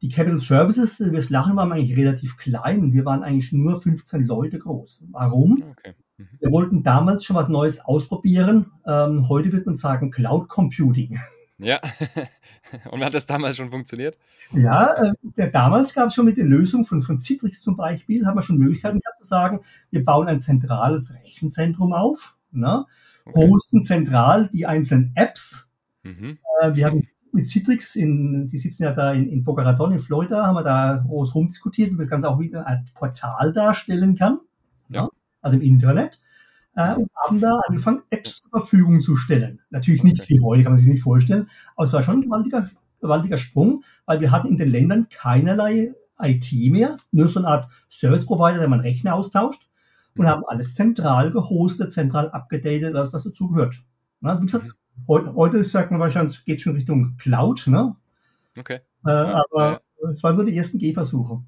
Die 0.00 0.08
Capital 0.08 0.38
Services, 0.38 1.00
wir 1.00 1.22
lachen, 1.28 1.56
waren 1.56 1.72
eigentlich 1.72 1.96
relativ 1.96 2.36
klein. 2.36 2.92
Wir 2.92 3.04
waren 3.04 3.24
eigentlich 3.24 3.52
nur 3.52 3.80
15 3.80 4.26
Leute 4.26 4.60
groß. 4.60 5.04
Warum? 5.10 5.64
Okay. 5.72 5.94
Mhm. 6.16 6.28
Wir 6.38 6.52
wollten 6.52 6.82
damals 6.84 7.24
schon 7.24 7.34
was 7.34 7.48
Neues 7.48 7.80
ausprobieren. 7.80 8.66
Ähm, 8.86 9.28
heute 9.28 9.52
wird 9.52 9.66
man 9.66 9.74
sagen 9.74 10.12
Cloud 10.12 10.48
Computing. 10.48 11.18
Ja, 11.58 11.80
und 12.90 13.04
hat 13.04 13.14
das 13.14 13.26
damals 13.26 13.56
schon 13.56 13.70
funktioniert? 13.70 14.16
Ja, 14.52 15.12
äh, 15.36 15.50
damals 15.50 15.92
gab 15.92 16.08
es 16.08 16.14
schon 16.14 16.24
mit 16.24 16.36
der 16.36 16.44
Lösung 16.44 16.84
von, 16.84 17.02
von 17.02 17.18
Citrix 17.18 17.62
zum 17.62 17.76
Beispiel, 17.76 18.26
haben 18.26 18.36
wir 18.36 18.42
schon 18.42 18.58
Möglichkeiten 18.58 19.00
gehabt 19.00 19.18
zu 19.18 19.28
sagen, 19.28 19.60
wir 19.90 20.04
bauen 20.04 20.28
ein 20.28 20.40
zentrales 20.40 21.12
Rechenzentrum 21.14 21.92
auf, 21.92 22.36
ne? 22.52 22.86
Okay. 23.24 23.46
hosten 23.46 23.84
zentral 23.84 24.48
die 24.52 24.64
einzelnen 24.64 25.12
Apps. 25.14 25.70
Mhm. 26.02 26.38
Äh, 26.60 26.74
wir 26.74 26.86
haben 26.86 27.08
mit 27.32 27.46
Citrix, 27.46 27.94
in, 27.94 28.48
die 28.48 28.56
sitzen 28.56 28.84
ja 28.84 28.92
da 28.92 29.12
in, 29.12 29.28
in 29.28 29.44
Boca 29.44 29.62
Raton 29.62 29.92
in 29.92 29.98
Florida, 29.98 30.46
haben 30.46 30.54
wir 30.54 30.62
da 30.62 31.04
groß 31.06 31.34
rumdiskutiert, 31.34 31.88
wie 31.88 31.92
man 31.92 32.00
das 32.00 32.08
Ganze 32.08 32.30
auch 32.30 32.38
wieder 32.38 32.66
ein 32.66 32.88
Portal 32.94 33.52
darstellen 33.52 34.16
kann, 34.16 34.38
ja. 34.88 35.02
Ne? 35.02 35.08
also 35.42 35.56
im 35.56 35.62
Internet 35.62 36.20
äh, 36.78 36.94
und 36.94 37.10
haben 37.24 37.40
da 37.40 37.60
angefangen, 37.66 38.02
Apps 38.10 38.42
zur 38.42 38.50
Verfügung 38.50 39.00
zu 39.00 39.16
stellen. 39.16 39.60
Natürlich 39.70 40.04
nicht 40.04 40.28
wie 40.28 40.40
heute, 40.40 40.62
kann 40.62 40.72
man 40.72 40.80
sich 40.80 40.88
nicht 40.88 41.02
vorstellen, 41.02 41.48
aber 41.74 41.84
es 41.84 41.92
war 41.92 42.04
schon 42.04 42.18
ein 42.18 42.22
gewaltiger, 42.22 42.70
gewaltiger 43.00 43.36
Sprung, 43.36 43.82
weil 44.06 44.20
wir 44.20 44.30
hatten 44.30 44.46
in 44.46 44.58
den 44.58 44.70
Ländern 44.70 45.08
keinerlei 45.08 45.92
IT 46.20 46.52
mehr, 46.70 46.96
nur 47.10 47.26
so 47.26 47.40
eine 47.40 47.48
Art 47.48 47.68
Service 47.90 48.24
Provider, 48.24 48.60
der 48.60 48.68
man 48.68 48.80
Rechner 48.80 49.14
austauscht 49.14 49.68
und 50.16 50.26
haben 50.26 50.44
alles 50.46 50.74
zentral 50.74 51.32
gehostet, 51.32 51.92
zentral 51.92 52.30
abgedatet, 52.30 52.94
alles 52.94 53.12
was 53.12 53.24
dazugehört. 53.24 53.82
wie 54.20 54.40
gesagt, 54.40 54.64
mhm. 54.64 54.72
heute, 55.08 55.34
heute 55.34 55.64
sagt 55.64 55.90
man 55.90 55.98
wahrscheinlich, 55.98 56.44
geht 56.44 56.58
es 56.58 56.62
schon 56.62 56.76
Richtung 56.76 57.16
Cloud, 57.18 57.66
ne? 57.66 57.96
Okay. 58.56 58.80
Äh, 59.04 59.10
ja, 59.10 59.42
aber 59.50 59.80
es 60.12 60.22
waren 60.22 60.36
so 60.36 60.44
die 60.44 60.56
ersten 60.56 60.78
Gehversuche. 60.78 61.42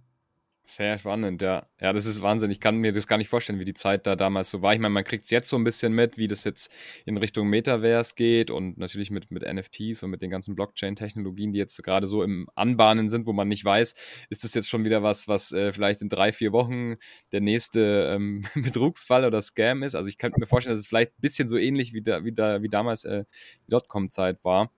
Sehr 0.72 0.98
spannend, 0.98 1.42
ja. 1.42 1.66
Ja, 1.80 1.92
das 1.92 2.06
ist 2.06 2.22
Wahnsinn. 2.22 2.52
Ich 2.52 2.60
kann 2.60 2.76
mir 2.76 2.92
das 2.92 3.08
gar 3.08 3.16
nicht 3.16 3.28
vorstellen, 3.28 3.58
wie 3.58 3.64
die 3.64 3.74
Zeit 3.74 4.06
da 4.06 4.14
damals 4.14 4.50
so 4.50 4.62
war. 4.62 4.72
Ich 4.72 4.78
meine, 4.78 4.94
man 4.94 5.02
kriegt 5.02 5.24
es 5.24 5.30
jetzt 5.30 5.48
so 5.48 5.56
ein 5.56 5.64
bisschen 5.64 5.92
mit, 5.92 6.16
wie 6.16 6.28
das 6.28 6.44
jetzt 6.44 6.72
in 7.04 7.16
Richtung 7.16 7.48
Metaverse 7.48 8.14
geht 8.14 8.52
und 8.52 8.78
natürlich 8.78 9.10
mit, 9.10 9.32
mit 9.32 9.42
NFTs 9.42 10.04
und 10.04 10.10
mit 10.10 10.22
den 10.22 10.30
ganzen 10.30 10.54
Blockchain-Technologien, 10.54 11.52
die 11.52 11.58
jetzt 11.58 11.82
gerade 11.82 12.06
so 12.06 12.22
im 12.22 12.48
Anbahnen 12.54 13.08
sind, 13.08 13.26
wo 13.26 13.32
man 13.32 13.48
nicht 13.48 13.64
weiß, 13.64 13.96
ist 14.28 14.44
das 14.44 14.54
jetzt 14.54 14.68
schon 14.68 14.84
wieder 14.84 15.02
was, 15.02 15.26
was 15.26 15.50
äh, 15.50 15.72
vielleicht 15.72 16.02
in 16.02 16.08
drei, 16.08 16.30
vier 16.30 16.52
Wochen 16.52 16.98
der 17.32 17.40
nächste 17.40 18.12
ähm, 18.14 18.44
Betrugsfall 18.54 19.24
oder 19.24 19.42
Scam 19.42 19.82
ist. 19.82 19.96
Also 19.96 20.08
ich 20.08 20.18
kann 20.18 20.30
mir 20.38 20.46
vorstellen, 20.46 20.74
dass 20.74 20.82
es 20.82 20.86
vielleicht 20.86 21.18
ein 21.18 21.20
bisschen 21.20 21.48
so 21.48 21.56
ähnlich 21.56 21.94
wie, 21.94 22.02
da, 22.02 22.24
wie, 22.24 22.32
da, 22.32 22.62
wie 22.62 22.68
damals 22.68 23.04
äh, 23.04 23.24
die 23.66 23.70
Dotcom-Zeit 23.70 24.44
war. 24.44 24.70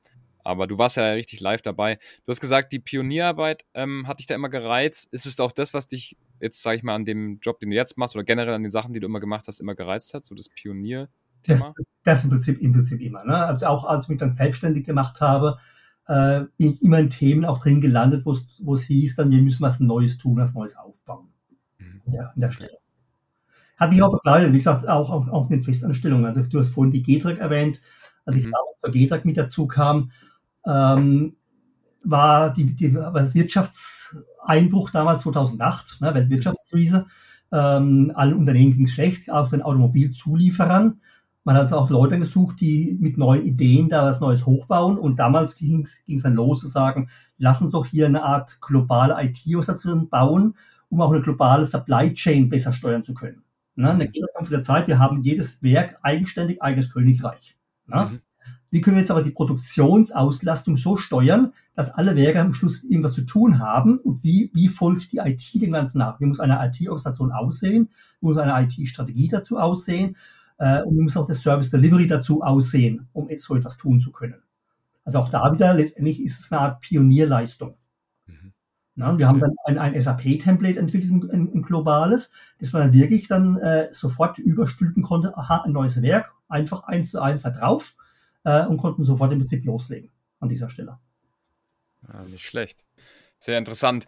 Aber 0.45 0.67
du 0.67 0.79
warst 0.79 0.97
ja 0.97 1.13
richtig 1.13 1.41
live 1.41 1.63
dabei. 1.63 1.97
Du 2.25 2.31
hast 2.31 2.41
gesagt, 2.41 2.73
die 2.73 2.79
Pionierarbeit 2.79 3.65
ähm, 3.75 4.07
hat 4.07 4.19
dich 4.19 4.27
da 4.27 4.35
immer 4.35 4.49
gereizt. 4.49 5.09
Ist 5.13 5.27
es 5.27 5.39
auch 5.41 5.53
das, 5.53 5.75
was 5.75 5.87
dich 5.87 6.17
jetzt, 6.41 6.63
sage 6.63 6.79
ich 6.79 6.83
mal, 6.83 6.95
an 6.95 7.05
dem 7.05 7.39
Job, 7.41 7.61
den 7.61 7.71
du 7.71 7.77
jetzt 7.77 7.97
machst 7.97 8.15
oder 8.15 8.25
generell 8.25 8.55
an 8.55 8.63
den 8.63 8.71
Sachen, 8.71 8.93
die 8.93 9.01
du 9.01 9.07
immer 9.07 9.21
gemacht 9.21 9.45
hast, 9.47 9.61
immer 9.61 9.75
gereizt 9.75 10.15
hat? 10.15 10.27
So 10.27 10.35
das 10.35 10.49
Pionier? 10.49 11.09
Das, 11.47 11.73
das 12.05 12.25
im 12.25 12.31
Prinzip, 12.31 12.61
im 12.61 12.73
Prinzip 12.73 13.01
immer. 13.01 13.25
Ne? 13.25 13.37
Also 13.37 13.67
auch 13.67 13.85
als 13.85 14.05
ich 14.05 14.11
mich 14.11 14.19
dann 14.19 14.31
selbstständig 14.31 14.85
gemacht 14.85 15.21
habe, 15.21 15.59
äh, 16.07 16.43
bin 16.57 16.71
ich 16.73 16.83
immer 16.83 16.99
in 16.99 17.11
Themen 17.11 17.45
auch 17.45 17.61
drin 17.61 17.81
gelandet, 17.81 18.25
wo 18.25 18.75
es 18.75 18.83
hieß, 18.83 19.17
dann 19.17 19.31
wir 19.31 19.41
müssen 19.43 19.63
was 19.63 19.81
Neues 19.81 20.19
tun, 20.19 20.37
was 20.37 20.55
Neues 20.55 20.77
aufbauen. 20.77 21.29
Mhm. 21.79 22.03
Ja, 22.13 22.33
an 22.35 22.41
der 22.41 22.51
Stelle. 22.51 22.79
Hat 23.77 23.91
mich 23.91 24.03
auch 24.03 24.13
begleitet, 24.13 24.53
wie 24.53 24.59
gesagt, 24.59 24.89
auch, 24.89 25.11
auch, 25.11 25.29
auch 25.29 25.51
eine 25.51 25.63
Festanstellung. 25.63 26.25
Also 26.25 26.43
du 26.43 26.59
hast 26.59 26.69
vorhin 26.69 26.93
die 26.93 27.03
Getrag 27.03 27.39
erwähnt, 27.39 27.81
als 28.25 28.37
ich 28.37 28.47
mhm. 28.47 28.53
damals 28.53 28.81
zur 28.85 28.93
Getrag 28.93 29.25
mit 29.25 29.37
dazu 29.37 29.67
kam, 29.67 30.13
ähm, 30.67 31.37
war 32.05 32.53
die, 32.53 32.67
die 32.75 32.95
Wirtschaftseinbruch 32.95 34.91
damals 34.91 35.23
2008, 35.23 36.01
ne, 36.01 36.15
Weltwirtschaftskrise. 36.15 37.07
Ähm, 37.53 38.13
allen 38.15 38.35
Unternehmen 38.35 38.73
ging 38.73 38.85
es 38.85 38.93
schlecht, 38.93 39.31
auch 39.31 39.51
den 39.51 39.63
Automobilzulieferern. 39.63 41.01
Man 41.45 41.57
hat 41.57 41.63
also 41.63 41.77
auch 41.77 41.91
Leute 41.91 42.19
gesucht, 42.19 42.61
die 42.61 42.97
mit 43.01 43.19
neuen 43.19 43.45
Ideen 43.45 43.89
da 43.89 44.05
was 44.05 44.21
Neues 44.21 44.47
hochbauen. 44.47 44.97
Und 44.97 45.19
damals 45.19 45.57
ging 45.57 45.83
es 45.83 46.23
dann 46.23 46.35
los 46.35 46.61
zu 46.61 46.69
sagen, 46.69 47.09
lass 47.37 47.61
uns 47.61 47.73
doch 47.73 47.87
hier 47.87 48.07
eine 48.07 48.23
Art 48.23 48.61
globale 48.61 49.15
IT-Organisation 49.23 50.09
bauen, 50.09 50.55
um 50.89 51.01
auch 51.01 51.13
eine 51.13 51.21
globale 51.21 51.67
Supply 51.67 52.15
Chain 52.15 52.49
besser 52.49 52.73
steuern 52.73 53.03
zu 53.03 53.13
können. 53.13 53.43
Ne? 53.75 53.91
In 53.91 53.99
der 53.99 54.09
Gegenkampf 54.09 54.51
der 54.51 54.63
Zeit, 54.63 54.87
wir 54.87 54.99
haben 54.99 55.23
jedes 55.23 55.61
Werk 55.63 55.99
eigenständig, 56.03 56.63
eigenes 56.63 56.93
Königreich. 56.93 57.57
Ne? 57.87 58.11
Mhm. 58.11 58.21
Wie 58.73 58.81
können 58.81 58.97
wir 58.97 59.03
jetzt 59.03 59.11
aber 59.11 59.23
die 59.23 59.31
Produktionsauslastung 59.31 60.79
so 60.79 60.97
steuern, 60.97 61.53
dass 61.75 61.93
alle 61.93 62.17
Werke 62.17 62.41
am 62.41 62.55
Schluss 62.55 62.83
irgendwas 62.83 63.13
zu 63.13 63.21
tun 63.21 63.59
haben? 63.59 63.99
Und 63.99 64.25
wie, 64.25 64.51
wie 64.55 64.69
folgt 64.69 65.13
die 65.13 65.19
IT 65.19 65.53
dem 65.61 65.73
Ganzen 65.73 65.99
nach? 65.99 66.19
Wie 66.21 66.25
muss 66.25 66.41
eine 66.41 66.55
IT-Organisation 66.55 67.33
aussehen? 67.33 67.91
Wie 68.21 68.27
muss 68.27 68.39
eine 68.39 68.65
IT-Strategie 68.65 69.29
dazu 69.29 69.59
aussehen? 69.59 70.17
Äh, 70.57 70.83
und 70.85 70.97
wie 70.97 71.03
muss 71.03 71.19
auch 71.19 71.27
das 71.27 71.43
Service 71.43 71.69
Delivery 71.69 72.07
dazu 72.07 72.41
aussehen, 72.41 73.09
um 73.13 73.29
so 73.37 73.55
etwas 73.55 73.77
tun 73.77 74.01
zu 74.01 74.11
können? 74.11 74.41
Also 75.05 75.19
auch 75.19 75.29
da 75.29 75.53
wieder, 75.53 75.75
letztendlich 75.75 76.23
ist 76.23 76.41
es 76.41 76.51
eine 76.51 76.63
Art 76.63 76.81
Pionierleistung. 76.81 77.75
Mhm. 78.25 78.55
Na, 78.95 79.19
wir 79.19 79.29
haben 79.29 79.41
dann 79.41 79.53
ein, 79.67 79.77
ein 79.77 80.01
SAP-Template 80.01 80.79
entwickelt, 80.79 81.31
ein, 81.31 81.51
ein, 81.55 81.63
globales, 81.63 82.31
das 82.59 82.73
man 82.73 82.85
dann 82.85 82.95
wirklich 82.95 83.29
dann 83.29 83.59
äh, 83.59 83.93
sofort 83.93 84.39
überstülpen 84.39 85.03
konnte. 85.03 85.37
Aha, 85.37 85.65
ein 85.67 85.73
neues 85.73 86.01
Werk, 86.01 86.33
einfach 86.49 86.85
eins 86.85 87.11
zu 87.11 87.21
eins 87.21 87.43
da 87.43 87.51
drauf 87.51 87.97
äh, 88.45 88.67
und 88.67 88.79
konnten 88.79 89.05
sofort 89.05 89.33
im 89.33 89.39
Prinzip 89.39 89.65
loslegen 89.65 90.11
an 90.41 90.49
dieser 90.49 90.69
Stelle. 90.69 90.99
Ja, 92.09 92.25
nicht 92.25 92.45
schlecht. 92.45 92.85
Sehr 93.39 93.59
interessant. 93.59 94.07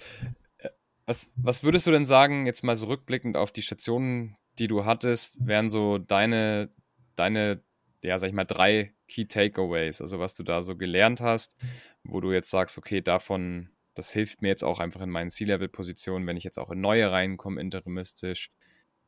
Äh, 0.59 0.71
was, 1.07 1.33
was 1.37 1.63
würdest 1.63 1.87
du 1.87 1.91
denn 1.91 2.07
sagen, 2.07 2.47
jetzt 2.47 2.65
mal 2.65 2.77
so 2.77 2.87
rückblickend 2.87 3.37
auf 3.37 3.53
die 3.53 3.63
Stationen, 3.63 4.37
die 4.59 4.69
du 4.69 4.85
hattest, 4.85 5.45
wären 5.45 5.71
so 5.71 5.99
deine, 5.99 6.71
deine, 7.17 7.63
ja, 8.03 8.19
sag 8.19 8.29
ich 8.29 8.35
mal, 8.35 8.45
drei 8.45 8.95
Key 9.09 9.27
Takeaways, 9.27 10.01
also 10.01 10.19
was 10.19 10.35
du 10.35 10.43
da 10.43 10.63
so 10.63 10.77
gelernt 10.77 11.21
hast, 11.21 11.57
wo 12.05 12.21
du 12.21 12.33
jetzt 12.33 12.51
sagst, 12.51 12.79
okay, 12.79 13.01
davon, 13.01 13.71
das 13.95 14.13
hilft 14.13 14.43
mir 14.43 14.49
jetzt 14.49 14.65
auch 14.65 14.81
einfach 14.81 15.01
in 15.01 15.11
meinen 15.11 15.31
C-Level-Positionen, 15.31 16.27
wenn 16.27 16.37
ich 16.37 16.45
jetzt 16.45 16.59
auch 16.59 16.71
in 16.71 16.81
neue 16.81 17.11
reinkomme, 17.11 17.61
interimistisch. 17.61 18.51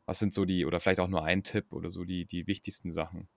Was 0.04 0.20
sind 0.20 0.32
so 0.32 0.44
die, 0.44 0.64
oder 0.64 0.78
vielleicht 0.78 1.00
auch 1.00 1.08
nur 1.08 1.24
ein 1.24 1.42
Tipp 1.42 1.72
oder 1.72 1.90
so 1.90 2.04
die, 2.04 2.26
die 2.26 2.46
wichtigsten 2.46 2.92
Sachen? 2.92 3.28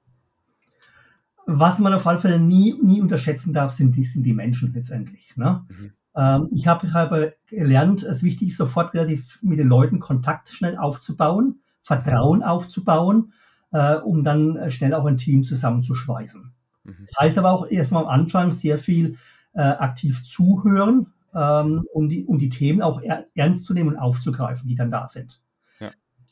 Was 1.52 1.80
man 1.80 1.94
auf 1.94 2.06
alle 2.06 2.20
Fälle 2.20 2.40
nie, 2.40 2.76
nie 2.82 3.02
unterschätzen 3.02 3.54
darf, 3.54 3.72
sind 3.72 3.96
die, 3.96 4.04
sind 4.04 4.24
die 4.24 4.34
Menschen 4.34 4.72
letztendlich. 4.72 5.36
Ne? 5.36 5.66
Mhm. 5.68 5.92
Ähm, 6.16 6.48
ich 6.52 6.68
habe 6.68 6.94
hab 6.94 7.12
gelernt, 7.48 8.04
es 8.04 8.18
ist 8.18 8.24
wichtig, 8.24 8.56
sofort 8.56 8.94
relativ 8.94 9.40
mit 9.42 9.58
den 9.58 9.68
Leuten 9.68 10.00
Kontakt 10.00 10.50
schnell 10.50 10.78
aufzubauen, 10.78 11.62
Vertrauen 11.82 12.44
aufzubauen, 12.44 13.34
äh, 13.72 13.96
um 13.96 14.24
dann 14.24 14.70
schnell 14.70 14.94
auch 14.94 15.06
ein 15.06 15.18
Team 15.18 15.44
zusammenzuschweißen. 15.44 16.52
Mhm. 16.84 16.96
Das 17.00 17.16
heißt 17.20 17.38
aber 17.40 17.52
auch 17.52 17.68
erstmal 17.68 18.04
am 18.04 18.10
Anfang 18.10 18.54
sehr 18.54 18.78
viel 18.78 19.18
äh, 19.54 19.62
aktiv 19.62 20.24
zuhören, 20.24 21.08
ähm, 21.34 21.84
um, 21.94 22.10
die, 22.10 22.26
um 22.26 22.38
die 22.38 22.50
Themen 22.50 22.84
auch 22.84 23.02
er, 23.02 23.26
ernst 23.34 23.66
zu 23.66 23.74
nehmen 23.74 23.90
und 23.90 23.98
aufzugreifen, 23.98 24.68
die 24.68 24.76
dann 24.76 24.92
da 24.92 25.08
sind. 25.08 25.42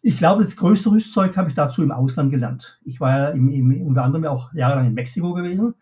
Ich 0.08 0.18
glaube, 0.18 0.42
das 0.42 0.56
größte 0.56 0.90
Rüstzeug 0.90 1.36
habe 1.36 1.50
ich 1.50 1.56
dazu 1.56 1.84
im 1.84 1.92
Ausland 1.92 2.32
gelernt. 2.32 2.80
Ich 2.86 3.02
war 3.02 3.20
ja 3.20 3.28
im, 3.32 3.52
im, 3.52 3.86
unter 3.86 4.06
anderem 4.06 4.24
auch 4.24 4.54
jahrelang 4.54 4.88
in 4.88 4.94
Mexiko 4.94 5.34
gewesen. 5.34 5.74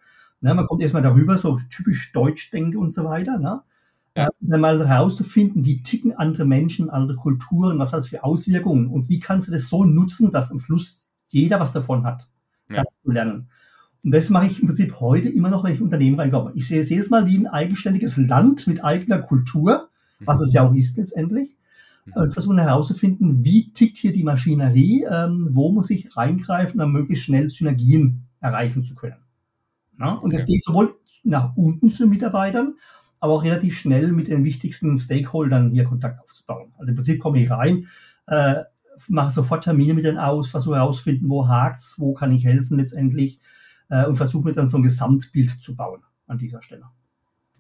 Ne, 0.42 0.56
man 0.56 0.66
kommt 0.66 0.82
erstmal 0.82 1.04
darüber, 1.04 1.38
so 1.38 1.60
typisch 1.70 2.12
Deutsch 2.12 2.50
denke 2.50 2.80
und 2.80 2.92
so 2.92 3.04
weiter. 3.06 3.38
Ne? 3.38 3.62
Ja. 4.18 4.26
Äh, 4.26 4.30
dann 4.40 4.62
mal 4.62 4.88
herauszufinden, 4.88 5.64
wie 5.64 5.84
ticken 5.84 6.12
andere 6.12 6.46
Menschen, 6.46 6.90
andere 6.90 7.18
Kulturen, 7.18 7.78
was 7.78 7.94
hat 7.94 8.00
das 8.00 8.08
für 8.08 8.24
Auswirkungen 8.24 8.88
und 8.88 9.10
wie 9.10 9.20
kannst 9.20 9.48
du 9.48 9.52
das 9.52 9.68
so 9.68 9.84
nutzen, 9.84 10.32
dass 10.32 10.50
am 10.50 10.60
Schluss 10.60 11.08
jeder 11.28 11.60
was 11.60 11.72
davon 11.72 12.04
hat, 12.04 12.28
ja. 12.68 12.78
das 12.78 13.00
zu 13.04 13.12
lernen. 13.12 13.50
Und 14.04 14.12
das 14.12 14.32
mache 14.32 14.48
ich 14.48 14.60
im 14.60 14.66
Prinzip 14.66 15.00
heute 15.02 15.30
immer 15.30 15.52
noch, 15.52 15.64
wenn 15.64 15.76
ich 15.76 15.82
Unternehmen 15.82 16.20
reinkomme. 16.20 16.52
Ich 16.56 16.68
sehe 16.68 16.82
es 16.82 16.90
jedes 16.90 17.12
Mal 17.12 17.28
wie 17.28 17.38
ein 17.38 17.46
eigenständiges 17.46 18.18
Land 18.18 18.66
mit 18.66 18.84
eigener 18.84 19.20
Kultur, 19.20 19.90
was 20.22 20.42
es 20.42 20.52
ja 20.52 20.68
auch 20.68 20.74
ist 20.74 20.98
letztendlich. 20.98 21.56
Mhm. 22.06 22.14
Und 22.14 22.34
versuchen 22.34 22.60
herauszufinden, 22.60 23.44
wie 23.44 23.72
tickt 23.72 23.98
hier 23.98 24.14
die 24.14 24.24
Maschinerie, 24.24 25.06
ähm, 25.10 25.50
wo 25.52 25.72
muss 25.72 25.90
ich 25.90 26.16
reingreifen, 26.16 26.82
um 26.82 26.92
möglichst 26.92 27.26
schnell 27.26 27.50
Synergien 27.50 28.28
erreichen 28.40 28.84
zu 28.84 28.96
können. 28.96 29.18
Ja? 30.00 30.14
Und 30.14 30.28
okay. 30.28 30.38
das 30.38 30.46
geht 30.46 30.64
sowohl 30.64 30.96
nach 31.24 31.56
unten 31.56 31.90
zu 31.90 32.04
den 32.04 32.12
Mitarbeitern, 32.12 32.76
aber 33.20 33.34
auch 33.34 33.44
relativ 33.44 33.78
schnell 33.78 34.12
mit 34.12 34.28
den 34.28 34.44
wichtigsten 34.44 34.96
Stakeholdern 34.98 35.72
hier 35.72 35.86
Kontakt 35.86 36.22
aufzubauen. 36.22 36.74
Also 36.78 36.90
im 36.90 36.96
Prinzip 36.96 37.20
komme 37.20 37.42
ich 37.42 37.50
rein, 37.50 37.88
äh, 38.28 38.64
mache 39.08 39.32
sofort 39.32 39.64
Termine 39.64 39.94
mit 39.94 40.06
denen 40.06 40.18
aus, 40.18 40.50
versuche 40.50 40.76
herauszufinden, 40.76 41.30
wo 41.30 41.48
hakt's, 41.48 41.96
wo 41.98 42.14
kann 42.14 42.32
ich 42.32 42.46
helfen 42.46 42.78
letztendlich 42.78 43.40
äh, 43.90 44.06
und 44.06 44.16
versuche 44.16 44.46
mir 44.46 44.54
dann 44.54 44.68
so 44.68 44.78
ein 44.78 44.84
Gesamtbild 44.84 45.62
zu 45.62 45.76
bauen 45.76 46.04
an 46.28 46.38
dieser 46.38 46.62
Stelle. 46.62 46.86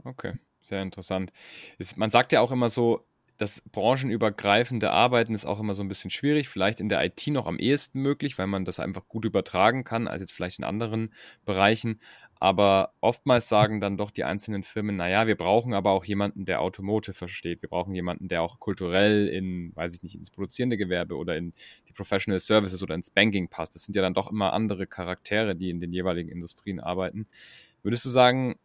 Okay, 0.03 0.33
sehr 0.61 0.81
interessant. 0.81 1.31
Ist, 1.77 1.97
man 1.97 2.09
sagt 2.09 2.31
ja 2.31 2.41
auch 2.41 2.51
immer 2.51 2.69
so, 2.69 3.05
das 3.37 3.61
branchenübergreifende 3.61 4.91
Arbeiten 4.91 5.33
ist 5.33 5.45
auch 5.45 5.59
immer 5.59 5.73
so 5.73 5.81
ein 5.81 5.89
bisschen 5.89 6.09
schwierig, 6.09 6.47
vielleicht 6.47 6.79
in 6.79 6.89
der 6.89 7.03
IT 7.03 7.27
noch 7.27 7.47
am 7.47 7.59
ehesten 7.59 8.01
möglich, 8.01 8.37
weil 8.37 8.47
man 8.47 8.63
das 8.63 8.79
einfach 8.79 9.07
gut 9.07 9.25
übertragen 9.25 9.83
kann, 9.83 10.07
als 10.07 10.21
jetzt 10.21 10.31
vielleicht 10.31 10.59
in 10.59 10.65
anderen 10.65 11.13
Bereichen. 11.43 11.99
Aber 12.39 12.93
oftmals 13.01 13.49
sagen 13.49 13.79
dann 13.81 13.97
doch 13.97 14.11
die 14.11 14.23
einzelnen 14.23 14.63
Firmen, 14.63 14.97
naja, 14.97 15.25
wir 15.25 15.35
brauchen 15.35 15.73
aber 15.73 15.91
auch 15.91 16.05
jemanden, 16.05 16.45
der 16.45 16.61
Automotive 16.61 17.13
versteht. 17.13 17.61
Wir 17.61 17.69
brauchen 17.69 17.95
jemanden, 17.95 18.27
der 18.27 18.41
auch 18.41 18.59
kulturell 18.59 19.27
in, 19.27 19.75
weiß 19.75 19.95
ich 19.95 20.03
nicht, 20.03 20.15
ins 20.15 20.31
produzierende 20.31 20.77
Gewerbe 20.77 21.15
oder 21.15 21.37
in 21.37 21.53
die 21.87 21.93
Professional 21.93 22.39
Services 22.39 22.83
oder 22.83 22.95
ins 22.95 23.09
Banking 23.09 23.47
passt. 23.47 23.75
Das 23.75 23.83
sind 23.83 23.95
ja 23.95 24.01
dann 24.01 24.13
doch 24.13 24.29
immer 24.29 24.53
andere 24.53 24.85
Charaktere, 24.85 25.55
die 25.55 25.69
in 25.69 25.79
den 25.79 25.93
jeweiligen 25.93 26.29
Industrien 26.29 26.79
arbeiten. 26.79 27.25
Würdest 27.83 28.05
du 28.05 28.09
sagen, 28.09 28.55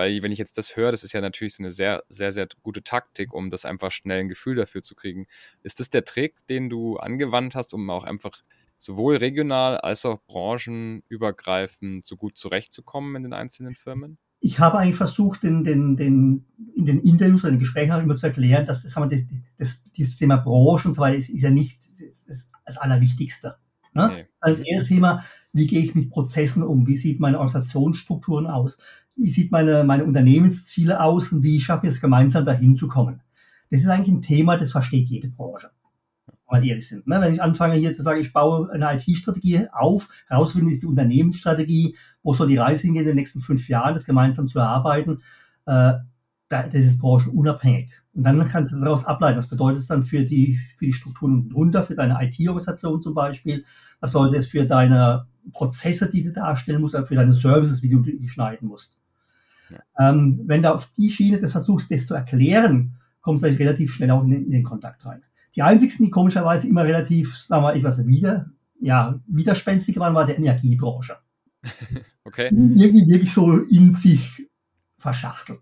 weil 0.00 0.22
wenn 0.22 0.32
ich 0.32 0.38
jetzt 0.38 0.56
das 0.56 0.76
höre, 0.76 0.92
das 0.92 1.04
ist 1.04 1.12
ja 1.12 1.20
natürlich 1.20 1.54
so 1.56 1.62
eine 1.62 1.70
sehr, 1.70 2.02
sehr, 2.08 2.32
sehr 2.32 2.48
gute 2.62 2.82
Taktik, 2.82 3.34
um 3.34 3.50
das 3.50 3.66
einfach 3.66 3.90
schnell 3.90 4.20
ein 4.20 4.30
Gefühl 4.30 4.56
dafür 4.56 4.82
zu 4.82 4.94
kriegen. 4.94 5.26
Ist 5.62 5.78
das 5.78 5.90
der 5.90 6.06
Trick, 6.06 6.46
den 6.46 6.70
du 6.70 6.96
angewandt 6.96 7.54
hast, 7.54 7.74
um 7.74 7.90
auch 7.90 8.04
einfach 8.04 8.40
sowohl 8.78 9.16
regional 9.16 9.76
als 9.76 10.06
auch 10.06 10.18
branchenübergreifend 10.26 12.06
so 12.06 12.16
gut 12.16 12.38
zurechtzukommen 12.38 13.14
in 13.16 13.24
den 13.24 13.34
einzelnen 13.34 13.74
Firmen? 13.74 14.16
Ich 14.40 14.58
habe 14.58 14.78
eigentlich 14.78 14.96
versucht, 14.96 15.44
in 15.44 15.64
den, 15.64 15.98
den, 15.98 16.46
in 16.74 16.86
den 16.86 17.00
Interviews 17.00 17.42
oder 17.42 17.50
in 17.50 17.56
den 17.56 17.60
Gesprächen 17.60 17.92
auch 17.92 18.02
immer 18.02 18.16
zu 18.16 18.26
erklären, 18.26 18.64
dass 18.64 18.82
das, 18.82 18.94
das, 18.94 19.20
das, 19.58 19.84
das 19.98 20.16
Thema 20.16 20.38
Branche 20.38 20.88
und 20.88 20.94
so 20.94 21.02
weiter 21.02 21.18
ist, 21.18 21.28
ist 21.28 21.42
ja 21.42 21.50
nicht 21.50 21.78
das, 22.26 22.48
das 22.64 22.78
Allerwichtigste. 22.78 23.56
Ne? 23.92 24.12
Nee. 24.14 24.26
Also 24.40 24.62
das 24.62 24.66
erste 24.66 24.88
Thema, 24.88 25.24
wie 25.52 25.66
gehe 25.66 25.80
ich 25.80 25.94
mit 25.94 26.10
Prozessen 26.10 26.62
um? 26.62 26.86
Wie 26.86 26.96
sieht 26.96 27.20
meine 27.20 27.38
Organisationsstrukturen 27.38 28.46
aus? 28.46 28.78
Wie 29.16 29.30
sieht 29.30 29.52
meine, 29.52 29.84
meine 29.84 30.04
Unternehmensziele 30.04 31.00
aus? 31.00 31.32
Und 31.32 31.42
wie 31.42 31.60
schaffen 31.60 31.84
wir 31.84 31.90
es 31.90 32.00
gemeinsam 32.00 32.44
dahin 32.44 32.76
zu 32.76 32.88
kommen? 32.88 33.20
Das 33.70 33.80
ist 33.80 33.88
eigentlich 33.88 34.14
ein 34.16 34.22
Thema, 34.22 34.56
das 34.56 34.72
versteht 34.72 35.08
jede 35.08 35.28
Branche 35.28 35.70
mal 36.50 36.66
ehrlich 36.66 36.88
sind. 36.88 37.06
Ne? 37.06 37.20
Wenn 37.20 37.34
ich 37.34 37.42
anfange 37.42 37.74
hier 37.74 37.94
zu 37.94 38.02
sagen, 38.02 38.20
ich 38.20 38.32
baue 38.32 38.70
eine 38.70 38.94
IT-Strategie 38.94 39.68
auf, 39.72 40.08
herausfinden 40.26 40.70
ist 40.70 40.82
die 40.82 40.86
Unternehmensstrategie, 40.86 41.96
wo 42.22 42.34
soll 42.34 42.48
die 42.48 42.56
Reise 42.56 42.82
hingehen 42.82 43.02
in 43.02 43.08
den 43.08 43.16
nächsten 43.16 43.40
fünf 43.40 43.68
Jahren, 43.68 43.94
das 43.94 44.04
gemeinsam 44.04 44.48
zu 44.48 44.58
erarbeiten, 44.58 45.22
äh, 45.66 45.94
das 46.48 46.74
ist 46.74 46.98
branchenunabhängig. 46.98 47.92
Und 48.12 48.24
dann 48.24 48.48
kannst 48.48 48.72
du 48.72 48.80
daraus 48.80 49.04
ableiten, 49.04 49.38
was 49.38 49.46
bedeutet 49.46 49.78
es 49.78 49.86
dann 49.86 50.02
für 50.02 50.24
die, 50.24 50.58
für 50.76 50.86
die 50.86 50.92
Strukturen 50.92 51.48
drunter, 51.48 51.84
für 51.84 51.94
deine 51.94 52.18
IT-Organisation 52.20 53.00
zum 53.00 53.14
Beispiel, 53.14 53.64
was 54.00 54.10
bedeutet 54.10 54.40
es 54.40 54.48
für 54.48 54.66
deine 54.66 55.26
Prozesse, 55.52 56.10
die 56.10 56.22
du 56.22 56.32
darstellen 56.32 56.80
musst, 56.80 56.96
für 57.06 57.14
deine 57.14 57.32
Services, 57.32 57.82
wie 57.82 57.88
du 57.88 58.00
die 58.00 58.28
schneiden 58.28 58.68
musst. 58.68 58.98
Ja. 59.70 60.10
Ähm, 60.10 60.40
wenn 60.46 60.62
du 60.62 60.74
auf 60.74 60.90
die 60.96 61.10
Schiene 61.10 61.38
das 61.38 61.52
versuchst, 61.52 61.90
das 61.90 62.06
zu 62.06 62.14
erklären, 62.14 62.96
kommst 63.20 63.44
du 63.44 63.48
relativ 63.48 63.92
schnell 63.92 64.10
auch 64.10 64.22
in 64.24 64.30
den, 64.30 64.44
in 64.44 64.50
den 64.50 64.64
Kontakt 64.64 65.04
rein. 65.06 65.22
Die 65.54 65.62
einzigsten, 65.62 66.06
die 66.06 66.10
komischerweise 66.10 66.68
immer 66.68 66.84
relativ, 66.84 67.36
sagen 67.36 67.64
wir, 67.64 67.74
etwas 67.74 68.06
wieder, 68.06 68.50
ja, 68.80 69.18
widerspenstiger 69.26 70.00
waren, 70.00 70.14
war 70.14 70.26
der 70.26 70.38
Energiebranche. 70.38 71.16
okay. 72.24 72.48
Die 72.52 72.82
irgendwie 72.82 73.06
wirklich 73.08 73.32
so 73.32 73.58
in 73.58 73.92
sich 73.92 74.46
verschachtelt. 74.98 75.60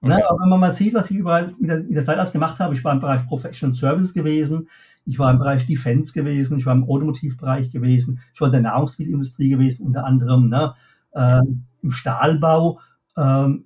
Ne, 0.00 0.14
okay. 0.14 0.22
Ne? 0.22 0.28
Aber 0.28 0.40
wenn 0.40 0.48
man 0.48 0.60
mal 0.60 0.72
sieht, 0.72 0.94
was 0.94 1.10
ich 1.10 1.18
überall 1.18 1.52
mit 1.58 1.70
der, 1.70 1.78
mit 1.78 1.96
der 1.96 2.04
Zeit 2.04 2.18
alles 2.18 2.32
gemacht 2.32 2.58
habe, 2.58 2.74
ich 2.74 2.84
war 2.84 2.92
im 2.92 3.00
Bereich 3.00 3.26
Professional 3.26 3.74
Services 3.74 4.14
gewesen, 4.14 4.68
ich 5.06 5.18
war 5.18 5.30
im 5.30 5.38
Bereich 5.38 5.66
Defense 5.66 6.12
gewesen, 6.12 6.58
ich 6.58 6.66
war 6.66 6.74
im 6.74 6.84
Automotivbereich 6.84 7.70
gewesen, 7.70 8.20
ich 8.34 8.40
war 8.40 8.48
in 8.48 8.52
der 8.52 8.62
Nahrungsmittelindustrie 8.62 9.48
gewesen, 9.48 9.86
unter 9.86 10.04
anderem 10.04 10.48
ne, 10.48 10.74
äh, 11.12 11.40
im 11.82 11.90
Stahlbau. 11.90 12.80
Ähm, 13.16 13.64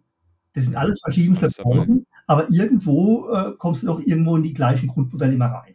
das 0.53 0.64
sind 0.64 0.76
alles 0.76 1.00
verschiedenste 1.00 1.48
Branchen 1.62 2.07
aber 2.31 2.48
irgendwo 2.48 3.29
äh, 3.33 3.55
kommst 3.59 3.83
du 3.83 3.88
doch 3.88 3.98
irgendwo 3.98 4.37
in 4.37 4.44
die 4.44 4.55
gleichen 4.55 4.87
Grundmodelle 4.87 5.35
immer 5.35 5.46
rein. 5.46 5.74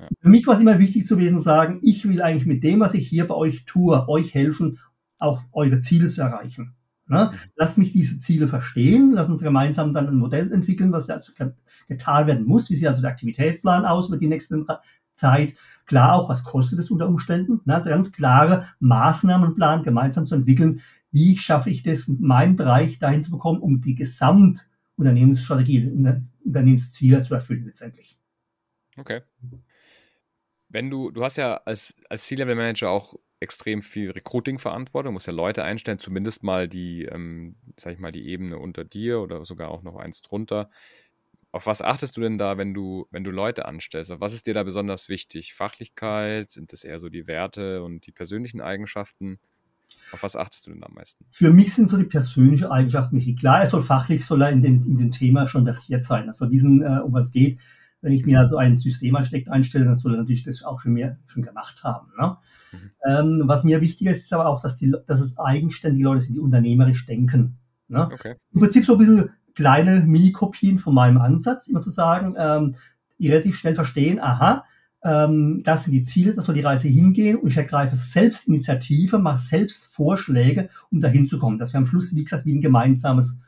Ja. 0.00 0.08
Für 0.20 0.28
mich 0.28 0.44
war 0.44 0.56
es 0.56 0.60
immer 0.60 0.80
wichtig 0.80 1.06
zu 1.06 1.14
gewesen, 1.14 1.38
sagen, 1.38 1.78
ich 1.82 2.08
will 2.08 2.20
eigentlich 2.20 2.46
mit 2.46 2.64
dem, 2.64 2.80
was 2.80 2.94
ich 2.94 3.06
hier 3.06 3.28
bei 3.28 3.36
euch 3.36 3.64
tue, 3.64 4.08
euch 4.08 4.34
helfen, 4.34 4.80
auch 5.20 5.40
eure 5.52 5.78
Ziele 5.78 6.08
zu 6.08 6.20
erreichen. 6.20 6.74
Ne? 7.08 7.30
Mhm. 7.32 7.36
Lasst 7.56 7.78
mich 7.78 7.92
diese 7.92 8.18
Ziele 8.20 8.48
verstehen, 8.48 9.12
lass 9.12 9.28
uns 9.28 9.42
gemeinsam 9.42 9.94
dann 9.94 10.08
ein 10.08 10.16
Modell 10.16 10.52
entwickeln, 10.52 10.92
was 10.92 11.06
dazu 11.06 11.32
getan 11.88 12.26
werden 12.26 12.46
muss. 12.46 12.70
Wie 12.70 12.76
sieht 12.76 12.88
also 12.88 13.02
der 13.02 13.10
Aktivitätsplan 13.10 13.84
aus 13.84 14.08
über 14.08 14.18
die 14.18 14.28
nächste 14.28 14.64
Zeit? 15.14 15.54
Klar 15.86 16.14
auch, 16.14 16.28
was 16.28 16.44
kostet 16.44 16.78
es 16.78 16.90
unter 16.90 17.08
Umständen? 17.08 17.60
Ne? 17.64 17.74
Also 17.74 17.90
ganz 17.90 18.12
klare 18.12 18.68
Maßnahmenplan 18.80 19.82
gemeinsam 19.82 20.26
zu 20.26 20.34
entwickeln. 20.34 20.80
Wie 21.10 21.38
schaffe 21.38 21.70
ich 21.70 21.82
das, 21.82 22.06
meinen 22.06 22.56
Bereich 22.56 22.98
dahin 22.98 23.22
zu 23.22 23.30
bekommen, 23.30 23.60
um 23.60 23.80
die 23.80 23.94
Gesamt 23.94 24.68
Unternehmensstrategie, 24.98 25.88
Unternehmensziele 26.44 27.22
zu 27.22 27.34
erfüllen 27.34 27.64
letztendlich. 27.64 28.18
Okay. 28.96 29.22
Wenn 30.68 30.90
du, 30.90 31.10
du 31.10 31.24
hast 31.24 31.36
ja 31.36 31.54
als, 31.64 31.96
als 32.10 32.26
C-Level-Manager 32.26 32.90
auch 32.90 33.14
extrem 33.40 33.82
viel 33.82 34.10
Recruiting-Verantwortung, 34.10 35.12
musst 35.12 35.26
ja 35.26 35.32
Leute 35.32 35.64
einstellen, 35.64 35.98
zumindest 35.98 36.42
mal 36.42 36.68
die, 36.68 37.04
ähm, 37.04 37.56
sag 37.76 37.92
ich 37.92 37.98
mal, 37.98 38.12
die 38.12 38.28
Ebene 38.28 38.58
unter 38.58 38.84
dir 38.84 39.20
oder 39.20 39.44
sogar 39.44 39.70
auch 39.70 39.82
noch 39.82 39.96
eins 39.96 40.22
drunter. 40.22 40.68
Auf 41.50 41.66
was 41.66 41.80
achtest 41.80 42.16
du 42.16 42.20
denn 42.20 42.36
da, 42.36 42.58
wenn 42.58 42.74
du, 42.74 43.06
wenn 43.10 43.24
du 43.24 43.30
Leute 43.30 43.64
anstellst? 43.64 44.12
Was 44.18 44.34
ist 44.34 44.46
dir 44.46 44.54
da 44.54 44.64
besonders 44.64 45.08
wichtig? 45.08 45.54
Fachlichkeit? 45.54 46.50
Sind 46.50 46.72
das 46.72 46.84
eher 46.84 47.00
so 47.00 47.08
die 47.08 47.26
Werte 47.26 47.82
und 47.82 48.06
die 48.06 48.12
persönlichen 48.12 48.60
Eigenschaften? 48.60 49.38
Auf 50.12 50.22
was 50.22 50.36
achtest 50.36 50.66
du 50.66 50.72
denn 50.72 50.82
am 50.82 50.94
meisten? 50.94 51.24
Für 51.28 51.52
mich 51.52 51.74
sind 51.74 51.88
so 51.88 51.96
die 51.96 52.04
persönlichen 52.04 52.66
Eigenschaften 52.66 53.16
wichtig. 53.16 53.38
Klar, 53.38 53.60
er 53.60 53.66
soll 53.66 53.82
fachlich, 53.82 54.24
soll 54.24 54.42
er 54.42 54.50
in 54.50 54.62
dem, 54.62 54.82
in 54.82 54.98
dem 54.98 55.10
Thema 55.10 55.46
schon 55.46 55.64
versiert 55.64 56.02
sein. 56.02 56.28
Also 56.28 56.46
diesen, 56.46 56.82
äh, 56.82 57.00
um 57.00 57.12
was 57.12 57.26
es 57.26 57.32
geht, 57.32 57.58
wenn 58.00 58.12
ich 58.12 58.24
mir 58.24 58.38
also 58.38 58.56
ein 58.56 58.76
Systemarchitekt 58.76 59.48
einstelle, 59.48 59.84
dann 59.84 59.96
soll 59.96 60.14
er 60.14 60.18
natürlich 60.18 60.44
das 60.44 60.62
auch 60.62 60.80
schon 60.80 60.92
mehr 60.92 61.18
schon 61.26 61.42
gemacht 61.42 61.82
haben. 61.82 62.08
Ne? 62.18 62.36
Mhm. 62.72 62.90
Ähm, 63.06 63.42
was 63.46 63.64
mir 63.64 63.80
wichtiger 63.80 64.10
ist, 64.10 64.22
ist 64.22 64.32
aber 64.32 64.46
auch, 64.46 64.62
dass, 64.62 64.76
die, 64.76 64.94
dass 65.06 65.20
es 65.20 65.38
eigenständige 65.38 66.04
Leute 66.04 66.20
sind, 66.20 66.34
die 66.34 66.40
unternehmerisch 66.40 67.06
denken. 67.06 67.58
Ne? 67.88 68.06
Okay. 68.12 68.36
Im 68.52 68.60
Prinzip 68.60 68.84
so 68.84 68.92
ein 68.92 68.98
bisschen 68.98 69.30
kleine 69.54 70.00
Mini-Kopien 70.00 70.78
von 70.78 70.94
meinem 70.94 71.18
Ansatz, 71.18 71.66
immer 71.66 71.80
zu 71.80 71.90
sagen, 71.90 72.34
ähm, 72.38 72.76
die 73.18 73.28
relativ 73.28 73.56
schnell 73.56 73.74
verstehen, 73.74 74.20
aha, 74.20 74.64
ähm, 75.02 75.62
das 75.64 75.84
sind 75.84 75.92
die 75.92 76.02
Ziele, 76.02 76.34
das 76.34 76.44
soll 76.44 76.54
die 76.54 76.60
Reise 76.60 76.88
hingehen 76.88 77.36
und 77.36 77.48
ich 77.48 77.56
ergreife 77.56 77.96
selbst 77.96 78.48
Initiative, 78.48 79.18
mache 79.18 79.38
selbst 79.38 79.86
Vorschläge, 79.86 80.70
um 80.90 81.00
dahin 81.00 81.26
zu 81.26 81.38
kommen. 81.38 81.58
Dass 81.58 81.72
wir 81.72 81.78
am 81.78 81.86
Schluss, 81.86 82.14
wie 82.14 82.24
gesagt, 82.24 82.46
wie 82.46 82.54
ein 82.54 82.60
gemeinsames 82.60 83.40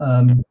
ähm, 0.00 0.44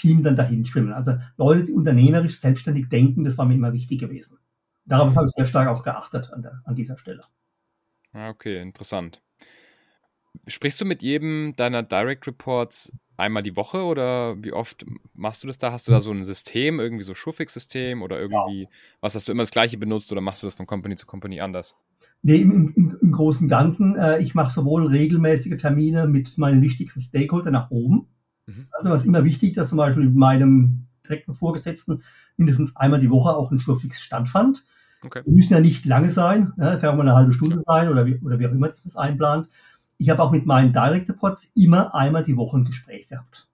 Team 0.00 0.22
dann 0.22 0.36
dahin 0.36 0.64
schwimmen. 0.64 0.92
Also 0.92 1.16
Leute, 1.36 1.64
die 1.64 1.72
unternehmerisch 1.72 2.40
selbstständig 2.40 2.88
denken, 2.88 3.24
das 3.24 3.38
war 3.38 3.46
mir 3.46 3.54
immer 3.54 3.72
wichtig 3.72 4.00
gewesen. 4.00 4.38
Darauf 4.86 5.14
habe 5.14 5.26
ich 5.26 5.32
sehr 5.32 5.46
stark 5.46 5.68
auch 5.68 5.82
geachtet 5.82 6.30
an, 6.32 6.42
der, 6.42 6.62
an 6.64 6.74
dieser 6.74 6.98
Stelle. 6.98 7.20
Ah, 8.12 8.30
okay, 8.30 8.60
interessant. 8.60 9.22
Sprichst 10.48 10.80
du 10.80 10.84
mit 10.84 11.02
jedem 11.02 11.54
deiner 11.56 11.82
Direct 11.82 12.26
Reports 12.26 12.92
einmal 13.16 13.42
die 13.42 13.56
Woche 13.56 13.84
oder 13.84 14.42
wie 14.42 14.52
oft 14.52 14.84
machst 15.14 15.42
du 15.42 15.46
das 15.46 15.58
da? 15.58 15.70
Hast 15.70 15.86
du 15.86 15.92
da 15.92 16.00
so 16.00 16.10
ein 16.10 16.24
System, 16.24 16.80
irgendwie 16.80 17.04
so 17.04 17.14
Schuffix-System 17.14 18.02
oder 18.02 18.18
irgendwie, 18.18 18.62
ja. 18.62 18.68
was 19.00 19.14
hast 19.14 19.28
du 19.28 19.32
immer 19.32 19.42
das 19.42 19.50
gleiche 19.50 19.78
benutzt 19.78 20.10
oder 20.10 20.20
machst 20.20 20.42
du 20.42 20.46
das 20.46 20.54
von 20.54 20.66
Company 20.66 20.96
zu 20.96 21.06
Company 21.06 21.40
anders? 21.40 21.76
Nee, 22.22 22.36
im, 22.36 22.72
im, 22.74 22.98
im 23.00 23.12
Großen 23.12 23.44
und 23.44 23.50
Ganzen, 23.50 23.96
äh, 23.96 24.18
ich 24.20 24.34
mache 24.34 24.52
sowohl 24.52 24.86
regelmäßige 24.86 25.56
Termine 25.56 26.06
mit 26.06 26.36
meinen 26.38 26.62
wichtigsten 26.62 27.00
Stakeholder 27.00 27.50
nach 27.50 27.70
oben. 27.70 28.08
Mhm. 28.46 28.66
Also 28.72 28.90
was 28.90 29.04
immer 29.04 29.24
wichtig, 29.24 29.54
dass 29.54 29.68
zum 29.68 29.78
Beispiel 29.78 30.04
mit 30.04 30.14
meinem 30.14 30.86
direkten 31.04 31.34
Vorgesetzten 31.34 32.02
mindestens 32.36 32.76
einmal 32.76 33.00
die 33.00 33.10
Woche 33.10 33.34
auch 33.34 33.50
ein 33.50 33.58
Schurfix 33.58 34.00
stattfand. 34.00 34.64
Okay. 35.02 35.22
Die 35.24 35.30
müssen 35.30 35.52
ja 35.52 35.60
nicht 35.60 35.86
lange 35.86 36.12
sein, 36.12 36.52
ja, 36.58 36.76
kann 36.76 36.90
auch 36.90 36.96
mal 36.96 37.02
eine 37.02 37.16
halbe 37.16 37.32
Stunde 37.32 37.56
Klar. 37.56 37.80
sein 37.80 37.88
oder 37.88 38.06
wie, 38.06 38.18
oder 38.18 38.38
wie 38.38 38.46
auch 38.46 38.52
immer 38.52 38.68
das 38.68 38.96
einplant. 38.96 39.48
Ich 39.96 40.10
habe 40.10 40.22
auch 40.22 40.30
mit 40.30 40.46
meinen 40.46 40.72
Direct 40.72 41.08
Reports 41.08 41.50
immer 41.54 41.94
einmal 41.94 42.24
die 42.24 42.36
Woche 42.36 42.58
ein 42.58 42.64
Gespräch 42.64 43.08
gehabt. 43.08 43.48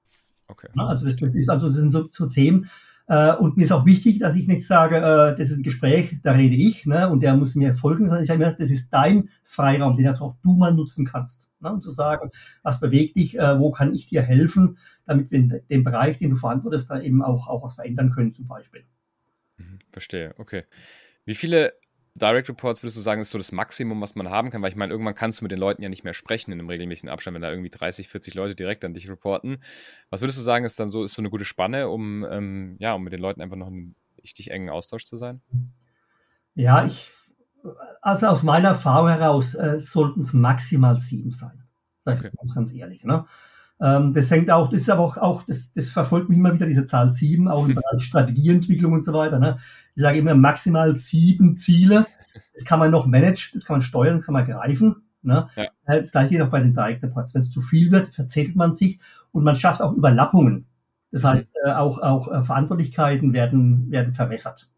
Okay. 0.48 0.68
Ja, 0.74 0.86
also 0.86 1.06
das, 1.06 1.16
das, 1.16 1.34
ist 1.34 1.48
also 1.48 1.68
das 1.68 1.76
sind 1.76 1.90
so, 1.90 2.08
so 2.10 2.26
Themen. 2.26 2.70
Äh, 3.08 3.34
und 3.36 3.56
mir 3.56 3.64
ist 3.64 3.72
auch 3.72 3.86
wichtig, 3.86 4.18
dass 4.18 4.34
ich 4.34 4.48
nicht 4.48 4.66
sage, 4.66 4.96
äh, 4.96 5.36
das 5.36 5.50
ist 5.50 5.58
ein 5.58 5.62
Gespräch, 5.62 6.18
da 6.22 6.32
rede 6.32 6.56
ich, 6.56 6.86
ne, 6.86 7.08
und 7.08 7.20
der 7.20 7.36
muss 7.36 7.54
mir 7.54 7.76
folgen, 7.76 8.06
sondern 8.06 8.22
ich 8.22 8.28
sage 8.28 8.40
mir, 8.40 8.52
das 8.52 8.70
ist 8.70 8.90
dein 8.90 9.30
Freiraum, 9.44 9.96
den 9.96 10.08
also 10.08 10.24
auch 10.24 10.36
du 10.42 10.54
mal 10.54 10.74
nutzen 10.74 11.06
kannst. 11.06 11.48
Ne, 11.60 11.72
und 11.72 11.82
zu 11.82 11.90
sagen, 11.90 12.30
was 12.62 12.80
bewegt 12.80 13.16
dich, 13.16 13.38
äh, 13.38 13.58
wo 13.58 13.70
kann 13.70 13.94
ich 13.94 14.06
dir 14.06 14.22
helfen, 14.22 14.78
damit 15.06 15.30
wir 15.30 15.38
in 15.38 15.60
dem 15.70 15.84
Bereich, 15.84 16.18
den 16.18 16.30
du 16.30 16.36
verantwortest, 16.36 16.90
da 16.90 17.00
eben 17.00 17.22
auch, 17.22 17.46
auch 17.46 17.62
was 17.62 17.74
verändern 17.74 18.10
können, 18.10 18.32
zum 18.32 18.48
Beispiel. 18.48 18.84
Mhm, 19.56 19.78
verstehe, 19.90 20.34
okay. 20.38 20.64
Wie 21.24 21.34
viele 21.34 21.74
Direct 22.16 22.48
Reports 22.48 22.82
würdest 22.82 22.96
du 22.96 23.02
sagen, 23.02 23.20
ist 23.20 23.30
so 23.30 23.36
das 23.36 23.52
Maximum, 23.52 24.00
was 24.00 24.14
man 24.14 24.30
haben 24.30 24.50
kann? 24.50 24.62
Weil 24.62 24.70
ich 24.70 24.76
meine, 24.76 24.90
irgendwann 24.90 25.14
kannst 25.14 25.40
du 25.40 25.44
mit 25.44 25.52
den 25.52 25.58
Leuten 25.58 25.82
ja 25.82 25.90
nicht 25.90 26.02
mehr 26.02 26.14
sprechen 26.14 26.50
in 26.50 26.58
einem 26.58 26.68
regelmäßigen 26.70 27.10
Abstand, 27.10 27.34
wenn 27.34 27.42
da 27.42 27.50
irgendwie 27.50 27.68
30, 27.68 28.08
40 28.08 28.34
Leute 28.34 28.54
direkt 28.54 28.84
an 28.86 28.94
dich 28.94 29.08
reporten. 29.08 29.58
Was 30.08 30.22
würdest 30.22 30.38
du 30.38 30.42
sagen, 30.42 30.64
ist 30.64 30.80
dann 30.80 30.88
so, 30.88 31.04
ist 31.04 31.14
so 31.14 31.20
eine 31.20 31.28
gute 31.28 31.44
Spanne, 31.44 31.88
um, 31.88 32.24
ähm, 32.24 32.76
ja, 32.78 32.94
um 32.94 33.04
mit 33.04 33.12
den 33.12 33.20
Leuten 33.20 33.42
einfach 33.42 33.56
noch 33.56 33.66
einen 33.66 33.96
richtig 34.22 34.50
engen 34.50 34.70
Austausch 34.70 35.04
zu 35.04 35.18
sein? 35.18 35.42
Ja, 36.54 36.86
ich, 36.86 37.10
also 38.00 38.28
aus 38.28 38.42
meiner 38.42 38.68
Erfahrung 38.68 39.08
heraus 39.08 39.54
äh, 39.54 39.78
sollten 39.78 40.20
es 40.20 40.32
maximal 40.32 40.98
sieben 40.98 41.32
sein. 41.32 41.64
Sag 41.98 42.14
ich 42.14 42.24
okay. 42.24 42.36
ganz, 42.36 42.54
ganz 42.54 42.72
ehrlich. 42.72 43.04
Ne? 43.04 43.26
Ähm, 43.80 44.14
das 44.14 44.30
hängt 44.30 44.50
auch, 44.50 44.70
das 44.70 44.82
ist 44.82 44.90
aber 44.90 45.02
auch, 45.02 45.16
auch 45.16 45.42
das, 45.42 45.72
das 45.72 45.90
verfolgt 45.90 46.28
mich 46.28 46.38
immer 46.38 46.54
wieder, 46.54 46.66
diese 46.66 46.86
Zahl 46.86 47.12
sieben, 47.12 47.48
auch 47.48 47.66
im 47.68 47.74
Bereich 47.74 48.02
Strategieentwicklung 48.02 48.92
und 48.92 49.04
so 49.04 49.12
weiter. 49.12 49.38
Ne? 49.38 49.58
Ich 49.94 50.02
sage 50.02 50.18
immer 50.18 50.34
maximal 50.34 50.96
sieben 50.96 51.56
Ziele. 51.56 52.06
Das 52.54 52.64
kann 52.64 52.78
man 52.78 52.90
noch 52.90 53.06
managen, 53.06 53.50
das 53.54 53.64
kann 53.64 53.74
man 53.74 53.82
steuern, 53.82 54.16
das 54.16 54.26
kann 54.26 54.32
man 54.32 54.46
greifen. 54.46 54.96
Ne? 55.22 55.48
Ja. 55.56 55.64
Äh, 55.86 56.02
das 56.02 56.12
gleiche 56.12 56.30
geht 56.30 56.42
auch 56.42 56.50
bei 56.50 56.60
den 56.60 56.74
Direct 56.74 57.02
Reports. 57.02 57.34
Wenn 57.34 57.40
es 57.40 57.50
zu 57.50 57.60
viel 57.60 57.90
wird, 57.90 58.08
verzettelt 58.08 58.56
man 58.56 58.72
sich 58.72 58.98
und 59.32 59.44
man 59.44 59.54
schafft 59.54 59.82
auch 59.82 59.92
Überlappungen. 59.92 60.66
Das 61.12 61.24
heißt, 61.24 61.50
äh, 61.64 61.70
auch, 61.72 61.98
auch 61.98 62.32
äh, 62.32 62.42
Verantwortlichkeiten 62.42 63.32
werden, 63.32 63.90
werden 63.90 64.12
verwässert. 64.12 64.70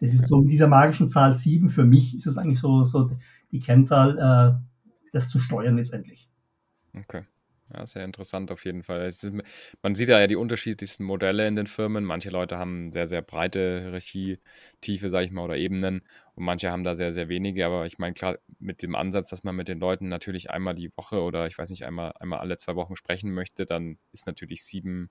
Das 0.00 0.12
ist 0.12 0.28
so 0.28 0.42
in 0.42 0.48
dieser 0.48 0.68
magischen 0.68 1.08
Zahl 1.08 1.34
sieben. 1.34 1.68
Für 1.68 1.84
mich 1.84 2.14
ist 2.14 2.26
es 2.26 2.36
eigentlich 2.36 2.60
so, 2.60 2.84
so 2.84 3.10
die 3.50 3.60
Kennzahl, 3.60 4.18
äh, 4.18 5.10
das 5.12 5.30
zu 5.30 5.38
steuern 5.38 5.76
letztendlich. 5.76 6.28
Okay. 6.94 7.22
Ja, 7.74 7.84
sehr 7.86 8.04
interessant 8.04 8.52
auf 8.52 8.64
jeden 8.64 8.84
Fall. 8.84 9.08
Ist, 9.08 9.28
man 9.82 9.94
sieht 9.96 10.08
ja 10.08 10.24
die 10.28 10.36
unterschiedlichsten 10.36 11.02
Modelle 11.04 11.48
in 11.48 11.56
den 11.56 11.66
Firmen. 11.66 12.04
Manche 12.04 12.30
Leute 12.30 12.58
haben 12.58 12.92
sehr, 12.92 13.08
sehr 13.08 13.22
breite 13.22 13.80
Hierarchietiefe, 13.80 15.10
sage 15.10 15.26
ich 15.26 15.32
mal, 15.32 15.42
oder 15.44 15.56
Ebenen 15.56 16.02
und 16.36 16.44
manche 16.44 16.70
haben 16.70 16.84
da 16.84 16.94
sehr, 16.94 17.10
sehr 17.12 17.28
wenige. 17.28 17.66
Aber 17.66 17.84
ich 17.86 17.98
meine, 17.98 18.14
klar, 18.14 18.38
mit 18.60 18.82
dem 18.82 18.94
Ansatz, 18.94 19.30
dass 19.30 19.42
man 19.42 19.56
mit 19.56 19.66
den 19.66 19.80
Leuten 19.80 20.08
natürlich 20.08 20.50
einmal 20.50 20.76
die 20.76 20.92
Woche 20.96 21.20
oder 21.20 21.48
ich 21.48 21.58
weiß 21.58 21.70
nicht, 21.70 21.84
einmal, 21.84 22.12
einmal 22.20 22.38
alle 22.38 22.56
zwei 22.56 22.76
Wochen 22.76 22.94
sprechen 22.94 23.32
möchte, 23.34 23.66
dann 23.66 23.98
ist 24.12 24.28
natürlich 24.28 24.64
sieben 24.64 25.10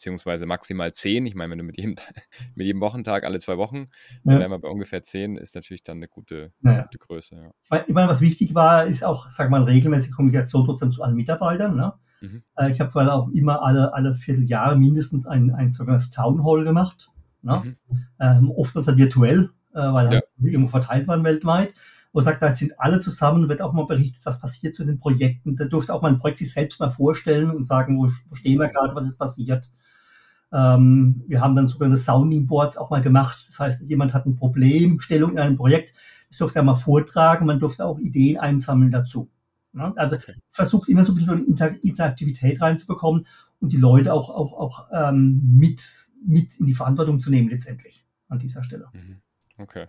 beziehungsweise 0.00 0.46
maximal 0.46 0.92
zehn. 0.92 1.26
Ich 1.26 1.34
meine, 1.34 1.50
wenn 1.50 1.58
du 1.58 1.64
mit 1.64 1.76
jedem, 1.76 1.94
mit 2.56 2.66
jedem 2.66 2.80
Wochentag 2.80 3.24
alle 3.24 3.38
zwei 3.38 3.58
Wochen, 3.58 3.88
ja. 4.24 4.32
dann 4.32 4.38
wären 4.40 4.50
wir 4.50 4.58
bei 4.58 4.68
ungefähr 4.68 5.02
zehn, 5.02 5.36
ist 5.36 5.54
natürlich 5.54 5.82
dann 5.82 5.98
eine 5.98 6.08
gute, 6.08 6.52
ja. 6.62 6.82
gute 6.82 6.96
Größe. 6.96 7.36
Ja. 7.36 7.84
Ich 7.86 7.92
meine, 7.92 8.08
was 8.08 8.22
wichtig 8.22 8.54
war, 8.54 8.86
ist 8.86 9.04
auch, 9.04 9.28
sag 9.28 9.50
mal, 9.50 9.62
regelmäßige 9.62 10.12
Kommunikation 10.12 10.64
trotzdem 10.64 10.90
zu 10.90 11.02
allen 11.02 11.16
Mitarbeitern. 11.16 11.76
Ne? 11.76 11.92
Mhm. 12.22 12.42
Äh, 12.56 12.72
ich 12.72 12.80
habe 12.80 12.88
zwar 12.88 13.12
auch 13.12 13.28
immer 13.28 13.62
alle, 13.62 13.92
alle 13.92 14.14
Vierteljahre 14.14 14.76
mindestens 14.76 15.26
ein, 15.26 15.50
ein 15.50 15.70
sogenanntes 15.70 16.08
Town 16.08 16.44
Hall 16.44 16.64
gemacht. 16.64 17.10
Ne? 17.42 17.76
Mhm. 17.90 18.06
Ähm, 18.20 18.50
oftmals 18.50 18.86
halt 18.86 18.96
virtuell, 18.96 19.50
äh, 19.74 19.80
weil 19.80 20.08
halt 20.08 20.24
irgendwo 20.42 20.68
verteilt 20.68 21.08
waren 21.08 21.24
weltweit 21.24 21.74
wo 22.12 22.20
sagt, 22.20 22.42
da 22.42 22.52
sind 22.52 22.78
alle 22.78 23.00
zusammen, 23.00 23.48
wird 23.48 23.62
auch 23.62 23.72
mal 23.72 23.86
berichtet, 23.86 24.24
was 24.24 24.40
passiert 24.40 24.74
zu 24.74 24.84
den 24.84 24.98
Projekten. 24.98 25.56
Da 25.56 25.66
durfte 25.66 25.94
auch 25.94 26.02
mal 26.02 26.08
ein 26.08 26.18
Projekt 26.18 26.38
sich 26.38 26.52
selbst 26.52 26.80
mal 26.80 26.90
vorstellen 26.90 27.50
und 27.50 27.64
sagen, 27.64 27.98
wo, 27.98 28.08
wo 28.28 28.34
stehen 28.34 28.58
wir 28.58 28.68
gerade, 28.68 28.94
was 28.94 29.06
ist 29.06 29.18
passiert. 29.18 29.70
Ähm, 30.52 31.22
wir 31.26 31.40
haben 31.40 31.54
dann 31.54 31.66
sogenannte 31.66 31.98
Sounding 31.98 32.46
Boards 32.46 32.76
auch 32.76 32.90
mal 32.90 33.02
gemacht. 33.02 33.44
Das 33.46 33.58
heißt, 33.58 33.82
jemand 33.82 34.12
hat 34.14 34.26
ein 34.26 34.36
Problem, 34.36 35.00
Stellung 35.00 35.32
in 35.32 35.38
einem 35.38 35.56
Projekt, 35.56 35.94
das 36.28 36.38
durfte 36.38 36.60
er 36.60 36.62
mal 36.62 36.74
vortragen, 36.74 37.46
man 37.46 37.60
durfte 37.60 37.84
auch 37.84 37.98
Ideen 37.98 38.38
einsammeln 38.38 38.90
dazu. 38.90 39.30
Ja, 39.72 39.92
also 39.96 40.16
okay. 40.16 40.34
versucht 40.50 40.88
immer 40.88 41.04
so 41.04 41.12
ein 41.12 41.14
bisschen 41.14 41.28
so 41.28 41.34
eine 41.34 41.44
Inter 41.44 41.84
Interaktivität 41.84 42.60
reinzubekommen 42.60 43.26
und 43.60 43.72
die 43.72 43.76
Leute 43.76 44.12
auch, 44.12 44.30
auch, 44.30 44.52
auch 44.52 44.88
ähm, 44.92 45.40
mit, 45.56 45.82
mit 46.24 46.56
in 46.56 46.66
die 46.66 46.74
Verantwortung 46.74 47.20
zu 47.20 47.30
nehmen 47.30 47.48
letztendlich 47.48 48.04
an 48.28 48.38
dieser 48.38 48.62
Stelle. 48.64 48.88
Mhm. 48.92 49.20
Okay. 49.58 49.86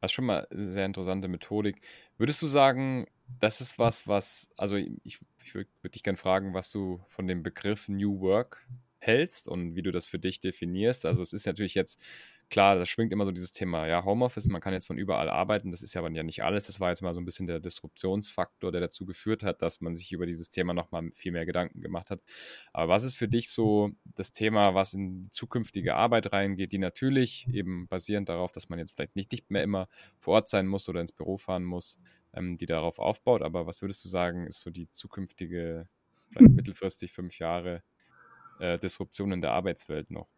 Das 0.00 0.10
ist 0.10 0.14
schon 0.14 0.26
mal 0.26 0.46
eine 0.50 0.70
sehr 0.70 0.84
interessante 0.84 1.28
Methodik. 1.28 1.80
Würdest 2.18 2.42
du 2.42 2.46
sagen, 2.46 3.06
das 3.40 3.62
ist 3.62 3.78
was, 3.78 4.06
was, 4.06 4.50
also 4.58 4.76
ich, 4.76 5.20
ich 5.42 5.54
würde 5.54 5.70
würd 5.80 5.94
dich 5.94 6.02
gerne 6.02 6.18
fragen, 6.18 6.52
was 6.52 6.70
du 6.70 7.00
von 7.08 7.26
dem 7.26 7.42
Begriff 7.42 7.88
New 7.88 8.20
Work 8.20 8.66
hältst 9.06 9.48
und 9.48 9.74
wie 9.74 9.82
du 9.82 9.92
das 9.92 10.06
für 10.06 10.18
dich 10.18 10.40
definierst. 10.40 11.06
Also 11.06 11.22
es 11.22 11.32
ist 11.32 11.46
natürlich 11.46 11.74
jetzt 11.74 12.00
klar, 12.50 12.76
das 12.76 12.88
schwingt 12.88 13.12
immer 13.12 13.24
so 13.24 13.32
dieses 13.32 13.52
Thema, 13.52 13.86
ja, 13.86 14.04
Homeoffice, 14.04 14.46
man 14.46 14.60
kann 14.60 14.72
jetzt 14.72 14.86
von 14.86 14.98
überall 14.98 15.28
arbeiten, 15.28 15.70
das 15.70 15.82
ist 15.82 15.94
ja 15.94 16.00
aber 16.00 16.10
ja 16.10 16.22
nicht 16.22 16.44
alles. 16.44 16.64
Das 16.64 16.80
war 16.80 16.90
jetzt 16.90 17.02
mal 17.02 17.14
so 17.14 17.20
ein 17.20 17.24
bisschen 17.24 17.46
der 17.46 17.60
Disruptionsfaktor, 17.60 18.70
der 18.70 18.80
dazu 18.80 19.06
geführt 19.06 19.42
hat, 19.42 19.62
dass 19.62 19.80
man 19.80 19.96
sich 19.96 20.12
über 20.12 20.26
dieses 20.26 20.50
Thema 20.50 20.74
nochmal 20.74 21.10
viel 21.14 21.32
mehr 21.32 21.46
Gedanken 21.46 21.80
gemacht 21.80 22.10
hat. 22.10 22.20
Aber 22.72 22.92
was 22.92 23.04
ist 23.04 23.16
für 23.16 23.28
dich 23.28 23.50
so 23.50 23.90
das 24.04 24.32
Thema, 24.32 24.74
was 24.74 24.94
in 24.94 25.22
die 25.24 25.30
zukünftige 25.30 25.94
Arbeit 25.96 26.32
reingeht, 26.32 26.72
die 26.72 26.78
natürlich 26.78 27.48
eben 27.52 27.88
basierend 27.88 28.28
darauf, 28.28 28.52
dass 28.52 28.68
man 28.68 28.78
jetzt 28.78 28.94
vielleicht 28.94 29.16
nicht, 29.16 29.32
nicht 29.32 29.50
mehr 29.50 29.62
immer 29.62 29.88
vor 30.18 30.34
Ort 30.34 30.48
sein 30.48 30.66
muss 30.66 30.88
oder 30.88 31.00
ins 31.00 31.12
Büro 31.12 31.36
fahren 31.36 31.64
muss, 31.64 31.98
ähm, 32.34 32.56
die 32.56 32.66
darauf 32.66 32.98
aufbaut. 32.98 33.42
Aber 33.42 33.66
was 33.66 33.82
würdest 33.82 34.04
du 34.04 34.08
sagen, 34.08 34.46
ist 34.46 34.60
so 34.60 34.70
die 34.70 34.90
zukünftige, 34.92 35.88
vielleicht 36.30 36.54
mittelfristig 36.54 37.12
fünf 37.12 37.38
Jahre, 37.38 37.82
äh, 38.64 38.78
Disruption 38.78 39.40
der 39.40 39.52
Arbeitswelt 39.52 40.10
noch? 40.10 40.28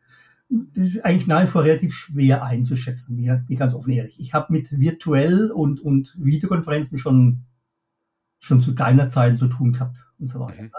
Das 0.48 0.84
ist 0.86 1.04
eigentlich 1.04 1.26
nach 1.26 1.42
wie 1.42 1.48
vor 1.48 1.64
relativ 1.64 1.92
schwer 1.94 2.44
einzuschätzen, 2.44 3.16
mir, 3.16 3.44
mir 3.48 3.58
ganz 3.58 3.74
offen 3.74 3.92
ehrlich. 3.92 4.20
Ich 4.20 4.32
habe 4.32 4.52
mit 4.52 4.78
virtuell 4.78 5.50
und, 5.50 5.80
und 5.80 6.14
Videokonferenzen 6.18 6.98
schon, 6.98 7.42
schon 8.38 8.60
zu 8.60 8.72
deiner 8.72 9.08
Zeit 9.08 9.38
zu 9.38 9.48
tun 9.48 9.72
gehabt 9.72 10.06
und 10.18 10.28
so 10.28 10.38
weiter. 10.38 10.62
Mhm. 10.62 10.70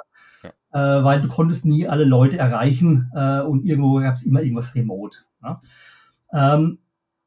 Ja. 0.44 1.00
Äh, 1.00 1.04
weil 1.04 1.22
du 1.22 1.28
konntest 1.28 1.66
nie 1.66 1.88
alle 1.88 2.06
Leute 2.06 2.38
erreichen 2.38 3.12
äh, 3.14 3.42
und 3.42 3.66
irgendwo 3.66 4.00
gab 4.00 4.16
es 4.16 4.24
immer 4.24 4.42
irgendwas 4.42 4.74
remote. 4.74 5.18
Ja? 5.44 5.60
Ähm, 6.32 6.80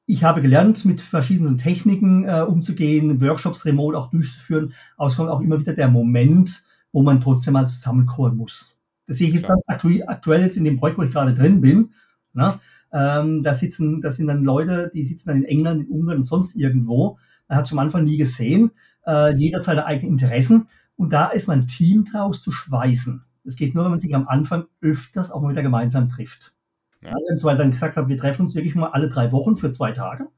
ich 0.07 0.25
habe 0.25 0.43
gelernt, 0.43 0.85
mit 0.85 1.03
verschiedenen 1.03 1.59
Techniken 1.59 2.25
äh, 2.25 2.41
umzugehen, 2.41 3.21
Workshops 3.21 3.65
remote 3.65 3.97
auch 3.97 4.11
durchzuführen. 4.11 4.73
Aber 4.97 5.09
es 5.09 5.17
kommt 5.17 5.29
auch 5.29 5.41
immer 5.41 5.61
wieder 5.61 5.75
der 5.75 5.89
Moment, 5.89 6.65
wo 6.91 7.03
man 7.03 7.21
trotzdem 7.21 7.53
mal 7.53 7.69
zusammenkommen 7.69 8.37
muss. 8.37 8.75
Das 9.11 9.19
sehe 9.19 9.27
ich 9.27 9.35
jetzt 9.35 9.49
ganz 9.49 9.65
aktuell, 9.67 10.05
aktuell 10.07 10.41
jetzt 10.41 10.57
in 10.57 10.63
dem 10.63 10.79
Projekt, 10.79 10.97
wo 10.97 11.03
ich 11.03 11.11
gerade 11.11 11.35
drin 11.35 11.61
bin. 11.61 11.95
Na? 12.33 12.61
Ähm, 12.93 13.43
da 13.43 13.55
sitzen, 13.55 14.01
das 14.01 14.17
sind 14.17 14.29
dann 14.29 14.45
Leute, 14.45 14.89
die 14.95 15.03
sitzen 15.03 15.31
dann 15.31 15.39
in 15.39 15.45
England, 15.47 15.83
in 15.83 15.89
Ungarn 15.89 16.19
und 16.19 16.23
sonst 16.23 16.55
irgendwo. 16.55 17.19
Man 17.49 17.59
hat 17.59 17.65
es 17.65 17.73
am 17.73 17.81
Anfang 17.81 18.05
nie 18.05 18.19
gesehen. 18.19 18.71
Äh, 19.05 19.35
jeder 19.35 19.59
hat 19.59 19.65
seine 19.65 19.85
eigenen 19.85 20.13
Interessen. 20.13 20.69
Und 20.95 21.13
da 21.13 21.27
ist 21.27 21.49
mein 21.49 21.67
Team 21.67 22.05
draus 22.05 22.41
zu 22.41 22.53
schweißen. 22.53 23.25
Das 23.43 23.57
geht 23.57 23.75
nur, 23.75 23.83
wenn 23.83 23.91
man 23.91 23.99
sich 23.99 24.15
am 24.15 24.29
Anfang 24.29 24.67
öfters 24.81 25.33
auch 25.33 25.43
mal 25.43 25.51
wieder 25.51 25.65
gemeinsam 25.65 26.09
trifft. 26.09 26.55
Ja. 27.03 27.11
Ja, 27.11 27.17
weil 27.43 27.57
dann 27.57 27.73
gesagt 27.73 27.97
habe, 27.97 28.09
wir 28.09 28.17
treffen 28.17 28.43
uns 28.43 28.55
wirklich 28.55 28.77
mal 28.77 28.91
alle 28.91 29.09
drei 29.09 29.33
Wochen 29.33 29.57
für 29.57 29.73
zwei 29.73 29.91
Tage. 29.91 30.29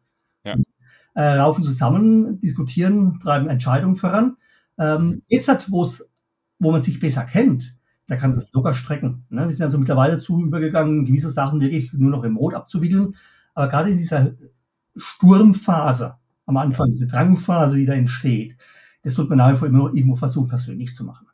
Ja. 0.45 0.55
Äh, 1.15 1.37
laufen 1.37 1.63
zusammen, 1.63 2.41
diskutieren, 2.41 3.21
treiben 3.21 3.51
Entscheidungen 3.51 3.97
voran. 3.97 4.39
Ähm, 4.79 5.21
jetzt 5.27 5.49
hat, 5.49 5.71
wo 5.71 5.87
man 6.59 6.81
sich 6.81 7.01
besser 7.01 7.25
kennt, 7.25 7.77
da 8.13 8.19
kannst 8.19 8.37
du 8.37 8.43
es 8.43 8.53
locker 8.53 8.75
strecken. 8.75 9.25
Ne? 9.31 9.49
Wir 9.49 9.55
sind 9.55 9.65
also 9.65 9.79
mittlerweile 9.79 10.19
zu 10.19 10.43
übergegangen, 10.43 11.07
gewisse 11.07 11.31
Sachen 11.31 11.63
wirklich 11.63 11.95
nur 11.95 12.11
noch 12.11 12.23
remote 12.23 12.55
abzuwickeln. 12.55 13.17
Aber 13.55 13.69
gerade 13.69 13.91
in 13.91 13.97
dieser 13.97 14.33
Sturmphase 14.97 16.17
am 16.45 16.59
Anfang, 16.59 16.91
diese 16.91 17.07
Drangphase, 17.07 17.77
die 17.77 17.87
da 17.87 17.95
entsteht, 17.95 18.59
das 19.03 19.15
sollte 19.15 19.31
man 19.31 19.39
nach 19.39 19.53
wie 19.55 19.57
vor 19.57 19.67
immer 19.67 19.95
irgendwo 19.95 20.17
versuchen, 20.17 20.49
persönlich 20.49 20.95
zu 20.95 21.05
machen. 21.05 21.27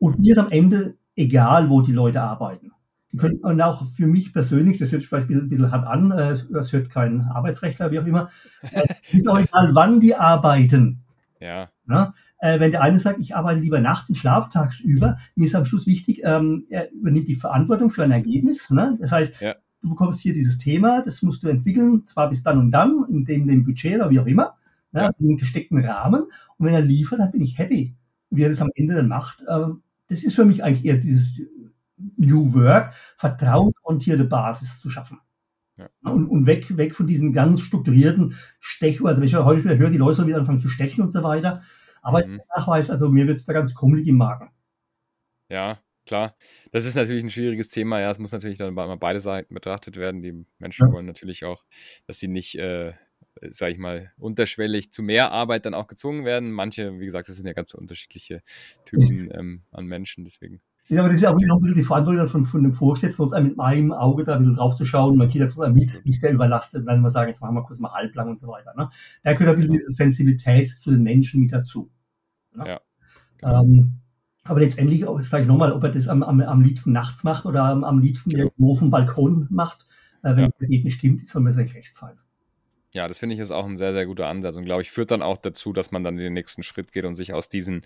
Und 0.00 0.18
mir 0.18 0.32
ist 0.32 0.38
am 0.38 0.50
Ende 0.50 0.96
egal, 1.14 1.70
wo 1.70 1.80
die 1.80 1.92
Leute 1.92 2.20
arbeiten. 2.20 2.72
Die 3.12 3.16
können 3.16 3.38
und 3.38 3.62
auch 3.62 3.86
für 3.86 4.08
mich 4.08 4.32
persönlich, 4.32 4.78
das 4.78 4.90
hört 4.90 5.02
sich 5.02 5.08
vielleicht 5.08 5.30
ein 5.30 5.48
bisschen 5.48 5.70
hart 5.70 5.86
an, 5.86 6.10
äh, 6.10 6.38
das 6.50 6.72
hört 6.72 6.90
kein 6.90 7.20
Arbeitsrechtler, 7.20 7.92
wie 7.92 8.00
auch 8.00 8.06
immer, 8.06 8.30
ist 9.12 9.28
auch 9.28 9.38
egal, 9.38 9.74
wann 9.74 10.00
die 10.00 10.16
arbeiten. 10.16 11.04
Ja. 11.38 11.68
ja? 11.88 12.14
Äh, 12.40 12.58
wenn 12.58 12.70
der 12.70 12.82
eine 12.82 12.98
sagt, 12.98 13.20
ich 13.20 13.36
arbeite 13.36 13.60
lieber 13.60 13.80
nachts 13.80 14.08
und 14.08 14.14
schlafe 14.14 14.50
tagsüber, 14.50 15.18
mir 15.34 15.44
ist 15.44 15.54
am 15.54 15.64
Schluss 15.66 15.86
wichtig, 15.86 16.22
ähm, 16.24 16.66
er 16.70 16.90
übernimmt 16.90 17.28
die 17.28 17.34
Verantwortung 17.34 17.90
für 17.90 18.02
ein 18.02 18.10
Ergebnis. 18.10 18.70
Ne? 18.70 18.96
Das 18.98 19.12
heißt, 19.12 19.40
ja. 19.40 19.54
du 19.82 19.90
bekommst 19.90 20.20
hier 20.20 20.32
dieses 20.32 20.58
Thema, 20.58 21.02
das 21.02 21.22
musst 21.22 21.42
du 21.42 21.48
entwickeln, 21.48 22.06
zwar 22.06 22.30
bis 22.30 22.42
dann 22.42 22.58
und 22.58 22.70
dann, 22.70 23.04
in 23.10 23.24
dem, 23.26 23.46
dem 23.46 23.64
Budget 23.64 23.96
oder 23.96 24.10
wie 24.10 24.20
auch 24.20 24.26
immer, 24.26 24.54
ne? 24.92 25.00
ja. 25.00 25.06
also 25.08 25.22
in 25.22 25.36
gesteckten 25.36 25.84
Rahmen. 25.84 26.22
Und 26.56 26.66
wenn 26.66 26.74
er 26.74 26.80
liefert, 26.80 27.20
dann 27.20 27.30
bin 27.30 27.42
ich 27.42 27.58
happy. 27.58 27.94
Wie 28.30 28.42
er 28.42 28.48
das 28.48 28.62
am 28.62 28.70
Ende 28.74 28.94
dann 28.94 29.08
macht, 29.08 29.42
äh, 29.46 29.66
das 30.08 30.24
ist 30.24 30.34
für 30.34 30.44
mich 30.44 30.64
eigentlich 30.64 30.84
eher 30.84 30.96
dieses 30.96 31.40
New 32.16 32.54
Work, 32.54 32.94
vertrauensorientierte 33.16 34.24
Basis 34.24 34.80
zu 34.80 34.88
schaffen. 34.88 35.18
Ja. 35.76 35.88
Und, 36.02 36.26
und, 36.26 36.46
weg, 36.46 36.76
weg 36.76 36.94
von 36.94 37.06
diesen 37.06 37.32
ganz 37.32 37.60
strukturierten 37.60 38.34
Stech, 38.58 39.04
also 39.04 39.20
wenn 39.20 39.28
ich 39.28 39.34
heute 39.34 39.64
wieder 39.64 39.76
höre, 39.76 39.90
die 39.90 39.98
Leute 39.98 40.16
sollen 40.16 40.28
wieder 40.28 40.38
anfangen 40.38 40.60
zu 40.60 40.68
stechen 40.68 41.02
und 41.02 41.10
so 41.10 41.22
weiter. 41.22 41.62
Aber 42.02 42.24
mhm. 42.26 42.40
Also 42.50 43.08
mir 43.08 43.26
wird 43.26 43.38
es 43.38 43.46
da 43.46 43.52
ganz 43.52 43.74
krummelig 43.74 44.06
im 44.06 44.16
Magen. 44.16 44.50
Ja, 45.48 45.80
klar. 46.06 46.36
Das 46.72 46.84
ist 46.84 46.94
natürlich 46.94 47.24
ein 47.24 47.30
schwieriges 47.30 47.68
Thema. 47.68 48.00
Ja, 48.00 48.10
es 48.10 48.18
muss 48.18 48.32
natürlich 48.32 48.58
dann 48.58 48.74
mal 48.74 48.94
beide 48.96 49.20
Seiten 49.20 49.54
betrachtet 49.54 49.96
werden. 49.96 50.22
Die 50.22 50.46
Menschen 50.58 50.86
ja. 50.86 50.92
wollen 50.92 51.06
natürlich 51.06 51.44
auch, 51.44 51.64
dass 52.06 52.20
sie 52.20 52.28
nicht, 52.28 52.56
äh, 52.56 52.92
sage 53.50 53.72
ich 53.72 53.78
mal, 53.78 54.12
unterschwellig 54.18 54.92
zu 54.92 55.02
mehr 55.02 55.32
Arbeit 55.32 55.66
dann 55.66 55.74
auch 55.74 55.88
gezwungen 55.88 56.24
werden. 56.24 56.52
Manche, 56.52 56.98
wie 57.00 57.04
gesagt, 57.04 57.28
das 57.28 57.36
sind 57.36 57.46
ja 57.46 57.52
ganz 57.52 57.74
unterschiedliche 57.74 58.42
Typen 58.84 59.28
ähm, 59.34 59.62
an 59.72 59.86
Menschen, 59.86 60.24
deswegen. 60.24 60.60
Ja, 60.90 61.00
aber 61.00 61.08
das 61.08 61.18
ist 61.18 61.26
auch 61.26 61.38
noch 61.40 61.56
ein 61.56 61.60
bisschen 61.60 61.76
die 61.76 61.84
Verantwortung 61.84 62.28
von, 62.28 62.44
von 62.44 62.62
dem 62.64 62.72
Vorgesetzten, 62.72 63.22
uns 63.22 63.32
mit 63.32 63.56
meinem 63.56 63.92
Auge 63.92 64.24
da 64.24 64.34
ein 64.34 64.40
bisschen 64.40 64.56
drauf 64.56 64.74
zu 64.74 64.84
schauen. 64.84 65.16
Man 65.16 65.28
geht 65.28 65.40
ja 65.40 65.46
kurz 65.46 65.68
an, 65.68 65.76
wie, 65.76 65.88
ist 66.04 66.20
der 66.20 66.32
überlastet? 66.32 66.80
Und 66.80 66.86
dann 66.86 67.00
mal 67.00 67.10
sagen, 67.10 67.28
jetzt 67.28 67.40
machen 67.40 67.54
wir 67.54 67.62
kurz 67.62 67.78
mal 67.78 67.92
halblang 67.92 68.28
und 68.28 68.40
so 68.40 68.48
weiter. 68.48 68.74
Ne? 68.76 68.90
Da 69.22 69.34
gehört 69.34 69.54
ein 69.54 69.60
bisschen 69.60 69.74
diese 69.74 69.92
Sensibilität 69.92 70.68
zu 70.80 70.90
den 70.90 71.04
Menschen 71.04 71.42
mit 71.42 71.52
dazu. 71.52 71.90
Ne? 72.56 72.80
Ja. 73.42 73.60
Ähm, 73.60 74.00
aber 74.42 74.60
letztendlich, 74.60 75.04
sage 75.20 75.42
ich 75.42 75.48
nochmal, 75.48 75.72
ob 75.72 75.84
er 75.84 75.90
das 75.90 76.08
am, 76.08 76.24
am, 76.24 76.40
am 76.40 76.60
liebsten 76.60 76.90
nachts 76.90 77.22
macht 77.22 77.46
oder 77.46 77.62
am, 77.62 77.84
am 77.84 78.00
liebsten 78.00 78.32
irgendwo 78.32 78.72
auf 78.72 78.80
dem 78.80 78.90
Balkon 78.90 79.46
macht, 79.48 79.86
äh, 80.24 80.34
wenn 80.34 80.46
es 80.46 80.56
dagegen 80.56 80.82
nicht 80.82 80.98
stimmt, 80.98 81.24
soll 81.28 81.42
mir 81.42 81.50
eigentlich 81.50 81.76
recht 81.76 81.94
sein. 81.94 82.18
Ja, 82.94 83.06
das 83.06 83.20
finde 83.20 83.36
ich 83.36 83.40
ist 83.40 83.52
auch 83.52 83.66
ein 83.66 83.76
sehr, 83.76 83.92
sehr 83.92 84.06
guter 84.06 84.26
Ansatz 84.26 84.56
und 84.56 84.64
glaube 84.64 84.82
ich 84.82 84.90
führt 84.90 85.12
dann 85.12 85.22
auch 85.22 85.36
dazu, 85.36 85.72
dass 85.72 85.92
man 85.92 86.02
dann 86.02 86.16
den 86.16 86.32
nächsten 86.32 86.64
Schritt 86.64 86.92
geht 86.92 87.04
und 87.04 87.14
sich 87.14 87.32
aus 87.32 87.48
diesen 87.48 87.82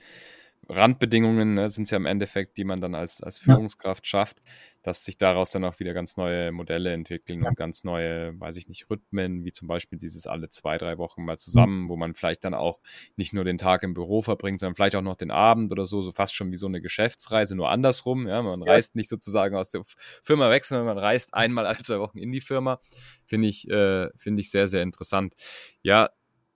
Randbedingungen 0.68 1.54
ne, 1.54 1.70
sind 1.70 1.84
es 1.84 1.90
ja 1.90 1.96
im 1.96 2.06
Endeffekt, 2.06 2.56
die 2.56 2.64
man 2.64 2.80
dann 2.80 2.94
als, 2.94 3.22
als 3.22 3.38
Führungskraft 3.38 4.04
ja. 4.06 4.08
schafft, 4.08 4.42
dass 4.82 5.04
sich 5.04 5.16
daraus 5.16 5.50
dann 5.50 5.64
auch 5.64 5.78
wieder 5.80 5.94
ganz 5.94 6.16
neue 6.16 6.52
Modelle 6.52 6.92
entwickeln 6.92 7.42
ja. 7.42 7.48
und 7.48 7.56
ganz 7.56 7.84
neue, 7.84 8.38
weiß 8.38 8.56
ich 8.56 8.68
nicht, 8.68 8.90
Rhythmen, 8.90 9.44
wie 9.44 9.52
zum 9.52 9.66
Beispiel 9.66 9.98
dieses 9.98 10.26
alle 10.26 10.50
zwei, 10.50 10.76
drei 10.76 10.98
Wochen 10.98 11.24
mal 11.24 11.38
zusammen, 11.38 11.84
mhm. 11.84 11.88
wo 11.88 11.96
man 11.96 12.14
vielleicht 12.14 12.44
dann 12.44 12.54
auch 12.54 12.80
nicht 13.16 13.32
nur 13.32 13.44
den 13.44 13.56
Tag 13.56 13.82
im 13.82 13.94
Büro 13.94 14.22
verbringt, 14.22 14.60
sondern 14.60 14.74
vielleicht 14.74 14.96
auch 14.96 15.02
noch 15.02 15.16
den 15.16 15.30
Abend 15.30 15.72
oder 15.72 15.86
so, 15.86 16.02
so 16.02 16.12
fast 16.12 16.34
schon 16.34 16.52
wie 16.52 16.56
so 16.56 16.66
eine 16.66 16.80
Geschäftsreise, 16.80 17.56
nur 17.56 17.70
andersrum. 17.70 18.26
Ja, 18.26 18.42
man 18.42 18.60
ja. 18.62 18.72
reist 18.72 18.94
nicht 18.94 19.08
sozusagen 19.08 19.56
aus 19.56 19.70
der 19.70 19.82
Firma 20.22 20.50
weg, 20.50 20.64
sondern 20.64 20.86
man 20.86 20.98
reist 20.98 21.34
einmal 21.34 21.66
alle 21.66 21.78
zwei 21.78 21.98
Wochen 21.98 22.18
in 22.18 22.30
die 22.30 22.42
Firma. 22.42 22.80
Finde 23.24 23.48
ich, 23.48 23.68
äh, 23.70 24.10
finde 24.16 24.40
ich 24.40 24.50
sehr, 24.50 24.68
sehr 24.68 24.82
interessant. 24.82 25.34
Ja, 25.82 26.10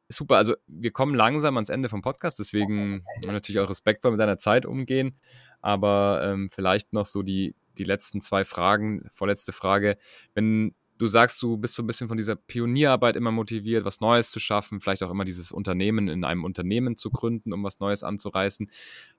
super. 0.09 0.37
Also 0.37 0.55
wir 0.67 0.91
kommen 0.91 1.15
langsam 1.15 1.57
ans 1.57 1.69
Ende 1.69 1.89
vom 1.89 2.03
Podcast, 2.03 2.39
deswegen 2.39 3.05
natürlich 3.27 3.61
auch 3.61 3.71
respektvoll 3.71 4.13
mit 4.13 4.21
deiner 4.21 4.39
Zeit 4.39 4.67
umgehen. 4.67 5.19
Aber 5.61 6.23
ähm, 6.25 6.51
vielleicht 6.51 6.93
noch 6.93 7.07
so 7.07 7.23
die, 7.23 7.55
die 7.79 7.85
letzten 7.85 8.21
zwei 8.21 8.45
Fragen, 8.45 9.07
vorletzte 9.11 9.53
Frage. 9.53 9.97
Wenn 10.35 10.75
du 10.99 11.07
sagst, 11.07 11.43
du 11.43 11.57
bist 11.57 11.75
so 11.75 11.83
ein 11.83 11.87
bisschen 11.87 12.09
von 12.09 12.17
dieser 12.17 12.37
Pionierarbeit 12.37 13.17
immer 13.17 13.31
motiviert, 13.31 13.85
was 13.85 14.01
Neues 14.01 14.31
zu 14.31 14.41
schaffen, 14.41 14.81
vielleicht 14.81 15.03
auch 15.03 15.11
immer 15.11 15.25
dieses 15.25 15.53
Unternehmen 15.53 16.09
in 16.09 16.25
einem 16.25 16.45
Unternehmen 16.45 16.97
zu 16.97 17.11
gründen, 17.11 17.53
um 17.53 17.63
was 17.63 17.81
Neues 17.81 18.03
anzureißen. 18.03 18.71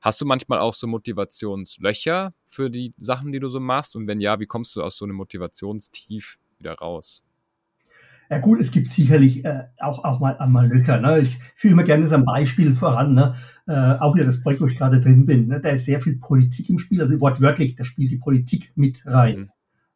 Hast 0.01 0.19
du 0.21 0.25
manchmal 0.25 0.59
auch 0.59 0.73
so 0.73 0.87
Motivationslöcher 0.87 2.33
für 2.43 2.69
die 2.69 2.93
Sachen, 2.97 3.31
die 3.31 3.39
du 3.39 3.49
so 3.49 3.59
machst? 3.59 3.95
Und 3.95 4.07
wenn 4.07 4.19
ja, 4.19 4.39
wie 4.39 4.45
kommst 4.45 4.75
du 4.75 4.83
aus 4.83 4.97
so 4.97 5.05
einem 5.05 5.15
Motivationstief 5.15 6.37
wieder 6.57 6.73
raus? 6.73 7.23
Ja 8.29 8.37
gut, 8.37 8.59
es 8.61 8.69
gibt 8.69 8.87
sicherlich 8.89 9.43
äh, 9.43 9.63
auch, 9.79 10.03
auch 10.03 10.19
mal, 10.19 10.37
mal 10.47 10.67
Löcher. 10.67 11.01
Ne? 11.01 11.21
Ich 11.21 11.39
führe 11.55 11.73
immer 11.73 11.83
gerne 11.83 12.03
das 12.03 12.13
ein 12.13 12.25
Beispiel 12.25 12.75
voran. 12.75 13.15
Ne? 13.15 13.35
Äh, 13.67 13.97
auch 13.99 14.13
wieder 14.13 14.25
das 14.25 14.41
Projekt, 14.41 14.61
wo 14.61 14.67
ich 14.67 14.77
gerade 14.77 15.01
drin 15.01 15.25
bin. 15.25 15.47
Ne? 15.47 15.59
Da 15.59 15.69
ist 15.69 15.85
sehr 15.85 15.99
viel 15.99 16.17
Politik 16.17 16.69
im 16.69 16.77
Spiel. 16.77 17.01
Also 17.01 17.19
wortwörtlich, 17.19 17.75
da 17.75 17.83
spielt 17.83 18.11
die 18.11 18.17
Politik 18.17 18.71
mit 18.75 19.03
rein. 19.07 19.39
Mhm. 19.39 19.49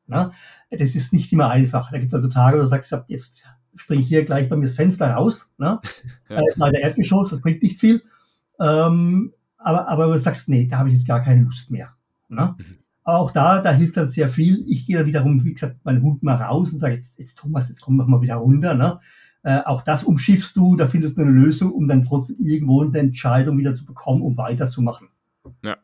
Ne? 0.07 0.31
Das 0.71 0.95
ist 0.95 1.13
nicht 1.13 1.31
immer 1.31 1.51
einfach. 1.51 1.91
Da 1.91 1.99
gibt 1.99 2.11
es 2.11 2.15
also 2.15 2.27
Tage, 2.27 2.57
wo 2.57 2.61
du 2.61 2.67
sagst, 2.67 2.95
jetzt 3.07 3.43
springe 3.75 4.01
ich 4.01 4.07
hier 4.07 4.25
gleich 4.25 4.49
bei 4.49 4.55
mir 4.55 4.65
das 4.65 4.75
Fenster 4.75 5.11
raus. 5.11 5.53
Ne? 5.57 5.79
Ja. 6.29 6.35
Da 6.35 6.41
ist 6.49 6.57
leider 6.57 6.79
Erdgeschoss, 6.79 7.29
das 7.29 7.41
bringt 7.41 7.61
nicht 7.61 7.79
viel. 7.79 8.01
Ähm, 8.59 9.33
aber, 9.57 9.87
aber 9.87 10.07
du 10.07 10.17
sagst, 10.17 10.49
nee, 10.49 10.65
da 10.65 10.79
habe 10.79 10.89
ich 10.89 10.95
jetzt 10.95 11.07
gar 11.07 11.21
keine 11.21 11.43
Lust 11.43 11.69
mehr. 11.69 11.93
Ne? 12.29 12.55
Mhm. 12.57 12.77
Auch 13.03 13.31
da, 13.31 13.61
da 13.61 13.71
hilft 13.71 13.97
dann 13.97 14.07
sehr 14.07 14.29
viel. 14.29 14.63
Ich 14.67 14.85
gehe 14.85 14.97
dann 14.97 15.05
wiederum, 15.05 15.43
wie 15.43 15.53
gesagt, 15.53 15.83
meinen 15.83 16.01
Hund 16.01 16.23
mal 16.23 16.35
raus 16.35 16.71
und 16.71 16.77
sage, 16.77 16.95
jetzt, 16.95 17.19
jetzt 17.19 17.37
Thomas, 17.37 17.69
jetzt 17.69 17.81
komm 17.81 17.97
doch 17.97 18.07
mal 18.07 18.21
wieder 18.21 18.35
runter. 18.35 18.73
Ne? 18.75 18.99
Äh, 19.43 19.59
auch 19.65 19.81
das 19.81 20.03
umschiffst 20.03 20.55
du, 20.55 20.77
da 20.77 20.87
findest 20.87 21.17
du 21.17 21.21
eine 21.21 21.31
Lösung, 21.31 21.73
um 21.73 21.87
dann 21.87 22.03
trotzdem 22.03 22.37
irgendwo 22.39 22.81
eine 22.81 22.97
Entscheidung 22.97 23.57
wieder 23.57 23.75
zu 23.75 23.85
bekommen, 23.85 24.21
um 24.21 24.37
weiterzumachen. 24.37 25.09
Ja. 25.61 25.77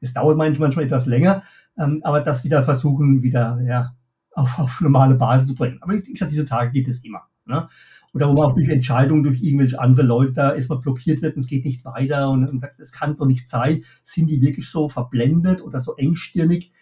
Es 0.00 0.14
dauert 0.14 0.38
manchmal, 0.38 0.68
manchmal 0.68 0.86
etwas 0.86 1.04
länger, 1.04 1.42
ähm, 1.76 2.00
aber 2.04 2.22
das 2.22 2.44
wieder 2.44 2.64
versuchen, 2.64 3.22
wieder 3.22 3.60
ja, 3.62 3.94
auf, 4.32 4.58
auf 4.58 4.80
normale 4.80 5.14
Basis 5.14 5.48
zu 5.48 5.54
bringen. 5.54 5.78
Aber 5.82 5.92
wie 5.92 6.12
gesagt, 6.12 6.32
diese 6.32 6.46
Tage 6.46 6.70
gibt 6.70 6.88
es 6.88 7.04
immer. 7.04 7.22
Ne? 7.44 7.68
Oder 8.14 8.28
wo 8.28 8.34
man 8.34 8.44
auch 8.44 8.54
durch 8.54 8.68
Entscheidungen 8.68 9.22
durch 9.22 9.42
irgendwelche 9.42 9.80
andere 9.80 10.06
Leute 10.06 10.32
da 10.34 10.54
erstmal 10.54 10.80
blockiert 10.80 11.22
wird 11.22 11.34
und 11.34 11.40
es 11.40 11.46
geht 11.46 11.64
nicht 11.64 11.84
weiter 11.84 12.30
und, 12.30 12.46
und 12.46 12.58
sagt, 12.58 12.78
es 12.78 12.92
kann 12.92 13.16
doch 13.16 13.26
nicht 13.26 13.48
sein. 13.48 13.84
Sind 14.02 14.28
die 14.28 14.42
wirklich 14.42 14.68
so 14.68 14.88
verblendet 14.88 15.62
oder 15.62 15.80
so 15.80 15.96
engstirnig? 15.96 16.72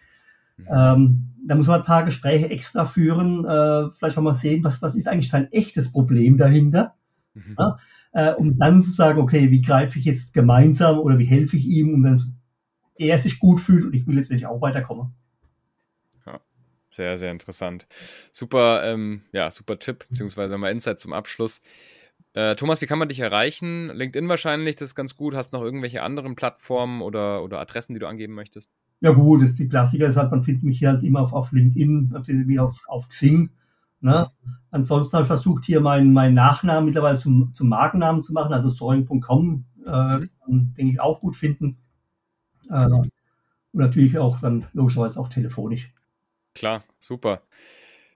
Mhm. 0.57 0.65
Ähm, 0.69 1.27
da 1.47 1.55
muss 1.55 1.67
man 1.67 1.79
ein 1.79 1.85
paar 1.85 2.03
Gespräche 2.03 2.49
extra 2.49 2.85
führen, 2.85 3.45
äh, 3.45 3.89
vielleicht 3.91 4.17
auch 4.17 4.21
mal 4.21 4.35
sehen, 4.35 4.63
was, 4.63 4.81
was 4.81 4.95
ist 4.95 5.07
eigentlich 5.07 5.29
sein 5.29 5.51
echtes 5.51 5.91
Problem 5.91 6.37
dahinter. 6.37 6.95
Mhm. 7.33 7.55
Ja? 7.57 7.77
Äh, 8.13 8.33
um 8.33 8.57
dann 8.57 8.83
zu 8.83 8.91
sagen, 8.91 9.19
okay, 9.19 9.51
wie 9.51 9.61
greife 9.61 9.97
ich 9.97 10.05
jetzt 10.05 10.33
gemeinsam 10.33 10.99
oder 10.99 11.17
wie 11.17 11.25
helfe 11.25 11.55
ich 11.55 11.65
ihm, 11.65 11.93
um 11.93 12.03
dann 12.03 12.35
er 12.97 13.17
sich 13.17 13.39
gut 13.39 13.59
fühlt 13.59 13.85
und 13.85 13.93
ich 13.93 14.05
will 14.05 14.15
letztendlich 14.15 14.45
auch 14.45 14.61
weiterkommen. 14.61 15.13
Sehr, 16.91 17.17
sehr 17.17 17.31
interessant. 17.31 17.87
Super, 18.31 18.83
ähm, 18.83 19.21
ja, 19.31 19.49
super 19.49 19.79
Tipp, 19.79 20.05
beziehungsweise 20.09 20.57
mal 20.57 20.71
Insight 20.71 20.99
zum 20.99 21.13
Abschluss. 21.13 21.61
Äh, 22.33 22.55
Thomas, 22.55 22.81
wie 22.81 22.85
kann 22.85 22.99
man 22.99 23.07
dich 23.07 23.19
erreichen? 23.19 23.89
LinkedIn 23.93 24.27
wahrscheinlich, 24.27 24.75
das 24.75 24.89
ist 24.89 24.95
ganz 24.95 25.15
gut. 25.15 25.33
Hast 25.33 25.51
du 25.51 25.57
noch 25.57 25.63
irgendwelche 25.63 26.03
anderen 26.03 26.35
Plattformen 26.35 27.01
oder, 27.01 27.43
oder 27.43 27.59
Adressen, 27.61 27.93
die 27.93 27.99
du 27.99 28.07
angeben 28.07 28.33
möchtest? 28.33 28.69
Ja 28.99 29.11
gut, 29.11 29.41
das 29.41 29.55
die 29.55 29.69
Klassiker 29.69 30.07
ist 30.07 30.17
halt, 30.17 30.31
man 30.31 30.43
findet 30.43 30.63
mich 30.63 30.79
hier 30.79 30.89
halt 30.89 31.03
immer 31.03 31.21
auf, 31.21 31.31
auf 31.31 31.53
LinkedIn, 31.53 32.09
man 32.11 32.23
findet 32.25 32.47
mich 32.47 32.59
auf, 32.59 32.81
auf 32.87 33.07
Xing. 33.07 33.49
Ne? 34.01 34.29
Ansonsten 34.69 35.13
habe 35.13 35.23
ich 35.23 35.27
versucht, 35.27 35.63
hier 35.63 35.79
meinen, 35.79 36.11
meinen 36.11 36.33
Nachnamen 36.33 36.85
mittlerweile 36.85 37.17
zum, 37.17 37.53
zum 37.53 37.69
Markennamen 37.69 38.21
zu 38.21 38.33
machen, 38.33 38.53
also 38.53 38.67
soaring.com, 38.67 39.65
äh, 39.85 40.17
mhm. 40.47 40.73
denke 40.75 40.91
ich 40.91 40.99
auch 40.99 41.21
gut 41.21 41.37
finden. 41.37 41.77
Äh, 42.69 42.85
und 42.85 43.11
natürlich 43.71 44.17
auch 44.17 44.41
dann 44.41 44.65
logischerweise 44.73 45.19
auch 45.19 45.29
telefonisch. 45.29 45.93
Klar, 46.53 46.83
super. 46.99 47.41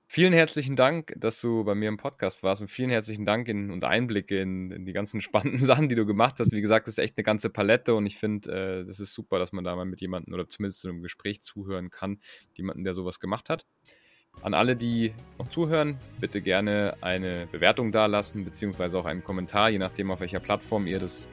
Vielen 0.07 0.33
herzlichen 0.33 0.75
Dank, 0.75 1.13
dass 1.17 1.41
du 1.41 1.63
bei 1.63 1.73
mir 1.73 1.89
im 1.89 1.97
Podcast 1.97 2.43
warst 2.43 2.61
und 2.61 2.67
vielen 2.67 2.91
herzlichen 2.91 3.25
Dank 3.25 3.47
in, 3.47 3.71
und 3.71 3.83
Einblicke 3.83 4.39
in, 4.39 4.71
in 4.71 4.85
die 4.85 4.93
ganzen 4.93 5.19
spannenden 5.21 5.65
Sachen, 5.65 5.89
die 5.89 5.95
du 5.95 6.05
gemacht 6.05 6.35
hast. 6.39 6.51
Wie 6.51 6.61
gesagt, 6.61 6.87
das 6.87 6.93
ist 6.93 7.03
echt 7.03 7.17
eine 7.17 7.23
ganze 7.23 7.49
Palette 7.49 7.95
und 7.95 8.05
ich 8.05 8.17
finde, 8.17 8.81
äh, 8.81 8.85
das 8.85 8.99
ist 8.99 9.13
super, 9.13 9.39
dass 9.39 9.51
man 9.51 9.63
da 9.63 9.75
mal 9.75 9.85
mit 9.85 10.01
jemandem 10.01 10.33
oder 10.33 10.47
zumindest 10.47 10.85
in 10.85 10.91
einem 10.91 11.01
Gespräch 11.01 11.41
zuhören 11.41 11.89
kann, 11.89 12.19
jemanden, 12.53 12.83
der 12.83 12.93
sowas 12.93 13.19
gemacht 13.19 13.49
hat. 13.49 13.65
An 14.41 14.53
alle, 14.53 14.75
die 14.75 15.13
noch 15.39 15.49
zuhören, 15.49 15.97
bitte 16.19 16.41
gerne 16.41 16.97
eine 17.01 17.47
Bewertung 17.51 17.91
dalassen, 17.91 18.43
beziehungsweise 18.43 18.99
auch 18.99 19.05
einen 19.05 19.23
Kommentar, 19.23 19.69
je 19.69 19.79
nachdem, 19.79 20.11
auf 20.11 20.19
welcher 20.19 20.39
Plattform 20.39 20.87
ihr 20.87 20.99
das 20.99 21.29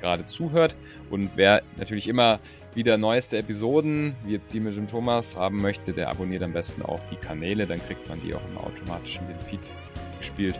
gerade 0.00 0.26
zuhört. 0.26 0.74
Und 1.10 1.30
wer 1.36 1.62
natürlich 1.76 2.08
immer 2.08 2.40
wieder 2.74 2.98
neueste 2.98 3.38
Episoden, 3.38 4.14
wie 4.24 4.32
jetzt 4.32 4.52
die 4.52 4.60
mit 4.60 4.76
dem 4.76 4.88
Thomas, 4.88 5.36
haben 5.36 5.60
möchte, 5.60 5.92
der 5.92 6.08
abonniert 6.10 6.42
am 6.42 6.52
besten 6.52 6.82
auch 6.82 7.00
die 7.10 7.16
Kanäle, 7.16 7.66
dann 7.66 7.78
kriegt 7.78 8.08
man 8.08 8.20
die 8.20 8.34
auch 8.34 8.40
immer 8.50 8.64
automatisch 8.64 9.18
in 9.18 9.26
den 9.28 9.40
Feed 9.40 9.60
gespielt. 10.18 10.58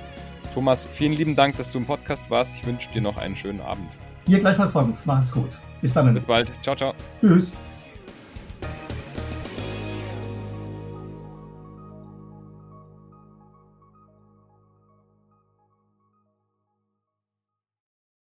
Thomas, 0.54 0.86
vielen 0.90 1.12
lieben 1.12 1.36
Dank, 1.36 1.56
dass 1.56 1.70
du 1.70 1.78
im 1.78 1.86
Podcast 1.86 2.30
warst. 2.30 2.56
Ich 2.56 2.66
wünsche 2.66 2.90
dir 2.90 3.02
noch 3.02 3.16
einen 3.16 3.36
schönen 3.36 3.60
Abend. 3.60 3.90
Dir 4.26 4.40
gleichfalls, 4.40 4.72
Franz. 4.72 5.06
Mach's 5.06 5.30
gut. 5.30 5.50
Bis 5.80 5.92
dann. 5.92 6.12
Bis 6.12 6.24
bald. 6.24 6.52
Ciao, 6.62 6.74
ciao. 6.74 6.94
Tschüss. 7.20 7.52